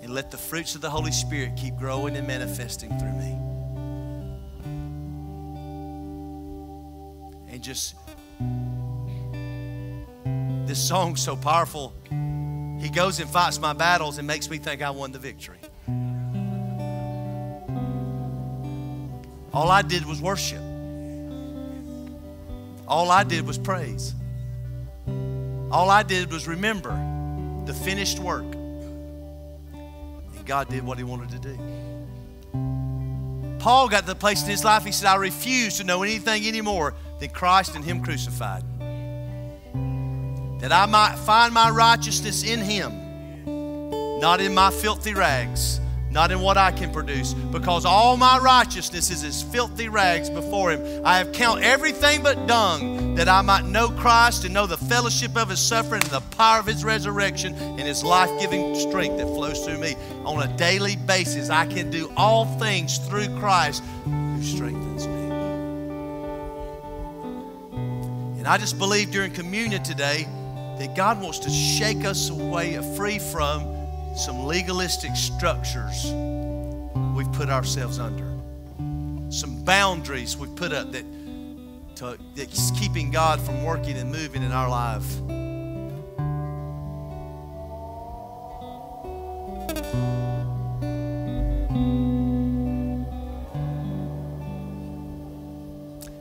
And 0.10 0.16
let 0.16 0.32
the 0.32 0.38
fruits 0.38 0.74
of 0.74 0.82
the 0.82 0.90
Holy 0.90 1.12
Spirit 1.12 1.56
keep 1.56 1.78
growing 1.78 2.18
and 2.18 2.26
manifesting 2.26 2.90
through 2.98 3.12
me. 3.12 3.32
And 7.48 7.62
just, 7.62 7.94
this 10.68 10.80
song's 10.80 11.22
so 11.22 11.36
powerful. 11.36 11.94
He 12.10 12.90
goes 12.90 13.20
and 13.20 13.30
fights 13.30 13.60
my 13.60 13.74
battles 13.74 14.18
and 14.18 14.26
makes 14.26 14.50
me 14.50 14.58
think 14.58 14.82
I 14.82 14.90
won 14.90 15.12
the 15.12 15.20
victory. 15.20 15.60
All 19.54 19.70
I 19.70 19.84
did 19.84 20.08
was 20.08 20.20
worship. 20.20 20.64
All 22.88 23.12
I 23.12 23.24
did 23.24 23.46
was 23.46 23.60
praise. 23.60 24.16
All 25.70 25.92
I 25.92 26.02
did 26.02 26.32
was 26.32 26.48
remember 26.48 26.96
the 27.68 27.76
finished 27.76 28.18
work. 28.18 28.56
God 30.50 30.68
did 30.68 30.84
what 30.84 30.98
He 30.98 31.04
wanted 31.04 31.30
to 31.30 31.38
do. 31.38 31.56
Paul 33.60 33.88
got 33.88 34.00
to 34.00 34.08
the 34.08 34.16
place 34.16 34.42
in 34.42 34.50
his 34.50 34.64
life, 34.64 34.84
he 34.84 34.92
said, 34.92 35.08
I 35.08 35.18
refuse 35.18 35.78
to 35.78 35.84
know 35.84 36.02
anything 36.02 36.48
anymore 36.48 36.96
than 37.20 37.30
Christ 37.30 37.76
and 37.76 37.86
Him 37.86 38.02
crucified. 38.04 38.64
That 40.60 40.72
I 40.72 40.88
might 40.88 41.20
find 41.20 41.54
my 41.54 41.70
righteousness 41.70 42.44
in 42.44 42.62
Him, 42.62 44.20
not 44.20 44.42
in 44.42 44.56
my 44.56 44.72
filthy 44.72 45.14
rags 45.14 45.80
not 46.12 46.32
in 46.32 46.40
what 46.40 46.58
I 46.58 46.72
can 46.72 46.92
produce, 46.92 47.34
because 47.34 47.86
all 47.86 48.18
my 48.18 48.40
righteousness 48.40 49.12
is 49.12 49.24
as 49.24 49.44
filthy 49.44 49.90
rags 49.90 50.30
before 50.30 50.72
Him. 50.72 51.02
I 51.06 51.18
have 51.20 51.32
count 51.32 51.62
everything 51.62 52.24
but 52.24 52.48
dung, 52.48 53.16
that 53.16 53.30
I 53.30 53.42
might 53.42 53.66
know 53.66 53.90
Christ 53.90 54.46
and 54.46 54.54
know 54.54 54.66
the 54.66 54.78
fellowship 54.78 55.38
of 55.38 55.50
His 55.50 55.60
suffering 55.60 56.02
and 56.02 56.12
the 56.12 56.22
power 56.38 56.60
of 56.60 56.66
His 56.66 56.84
resurrection 56.84 57.54
and 57.54 57.82
His 57.82 58.04
life 58.04 58.30
giving 58.40 58.76
strength 58.76 59.18
that 59.18 59.28
flows 59.28 59.64
through 59.66 59.80
me. 59.80 59.96
On 60.26 60.42
a 60.42 60.58
daily 60.58 60.96
basis, 60.96 61.50
I 61.50 61.66
can 61.66 61.92
do 61.92 62.12
all 62.18 62.46
things 62.58 62.98
through 62.98 63.28
Christ 63.40 63.84
who 64.06 64.44
strengthens 64.44 65.06
me. 65.06 65.14
And 68.40 68.48
I 68.48 68.58
just 68.58 68.78
believe 68.78 69.12
during 69.12 69.34
communion 69.34 69.84
today 69.84 70.28
that 70.80 70.96
God 70.96 71.22
wants 71.22 71.40
to 71.40 71.50
shake 71.50 72.06
us 72.06 72.30
away 72.30 72.80
free 72.96 73.20
from 73.20 73.79
some 74.16 74.46
legalistic 74.46 75.16
structures 75.16 76.06
we've 77.16 77.32
put 77.34 77.50
ourselves 77.50 78.00
under, 78.00 78.32
some 79.32 79.64
boundaries 79.64 80.38
we've 80.38 80.56
put 80.56 80.72
up 80.72 80.92
that 80.92 81.06
to, 81.96 82.18
that's 82.36 82.72
keeping 82.72 83.12
God 83.12 83.42
from 83.42 83.64
working 83.64 83.98
and 83.98 84.12
moving 84.12 84.42
in 84.42 84.52
our 84.52 84.70
life. 84.70 85.06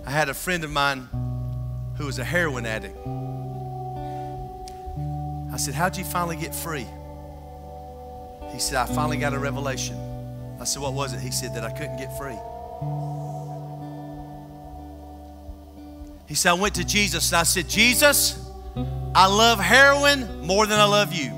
I 0.05 0.11
had 0.11 0.29
a 0.29 0.35
friend 0.35 0.65
of 0.65 0.71
mine 0.71 1.09
who 1.97 2.07
was 2.07 2.19
a 2.19 2.25
heroin 2.25 2.67
addict. 2.67 2.97
I 5.53 5.57
said, 5.57 5.75
How'd 5.75 5.97
you 5.97 6.05
finally 6.05 6.37
get 6.37 6.55
free? 6.55 6.87
He 8.53 8.59
said, 8.59 8.77
I 8.77 8.87
finally 8.87 9.19
got 9.19 9.35
a 9.35 9.39
revelation. 9.39 9.97
I 10.61 10.65
said, 10.65 10.83
What 10.83 10.95
was 10.95 11.13
it? 11.13 11.21
He 11.21 11.31
said, 11.31 11.55
That 11.55 11.65
I 11.65 11.71
couldn't 11.71 11.97
get 11.97 12.17
free. 12.19 12.39
He 16.27 16.35
said, 16.35 16.51
I 16.51 16.55
went 16.55 16.75
to 16.75 16.85
Jesus 16.85 17.31
and 17.31 17.39
I 17.39 17.43
said, 17.45 17.69
Jesus, 17.69 18.39
I 19.15 19.27
love 19.27 19.59
heroin 19.59 20.47
more 20.47 20.67
than 20.67 20.79
I 20.79 20.85
love 20.85 21.13
you. 21.13 21.31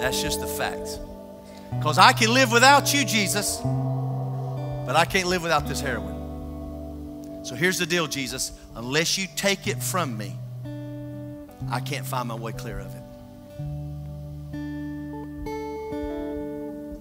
That's 0.00 0.22
just 0.22 0.40
the 0.40 0.46
fact. 0.46 0.98
Because 1.76 1.98
I 1.98 2.12
can 2.12 2.32
live 2.32 2.50
without 2.50 2.94
you, 2.94 3.04
Jesus, 3.04 3.58
but 3.58 4.96
I 4.96 5.04
can't 5.04 5.28
live 5.28 5.42
without 5.42 5.68
this 5.68 5.80
heroin. 5.80 7.44
So 7.44 7.54
here's 7.54 7.78
the 7.78 7.86
deal, 7.86 8.06
Jesus. 8.06 8.52
Unless 8.74 9.18
you 9.18 9.26
take 9.36 9.66
it 9.66 9.82
from 9.82 10.16
me, 10.16 10.34
I 11.70 11.80
can't 11.80 12.06
find 12.06 12.28
my 12.28 12.34
way 12.34 12.52
clear 12.52 12.78
of 12.78 12.94
it. 12.94 12.97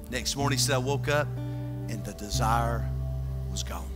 Next 0.09 0.35
morning, 0.37 0.57
he 0.57 0.63
said, 0.63 0.75
I 0.75 0.77
woke 0.77 1.09
up 1.09 1.27
and 1.89 2.03
the 2.03 2.13
desire 2.13 2.89
was 3.51 3.63
gone. 3.63 3.89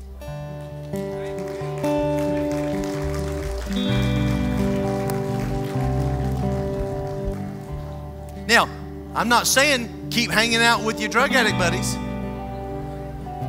Now, 8.47 8.67
I'm 9.15 9.29
not 9.29 9.47
saying 9.47 10.09
keep 10.11 10.29
hanging 10.29 10.57
out 10.57 10.83
with 10.83 10.99
your 10.99 11.09
drug 11.09 11.31
addict 11.31 11.57
buddies. 11.57 11.95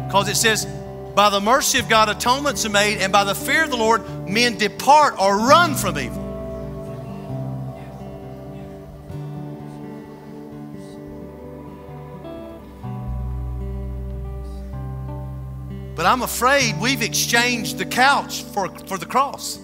Because 0.06 0.28
it 0.28 0.36
says, 0.36 0.66
by 1.16 1.30
the 1.30 1.40
mercy 1.40 1.80
of 1.80 1.88
God, 1.88 2.08
atonements 2.08 2.64
are 2.64 2.70
made, 2.70 2.98
and 2.98 3.12
by 3.12 3.24
the 3.24 3.34
fear 3.34 3.64
of 3.64 3.70
the 3.70 3.76
Lord, 3.76 4.28
men 4.28 4.56
depart 4.56 5.14
or 5.18 5.36
run 5.36 5.74
from 5.74 5.98
evil. 5.98 6.21
But 15.95 16.07
I'm 16.07 16.22
afraid 16.22 16.80
we've 16.80 17.03
exchanged 17.03 17.78
the 17.78 17.84
couch 17.84 18.43
for, 18.43 18.68
for 18.86 18.97
the 18.97 19.07
cross. 19.07 19.59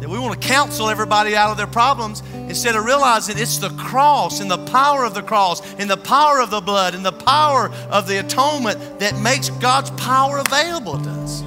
That 0.00 0.08
we 0.08 0.18
want 0.18 0.40
to 0.40 0.48
counsel 0.48 0.88
everybody 0.88 1.34
out 1.34 1.50
of 1.50 1.56
their 1.56 1.66
problems 1.66 2.22
instead 2.34 2.76
of 2.76 2.84
realizing 2.84 3.38
it's 3.38 3.58
the 3.58 3.70
cross 3.70 4.40
and 4.40 4.50
the 4.50 4.64
power 4.66 5.04
of 5.04 5.14
the 5.14 5.22
cross 5.22 5.62
and 5.76 5.90
the 5.90 5.96
power 5.96 6.40
of 6.40 6.50
the 6.50 6.60
blood 6.60 6.94
and 6.94 7.04
the 7.04 7.12
power 7.12 7.70
of 7.90 8.06
the 8.06 8.20
atonement 8.20 9.00
that 9.00 9.18
makes 9.18 9.48
God's 9.50 9.90
power 9.92 10.38
available 10.38 11.00
to 11.00 11.10
us. 11.10 11.42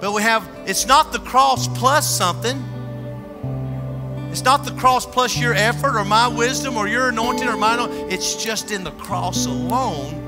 But 0.00 0.12
we 0.12 0.22
have, 0.22 0.46
it's 0.66 0.86
not 0.86 1.12
the 1.12 1.20
cross 1.20 1.66
plus 1.68 2.08
something. 2.08 2.62
It's 4.30 4.44
not 4.44 4.64
the 4.64 4.72
cross 4.72 5.06
plus 5.06 5.36
your 5.38 5.54
effort 5.54 5.96
or 5.96 6.04
my 6.04 6.28
wisdom 6.28 6.76
or 6.76 6.86
your 6.86 7.08
anointing 7.08 7.48
or 7.48 7.56
my 7.56 7.74
anointing. 7.74 8.12
It's 8.12 8.44
just 8.44 8.70
in 8.70 8.84
the 8.84 8.90
cross 8.92 9.46
alone 9.46 10.23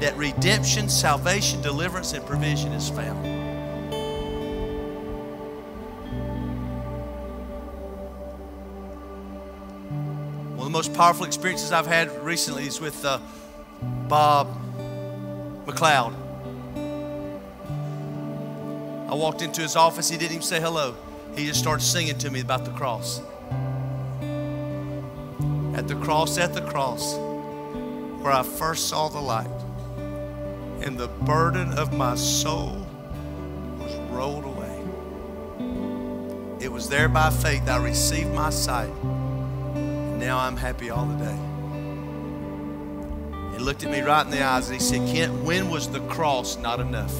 that 0.00 0.16
redemption, 0.16 0.88
salvation, 0.88 1.60
deliverance, 1.60 2.12
and 2.12 2.24
provision 2.24 2.72
is 2.72 2.88
found. 2.88 3.24
One 10.56 10.58
of 10.58 10.64
the 10.64 10.70
most 10.70 10.94
powerful 10.94 11.26
experiences 11.26 11.72
I've 11.72 11.86
had 11.86 12.10
recently 12.22 12.66
is 12.66 12.80
with 12.80 13.04
uh, 13.04 13.18
Bob 14.08 14.48
McLeod. 15.66 16.14
I 19.08 19.14
walked 19.14 19.42
into 19.42 19.62
his 19.62 19.74
office, 19.74 20.08
he 20.08 20.16
didn't 20.16 20.32
even 20.32 20.42
say 20.42 20.60
hello. 20.60 20.94
He 21.34 21.46
just 21.46 21.60
started 21.60 21.82
singing 21.82 22.18
to 22.18 22.30
me 22.30 22.40
about 22.40 22.64
the 22.64 22.70
cross. 22.72 23.20
At 25.74 25.88
the 25.88 25.96
cross, 25.96 26.38
at 26.38 26.54
the 26.54 26.62
cross, 26.62 27.16
where 28.20 28.32
I 28.32 28.42
first 28.42 28.88
saw 28.88 29.08
the 29.08 29.20
light, 29.20 29.48
and 30.82 30.96
the 30.96 31.08
burden 31.08 31.72
of 31.74 31.92
my 31.92 32.14
soul 32.14 32.86
was 33.78 33.94
rolled 34.10 34.44
away. 34.44 34.82
It 36.60 36.70
was 36.70 36.88
there 36.88 37.08
by 37.08 37.30
faith 37.30 37.68
I 37.68 37.76
received 37.76 38.32
my 38.32 38.50
sight 38.50 38.90
And 39.04 40.18
now 40.18 40.38
I'm 40.38 40.56
happy 40.56 40.90
all 40.90 41.06
the 41.06 41.16
day. 41.16 41.38
He 43.56 43.58
looked 43.64 43.84
at 43.84 43.90
me 43.90 44.00
right 44.00 44.24
in 44.24 44.30
the 44.30 44.42
eyes 44.42 44.68
and 44.68 44.80
he 44.80 44.84
said, 44.84 45.06
Kent, 45.08 45.32
when 45.44 45.70
was 45.70 45.88
the 45.88 46.00
cross 46.08 46.56
not 46.56 46.80
enough? 46.80 47.14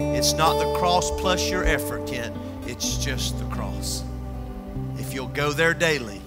It's 0.00 0.32
not 0.34 0.58
the 0.58 0.72
cross 0.78 1.10
plus 1.20 1.50
your 1.50 1.64
effort, 1.64 2.06
Kent. 2.06 2.36
It's 2.66 2.96
just 2.98 3.38
the 3.38 3.44
cross. 3.46 4.04
If 4.96 5.14
you'll 5.14 5.28
go 5.28 5.52
there 5.52 5.74
daily, 5.74 6.20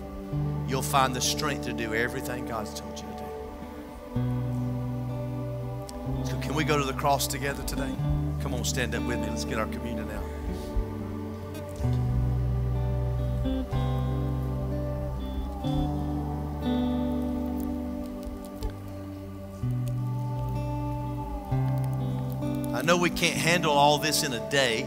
you'll 0.67 0.81
find 0.81 1.15
the 1.15 1.21
strength 1.21 1.65
to 1.65 1.73
do 1.73 1.93
everything 1.93 2.45
God's 2.45 2.73
told 2.79 2.99
you 2.99 3.10
can 6.51 6.57
we 6.57 6.65
go 6.65 6.77
to 6.77 6.83
the 6.83 6.91
cross 6.91 7.27
together 7.27 7.63
today? 7.63 7.95
Come 8.41 8.53
on, 8.53 8.65
stand 8.65 8.93
up 8.93 9.03
with 9.03 9.19
me. 9.19 9.27
Let's 9.29 9.45
get 9.45 9.57
our 9.57 9.67
communion 9.67 10.11
out. 10.11 10.21
I 22.75 22.81
know 22.81 22.97
we 22.97 23.09
can't 23.09 23.37
handle 23.37 23.71
all 23.71 23.97
this 23.97 24.23
in 24.23 24.33
a 24.33 24.49
day. 24.49 24.85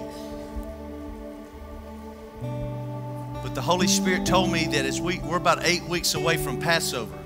But 3.43 3.55
the 3.55 3.63
Holy 3.63 3.89
Spirit 3.89 4.27
told 4.27 4.53
me 4.53 4.67
that 4.67 4.85
as 4.85 5.01
we, 5.01 5.19
we're 5.21 5.39
about 5.39 5.65
eight 5.65 5.85
weeks 5.85 6.13
away 6.13 6.37
from 6.37 6.61
Passover. 6.61 7.24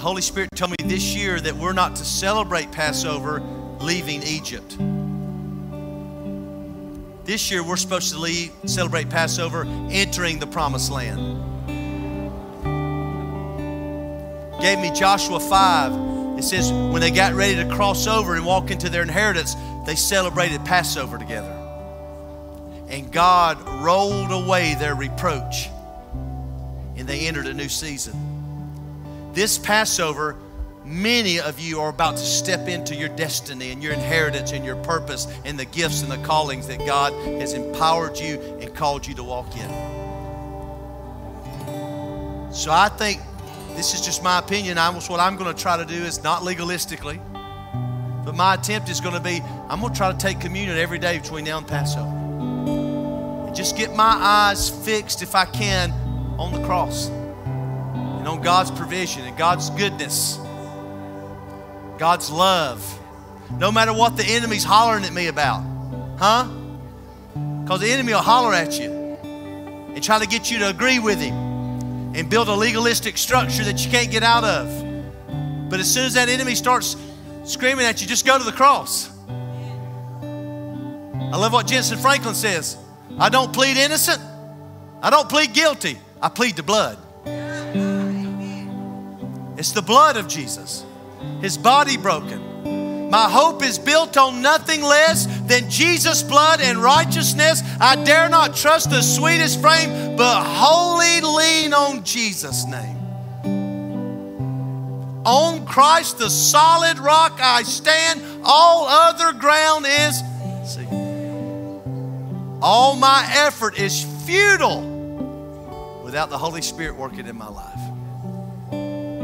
The 0.00 0.06
Holy 0.06 0.22
Spirit 0.22 0.48
told 0.54 0.70
me 0.70 0.76
this 0.82 1.14
year 1.14 1.38
that 1.38 1.54
we're 1.54 1.74
not 1.74 1.94
to 1.96 2.06
celebrate 2.06 2.72
Passover 2.72 3.42
leaving 3.82 4.22
Egypt. 4.22 4.78
This 7.26 7.50
year 7.50 7.62
we're 7.62 7.76
supposed 7.76 8.10
to 8.14 8.18
leave, 8.18 8.50
celebrate 8.64 9.10
Passover 9.10 9.66
entering 9.90 10.38
the 10.38 10.46
promised 10.46 10.90
land. 10.90 11.18
Gave 14.62 14.78
me 14.78 14.90
Joshua 14.98 15.38
5 15.38 16.38
it 16.38 16.44
says, 16.44 16.72
when 16.72 17.02
they 17.02 17.10
got 17.10 17.34
ready 17.34 17.56
to 17.56 17.68
cross 17.76 18.06
over 18.06 18.36
and 18.36 18.46
walk 18.46 18.70
into 18.70 18.88
their 18.88 19.02
inheritance, 19.02 19.54
they 19.84 19.96
celebrated 19.96 20.64
Passover 20.64 21.18
together. 21.18 21.52
And 22.88 23.12
God 23.12 23.60
rolled 23.84 24.32
away 24.32 24.76
their 24.76 24.94
reproach 24.94 25.68
and 26.96 27.06
they 27.06 27.28
entered 27.28 27.48
a 27.48 27.52
new 27.52 27.68
season. 27.68 28.29
This 29.32 29.58
Passover, 29.58 30.36
many 30.84 31.38
of 31.38 31.60
you 31.60 31.80
are 31.80 31.90
about 31.90 32.16
to 32.16 32.24
step 32.24 32.66
into 32.66 32.96
your 32.96 33.08
destiny 33.10 33.70
and 33.70 33.80
your 33.80 33.92
inheritance 33.92 34.50
and 34.50 34.64
your 34.64 34.74
purpose 34.76 35.28
and 35.44 35.56
the 35.56 35.66
gifts 35.66 36.02
and 36.02 36.10
the 36.10 36.18
callings 36.18 36.66
that 36.66 36.80
God 36.80 37.12
has 37.40 37.52
empowered 37.52 38.18
you 38.18 38.40
and 38.60 38.74
called 38.74 39.06
you 39.06 39.14
to 39.14 39.22
walk 39.22 39.56
in. 39.56 39.70
So 42.52 42.72
I 42.72 42.88
think 42.88 43.20
this 43.76 43.94
is 43.94 44.00
just 44.00 44.24
my 44.24 44.40
opinion. 44.40 44.78
I 44.78 44.86
almost 44.86 45.08
what 45.08 45.20
I'm 45.20 45.36
going 45.36 45.54
to 45.54 45.62
try 45.62 45.76
to 45.76 45.84
do 45.84 45.94
is 45.94 46.24
not 46.24 46.42
legalistically, 46.42 47.20
but 48.24 48.34
my 48.34 48.54
attempt 48.54 48.88
is 48.88 49.00
going 49.00 49.14
to 49.14 49.20
be 49.20 49.40
I'm 49.68 49.80
going 49.80 49.92
to 49.92 49.96
try 49.96 50.10
to 50.10 50.18
take 50.18 50.40
communion 50.40 50.76
every 50.76 50.98
day 50.98 51.18
between 51.18 51.44
now 51.44 51.58
and 51.58 51.68
Passover. 51.68 52.08
And 52.08 53.54
just 53.54 53.76
get 53.76 53.94
my 53.94 54.16
eyes 54.18 54.68
fixed, 54.84 55.22
if 55.22 55.36
I 55.36 55.44
can, 55.44 55.92
on 56.36 56.52
the 56.52 56.66
cross 56.66 57.12
and 58.20 58.28
on 58.28 58.42
God's 58.42 58.70
provision 58.70 59.24
and 59.24 59.34
God's 59.34 59.70
goodness, 59.70 60.38
God's 61.96 62.30
love. 62.30 62.98
No 63.58 63.72
matter 63.72 63.94
what 63.94 64.18
the 64.18 64.24
enemy's 64.24 64.62
hollering 64.62 65.04
at 65.06 65.12
me 65.14 65.28
about, 65.28 65.62
huh? 66.18 66.46
Because 67.62 67.80
the 67.80 67.90
enemy 67.90 68.12
will 68.12 68.20
holler 68.20 68.52
at 68.52 68.78
you 68.78 68.90
and 68.90 70.04
try 70.04 70.18
to 70.18 70.26
get 70.26 70.50
you 70.50 70.58
to 70.58 70.68
agree 70.68 70.98
with 70.98 71.18
him 71.18 71.34
and 72.14 72.28
build 72.28 72.48
a 72.48 72.54
legalistic 72.54 73.16
structure 73.16 73.64
that 73.64 73.82
you 73.86 73.90
can't 73.90 74.10
get 74.10 74.22
out 74.22 74.44
of. 74.44 74.68
But 75.70 75.80
as 75.80 75.90
soon 75.90 76.04
as 76.04 76.12
that 76.12 76.28
enemy 76.28 76.56
starts 76.56 76.98
screaming 77.44 77.86
at 77.86 78.02
you, 78.02 78.06
just 78.06 78.26
go 78.26 78.36
to 78.36 78.44
the 78.44 78.52
cross. 78.52 79.10
I 80.20 81.36
love 81.38 81.54
what 81.54 81.66
Jentezen 81.66 81.96
Franklin 81.96 82.34
says 82.34 82.76
I 83.18 83.30
don't 83.30 83.50
plead 83.54 83.78
innocent, 83.78 84.20
I 85.00 85.08
don't 85.08 85.30
plead 85.30 85.54
guilty, 85.54 85.98
I 86.20 86.28
plead 86.28 86.56
the 86.56 86.62
blood. 86.62 86.98
It's 89.60 89.70
the 89.70 89.82
blood 89.82 90.16
of 90.16 90.26
Jesus, 90.26 90.84
His 91.40 91.56
body 91.56 91.96
broken 91.96 92.50
my 93.10 93.28
hope 93.28 93.64
is 93.64 93.76
built 93.76 94.16
on 94.16 94.40
nothing 94.40 94.82
less 94.82 95.26
than 95.48 95.68
Jesus' 95.68 96.22
blood 96.22 96.60
and 96.60 96.78
righteousness. 96.78 97.60
I 97.80 97.96
dare 97.96 98.28
not 98.28 98.54
trust 98.54 98.90
the 98.90 99.02
sweetest 99.02 99.60
frame, 99.60 100.14
but 100.16 100.44
wholly 100.44 101.20
lean 101.20 101.74
on 101.74 102.04
Jesus' 102.04 102.64
name. 102.66 102.96
On 105.26 105.66
Christ, 105.66 106.18
the 106.18 106.30
solid 106.30 107.00
rock, 107.00 107.40
I 107.42 107.64
stand. 107.64 108.22
All 108.44 108.86
other 108.86 109.32
ground 109.32 109.86
is 109.88 110.22
See, 110.72 110.86
All 112.62 112.94
my 112.94 113.28
effort 113.28 113.76
is 113.76 114.04
futile 114.24 114.82
without 116.04 116.30
the 116.30 116.38
Holy 116.38 116.62
Spirit 116.62 116.94
working 116.94 117.26
in 117.26 117.36
my 117.36 117.48
life. 117.48 117.89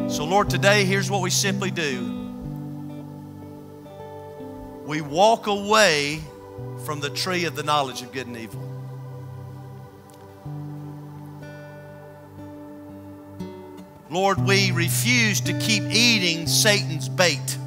So, 0.09 0.24
Lord, 0.24 0.48
today, 0.48 0.84
here's 0.84 1.11
what 1.11 1.20
we 1.20 1.30
simply 1.30 1.70
do 1.72 2.22
we 4.86 5.00
walk 5.00 5.48
away 5.48 6.20
from 6.84 7.00
the 7.00 7.11
tree 7.11 7.44
of 7.44 7.57
the 7.57 7.64
knowledge 7.64 8.02
of 8.02 8.12
good 8.12 8.28
and 8.28 8.36
evil. 8.36 8.62
Lord, 14.09 14.38
we 14.38 14.70
refuse 14.70 15.40
to 15.40 15.59
keep 15.59 15.82
eating 15.82 16.46
Satan's 16.46 17.09
bait. 17.09 17.59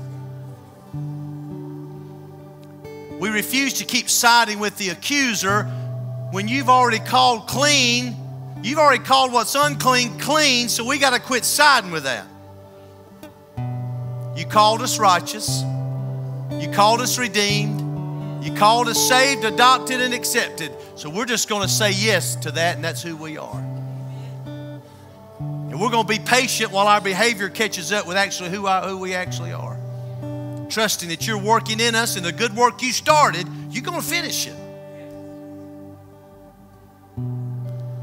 We 3.20 3.30
refuse 3.30 3.74
to 3.74 3.86
keep 3.86 4.10
siding 4.10 4.60
with 4.60 4.78
the 4.78 4.90
accuser 4.90 5.64
when 6.32 6.48
you've 6.48 6.70
already 6.70 7.00
called 7.00 7.48
clean. 7.48 8.16
You've 8.64 8.80
already 8.80 9.04
called 9.04 9.34
what's 9.34 9.56
unclean 9.56 10.18
clean, 10.20 10.70
so 10.70 10.86
we 10.86 10.98
got 10.98 11.10
to 11.12 11.20
quit 11.20 11.44
siding 11.44 11.92
with 11.92 12.04
that. 12.06 12.29
You 14.40 14.46
called 14.46 14.82
us 14.82 15.00
righteous. 15.00 15.64
You 16.60 16.72
called 16.72 17.02
us 17.02 17.20
redeemed. 17.20 18.46
You 18.46 18.54
called 18.54 18.88
us 18.88 18.98
saved, 18.98 19.44
adopted, 19.44 20.00
and 20.00 20.14
accepted. 20.14 20.72
So 20.96 21.10
we're 21.10 21.26
just 21.26 21.50
going 21.50 21.64
to 21.64 21.68
say 21.68 21.92
yes 21.92 22.38
to 22.38 22.52
that, 22.52 22.76
and 22.76 22.84
that's 22.84 23.02
who 23.04 23.18
we 23.18 23.38
are. 23.38 23.60
And 24.48 25.78
we're 25.78 25.90
going 25.90 26.08
to 26.08 26.10
be 26.10 26.20
patient 26.20 26.72
while 26.72 26.88
our 26.88 27.02
behavior 27.02 27.50
catches 27.50 27.92
up 27.92 28.08
with 28.08 28.16
actually 28.16 28.52
who, 28.52 28.66
I, 28.66 28.88
who 28.88 28.98
we 28.98 29.14
actually 29.14 29.52
are 29.52 29.78
trusting 30.70 31.10
that 31.10 31.28
you're 31.28 31.38
working 31.38 31.80
in 31.80 31.96
us 31.96 32.16
and 32.16 32.24
the 32.24 32.32
good 32.32 32.56
work 32.56 32.82
you 32.82 32.94
started, 32.94 33.46
you're 33.72 33.84
going 33.84 34.00
to 34.00 34.06
finish 34.06 34.48
it. 34.48 34.54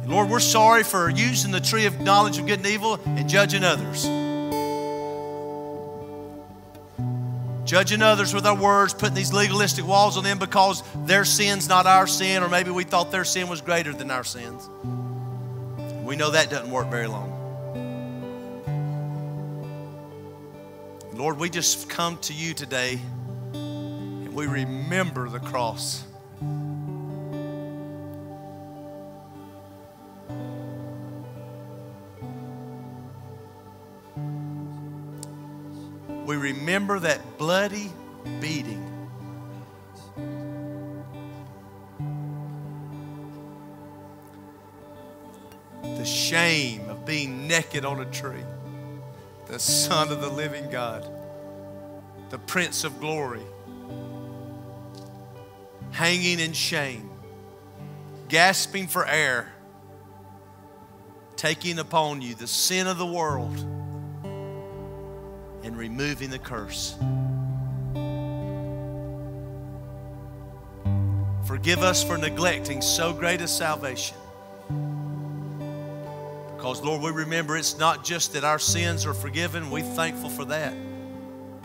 Lord, 0.07 0.29
we're 0.29 0.41
sorry 0.41 0.83
for 0.83 1.09
using 1.09 1.51
the 1.51 1.61
tree 1.61 1.87
of 1.87 2.01
knowledge 2.01 2.39
of 2.39 2.47
good 2.47 2.59
and 2.59 2.67
evil 2.67 3.01
and 3.07 3.29
judging 3.29 3.65
others. 3.65 4.07
Judging 7.67 8.01
others 8.01 8.33
with 8.33 8.47
our 8.47 8.55
words, 8.55 8.95
putting 8.95 9.17
these 9.17 9.33
legalistic 9.33 9.85
walls 9.85 10.17
on 10.17 10.23
them 10.23 10.39
because 10.39 10.85
their 11.05 11.25
sin's 11.25 11.69
not 11.69 11.85
our 11.85 12.07
sin, 12.07 12.45
or 12.45 12.49
maybe 12.49 12.71
we 12.71 12.85
thought 12.85 13.11
their 13.11 13.25
sin 13.25 13.49
was 13.49 13.61
greater 13.61 13.93
than 13.93 14.09
our 14.09 14.23
sins. 14.23 14.71
We 16.05 16.15
know 16.15 16.31
that 16.31 16.49
doesn't 16.49 16.71
work 16.71 16.89
very 16.89 17.09
long. 17.09 17.33
Lord, 21.13 21.39
we 21.39 21.51
just 21.51 21.89
come 21.89 22.19
to 22.19 22.33
you 22.33 22.55
today 22.55 23.01
and 23.55 24.33
we 24.33 24.47
remember 24.47 25.29
the 25.29 25.41
cross. 25.41 26.05
We 36.27 36.37
remember 36.37 36.99
that 36.99 37.39
bloody 37.39 37.93
beating. 38.41 38.83
The 45.85 46.05
shame 46.05 46.89
of 46.89 47.07
being 47.07 47.47
naked 47.47 47.85
on 47.85 48.01
a 48.01 48.07
tree. 48.07 48.43
The 49.47 49.61
Son 49.61 50.11
of 50.11 50.21
the 50.21 50.29
living 50.29 50.69
God, 50.69 51.09
the 52.31 52.39
Prince 52.39 52.83
of 52.83 52.99
glory, 52.99 53.45
hanging 55.93 56.41
in 56.41 56.53
shame, 56.55 57.09
gasping 58.27 58.89
for 58.89 59.07
air, 59.07 59.53
taking 61.37 61.79
upon 61.79 62.21
you 62.21 62.35
the 62.35 62.49
sin 62.49 62.89
of 62.89 62.99
the 62.99 63.07
world 63.07 63.76
and 65.77 65.81
removing 65.81 66.31
the 66.31 66.39
curse. 66.39 66.97
Forgive 71.47 71.83
us 71.83 72.03
for 72.03 72.17
neglecting 72.17 72.81
so 72.81 73.13
great 73.13 73.41
a 73.41 73.49
salvation. 73.49 74.17
Because, 76.57 76.83
Lord, 76.83 77.03
we 77.03 77.11
remember 77.11 77.57
it's 77.57 77.79
not 77.79 78.05
just 78.05 78.33
that 78.33 78.45
our 78.45 78.59
sins 78.59 79.07
are 79.07 79.15
forgiven, 79.15 79.71
we're 79.71 79.83
thankful 79.83 80.31
for 80.31 80.45
that. 80.47 80.75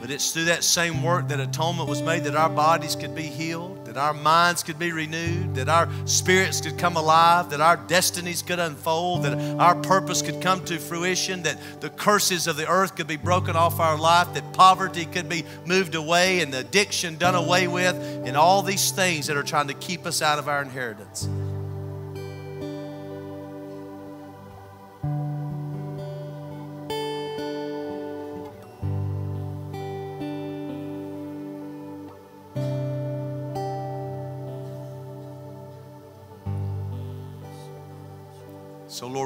But 0.02 0.10
it's 0.10 0.32
through 0.32 0.45
that 0.45 0.64
same 0.64 1.04
work 1.04 1.28
that 1.28 1.39
atonement 1.39 1.88
was 1.88 2.02
made 2.02 2.24
that 2.24 2.36
our 2.36 2.49
bodies 2.49 2.95
could 2.95 3.14
be 3.14 3.22
healed, 3.22 3.86
that 3.86 3.97
our 3.97 4.16
minds 4.16 4.64
could 4.64 4.80
be 4.80 4.91
renewed, 4.91 5.54
that 5.54 5.70
our 5.70 5.88
spirits 6.06 6.60
could 6.60 6.80
come 6.80 6.97
alive, 6.97 7.52
that 7.52 7.62
our 7.62 7.78
destinies 7.78 8.41
could 8.41 8.58
unfold, 8.58 9.22
that 9.22 9.38
our 9.60 9.76
purpose 9.76 10.24
could 10.24 10.41
come 10.41 10.66
to 10.66 10.80
fruition, 10.80 11.43
that 11.43 11.58
the 11.82 11.91
curses 11.91 12.47
of 12.47 12.56
the 12.56 12.68
earth 12.68 12.95
could 12.95 13.06
be 13.06 13.16
broken 13.16 13.56
off 13.56 13.80
our 13.80 13.95
life, 13.95 14.34
that 14.34 14.54
poverty 14.54 15.06
could 15.06 15.30
be 15.30 15.45
moved 15.68 15.93
away 15.93 16.41
and 16.41 16.52
the 16.52 16.60
addiction 16.62 17.16
done 17.18 17.36
away 17.36 17.68
with, 17.68 17.95
and 18.26 18.36
all 18.36 18.64
these 18.64 18.89
things 18.89 19.28
that 19.28 19.38
are 19.38 19.43
trying 19.43 19.68
to 19.68 19.76
keep 19.76 20.08
us 20.08 20.24
out 20.24 20.39
of 20.39 20.47
our 20.47 20.64
inheritance. 20.64 21.30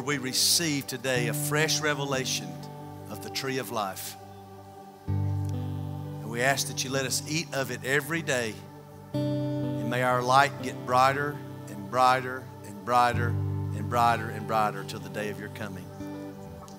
We 0.06 0.20
receive 0.20 0.86
today 0.86 1.30
a 1.30 1.34
fresh 1.34 1.82
revelation 1.82 2.47
of 3.10 3.24
the 3.24 3.30
tree 3.32 3.58
of 3.58 3.72
life. 3.72 4.16
And 5.08 6.30
we 6.30 6.43
ask 6.43 6.68
that 6.68 6.84
you 6.84 6.91
let 6.91 7.08
us 7.08 7.24
eat 7.28 7.47
of 7.56 7.72
it 7.72 7.84
every 7.84 8.22
day. 8.22 8.53
And 9.14 9.89
may 9.89 10.03
our 10.03 10.22
light 10.22 10.62
get 10.62 10.86
brighter 10.86 11.36
and 11.70 11.89
brighter 11.89 12.43
and 12.68 12.86
brighter 12.86 13.30
and 13.30 13.89
brighter 13.89 14.30
and 14.30 14.45
brighter 14.45 14.84
till 14.84 14.99
the 14.99 15.10
day 15.10 15.30
of 15.32 15.39
your 15.39 15.49
coming. 15.49 15.88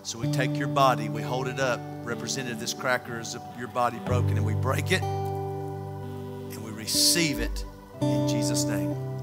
So 0.04 0.20
we 0.20 0.30
take 0.30 0.56
your 0.56 0.68
body, 0.68 1.08
we 1.08 1.20
hold 1.20 1.48
it 1.48 1.58
up, 1.58 1.80
represented 2.04 2.60
this 2.60 2.74
cracker 2.74 3.18
as 3.18 3.36
your 3.58 3.66
body 3.66 3.98
broken, 4.06 4.36
and 4.36 4.46
we 4.46 4.54
break 4.54 4.92
it 4.92 5.02
and 5.02 6.64
we 6.64 6.70
receive 6.70 7.40
it 7.40 7.64
in 8.00 8.28
Jesus' 8.28 8.62
name. 8.62 9.15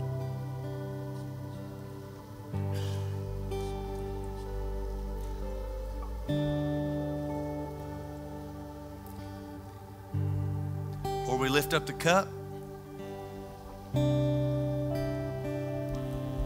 Lift 11.53 11.75
up 11.75 11.85
the 11.85 11.93
cup. 11.93 12.27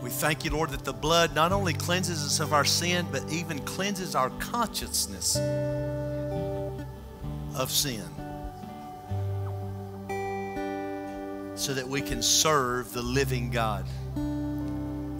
We 0.03 0.09
thank 0.09 0.43
you, 0.43 0.51
Lord, 0.51 0.71
that 0.71 0.83
the 0.83 0.91
blood 0.91 1.33
not 1.33 1.53
only 1.53 1.71
cleanses 1.71 2.25
us 2.25 2.41
of 2.41 2.51
our 2.51 2.65
sin, 2.65 3.07
but 3.09 3.23
even 3.31 3.59
cleanses 3.59 4.15
our 4.15 4.29
consciousness 4.31 5.37
of 7.55 7.71
sin. 7.71 8.03
So 11.55 11.73
that 11.73 11.87
we 11.87 12.01
can 12.01 12.21
serve 12.21 12.91
the 12.91 13.01
living 13.01 13.49
God. 13.49 13.85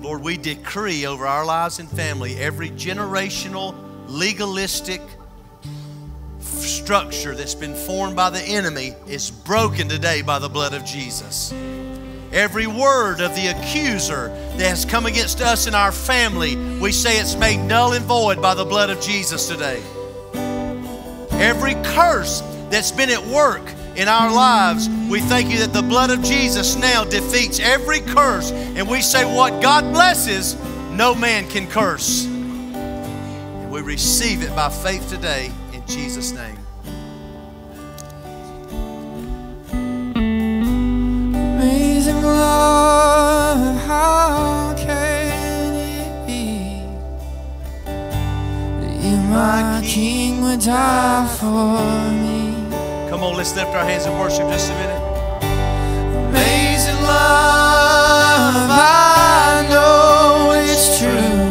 Lord, 0.04 0.22
we 0.22 0.36
decree 0.36 1.06
over 1.06 1.26
our 1.26 1.46
lives 1.46 1.80
and 1.80 1.90
family 1.90 2.36
every 2.36 2.72
generational, 2.72 3.74
legalistic, 4.10 5.02
structure 6.88 7.36
that's 7.36 7.54
been 7.54 7.76
formed 7.76 8.16
by 8.16 8.30
the 8.30 8.42
enemy 8.44 8.96
is 9.10 9.30
broken 9.30 9.90
today 9.90 10.22
by 10.22 10.40
the 10.40 10.48
blood 10.48 10.74
of 10.74 10.86
Jesus. 10.86 11.52
Every 12.32 12.66
word 12.66 13.20
of 13.20 13.36
the 13.36 13.48
accuser 13.48 14.30
that 14.56 14.70
has 14.70 14.86
come 14.86 15.06
against 15.06 15.42
us 15.42 15.68
and 15.68 15.76
our 15.76 15.92
family, 15.92 16.56
we 16.80 16.94
say 16.94 17.20
it's 17.20 17.36
made 17.36 17.58
null 17.58 17.92
and 17.92 18.06
void 18.06 18.42
by 18.42 18.54
the 18.54 18.64
blood 18.64 18.90
of 18.90 19.02
Jesus 19.02 19.50
today. 19.50 19.84
Every 21.32 21.74
curse 21.94 22.40
that's 22.70 22.94
been 22.94 23.10
at 23.10 23.26
work 23.26 23.70
in 23.98 24.08
our 24.08 24.34
lives, 24.34 24.88
we 25.10 25.20
thank 25.20 25.52
you 25.52 25.58
that 25.58 25.74
the 25.74 25.82
blood 25.82 26.10
of 26.10 26.24
Jesus 26.24 26.78
now 26.78 27.04
defeats 27.04 27.60
every 27.60 28.00
curse. 28.00 28.54
And 28.54 28.88
we 28.88 29.02
say, 29.02 29.26
What 29.26 29.62
God 29.62 29.92
blesses, 29.92 30.56
no 30.92 31.14
man 31.14 31.50
can 31.50 31.68
curse. 31.68 32.24
And 32.28 33.70
we 33.70 33.82
receive 33.82 34.42
it 34.42 34.56
by 34.56 34.70
faith 34.70 35.10
today 35.10 35.52
in 35.74 35.86
Jesus' 35.86 36.32
name. 36.32 36.57
Die 50.60 51.28
for 51.40 52.12
me? 52.14 52.52
Come 53.10 53.22
on, 53.24 53.38
let's 53.38 53.56
lift 53.56 53.70
our 53.76 53.86
hands 53.86 54.06
and 54.06 54.20
worship 54.20 54.50
just 54.50 54.72
a 54.72 54.74
minute. 54.74 55.02
Amazing 56.30 57.02
love. 57.04 58.70
I 58.72 59.68
know 59.70 60.54
it's 60.56 60.98
true. 60.98 61.44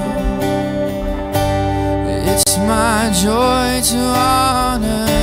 It's 2.33 2.59
my 2.59 3.11
joy 3.15 3.81
to 3.91 3.97
honor 3.97 5.16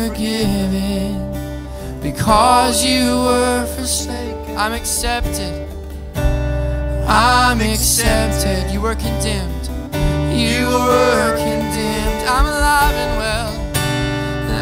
forgiven 0.00 1.30
because 2.00 2.84
you 2.84 3.18
were 3.26 3.66
forsaken. 3.76 4.56
I'm 4.56 4.72
accepted. 4.72 5.68
I'm 7.06 7.60
accepted. 7.60 8.72
You 8.72 8.80
were 8.80 8.94
condemned. 8.94 9.66
You 10.32 10.66
were 10.88 11.36
condemned. 11.36 12.22
I'm 12.34 12.46
alive 12.46 12.96
and 13.04 13.14
well. 13.22 13.52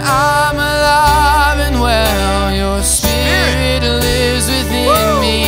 I'm 0.04 0.56
alive 0.56 1.58
and 1.68 1.80
well. 1.80 2.52
Your 2.62 2.82
spirit 2.82 3.82
lives 3.82 4.46
within 4.54 5.20
me 5.20 5.38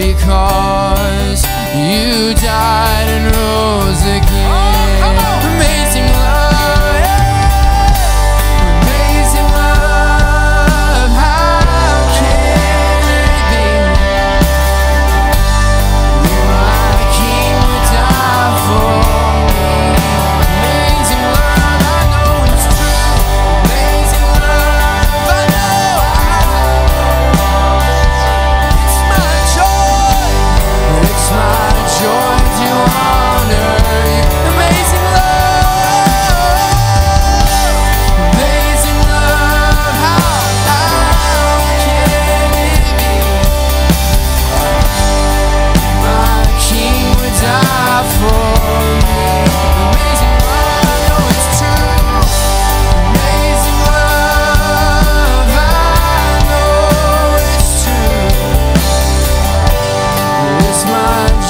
because 0.00 1.40
you 1.90 2.32
died 2.40 3.08
and 3.16 3.24
rose 3.36 4.02
again. 4.18 4.43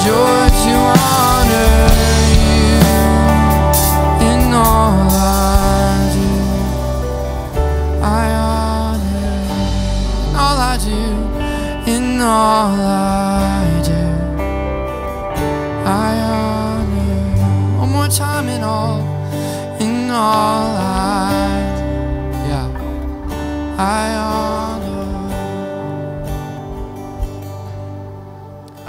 My 0.04 0.10
joy 0.10 0.48
to 0.48 1.23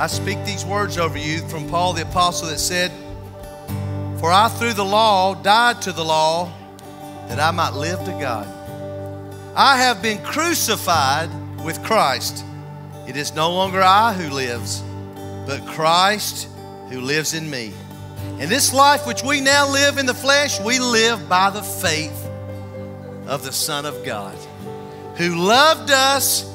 I 0.06 0.08
speak 0.08 0.46
these 0.46 0.64
words 0.64 1.00
over 1.00 1.18
you 1.18 1.40
from 1.50 1.68
Paul 1.68 1.94
the 1.94 2.04
Apostle 2.04 2.50
that 2.50 2.60
said, 2.60 2.92
For 4.20 4.32
I 4.32 4.50
through 4.50 4.74
the 4.74 4.86
law 4.86 5.34
died 5.34 5.82
to 5.82 5.92
the 5.92 6.06
law 6.06 6.54
that 7.28 7.40
I 7.40 7.50
might 7.50 7.74
live 7.74 7.98
to 8.06 8.12
God. 8.12 8.48
I 9.56 9.78
have 9.78 10.04
been 10.04 10.22
crucified 10.22 11.32
with 11.64 11.84
Christ. 11.84 12.46
It 13.08 13.18
is 13.18 13.34
no 13.34 13.52
longer 13.52 13.82
I 13.82 14.14
who 14.14 14.32
lives, 14.32 14.84
but 15.48 15.66
Christ 15.66 16.50
who 16.92 17.02
lives 17.02 17.34
in 17.34 17.50
me. 17.50 17.74
And 18.38 18.42
this 18.42 18.76
life 18.76 19.08
which 19.08 19.24
we 19.24 19.42
now 19.42 19.68
live 19.68 19.98
in 19.98 20.06
the 20.06 20.14
flesh, 20.14 20.60
we 20.60 20.78
live 20.78 21.28
by 21.28 21.50
the 21.50 21.64
faith 21.64 22.30
of 23.26 23.44
the 23.44 23.52
Son 23.52 23.88
of 23.88 24.06
God, 24.06 24.38
who 25.18 25.34
loved 25.34 25.90
us 25.90 26.48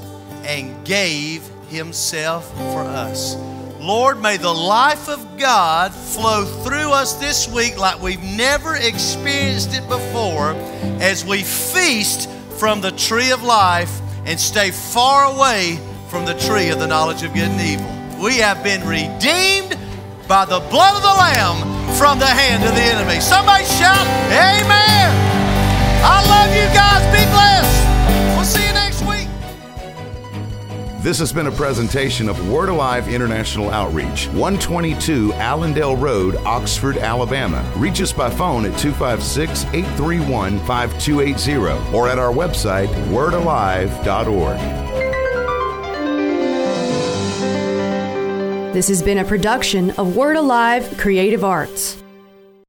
and 0.44 0.86
gave 0.86 1.50
himself 1.70 2.50
for 2.72 2.80
us. 2.80 3.36
Lord, 3.80 4.20
may 4.20 4.36
the 4.36 4.52
life 4.52 5.08
of 5.08 5.38
God 5.38 5.94
flow 5.94 6.44
through 6.44 6.92
us 6.92 7.14
this 7.14 7.48
week 7.50 7.78
like 7.78 8.02
we've 8.02 8.22
never 8.22 8.76
experienced 8.76 9.74
it 9.74 9.88
before 9.88 10.52
as 11.00 11.24
we 11.24 11.42
feast 11.42 12.28
from 12.58 12.82
the 12.82 12.90
tree 12.90 13.30
of 13.30 13.42
life 13.42 14.00
and 14.26 14.38
stay 14.38 14.70
far 14.70 15.34
away 15.34 15.78
from 16.08 16.26
the 16.26 16.34
tree 16.34 16.68
of 16.68 16.78
the 16.78 16.86
knowledge 16.86 17.22
of 17.22 17.32
good 17.32 17.48
and 17.48 17.60
evil. 17.60 18.22
We 18.22 18.36
have 18.36 18.62
been 18.62 18.86
redeemed 18.86 19.78
by 20.28 20.44
the 20.44 20.60
blood 20.68 20.96
of 20.96 21.02
the 21.02 21.08
Lamb 21.08 21.94
from 21.96 22.18
the 22.18 22.26
hand 22.26 22.62
of 22.64 22.74
the 22.74 22.82
enemy. 22.82 23.20
Somebody 23.20 23.64
shout, 23.64 24.06
Amen. 24.28 25.10
I 26.04 26.22
love 26.28 26.54
you 26.54 26.74
guys. 26.74 27.19
This 31.02 31.18
has 31.20 31.32
been 31.32 31.46
a 31.46 31.50
presentation 31.50 32.28
of 32.28 32.50
Word 32.50 32.68
Alive 32.68 33.08
International 33.08 33.70
Outreach, 33.70 34.26
122 34.26 35.32
Allendale 35.32 35.96
Road, 35.96 36.36
Oxford, 36.44 36.98
Alabama. 36.98 37.66
Reach 37.74 38.02
us 38.02 38.12
by 38.12 38.28
phone 38.28 38.66
at 38.66 38.78
256 38.78 39.64
831 39.72 40.58
5280 40.66 41.96
or 41.96 42.06
at 42.06 42.18
our 42.18 42.30
website, 42.30 42.88
wordalive.org. 43.08 44.58
This 48.74 48.88
has 48.88 49.02
been 49.02 49.16
a 49.16 49.24
production 49.24 49.92
of 49.92 50.14
Word 50.14 50.36
Alive 50.36 50.98
Creative 50.98 51.42
Arts. 51.42 51.99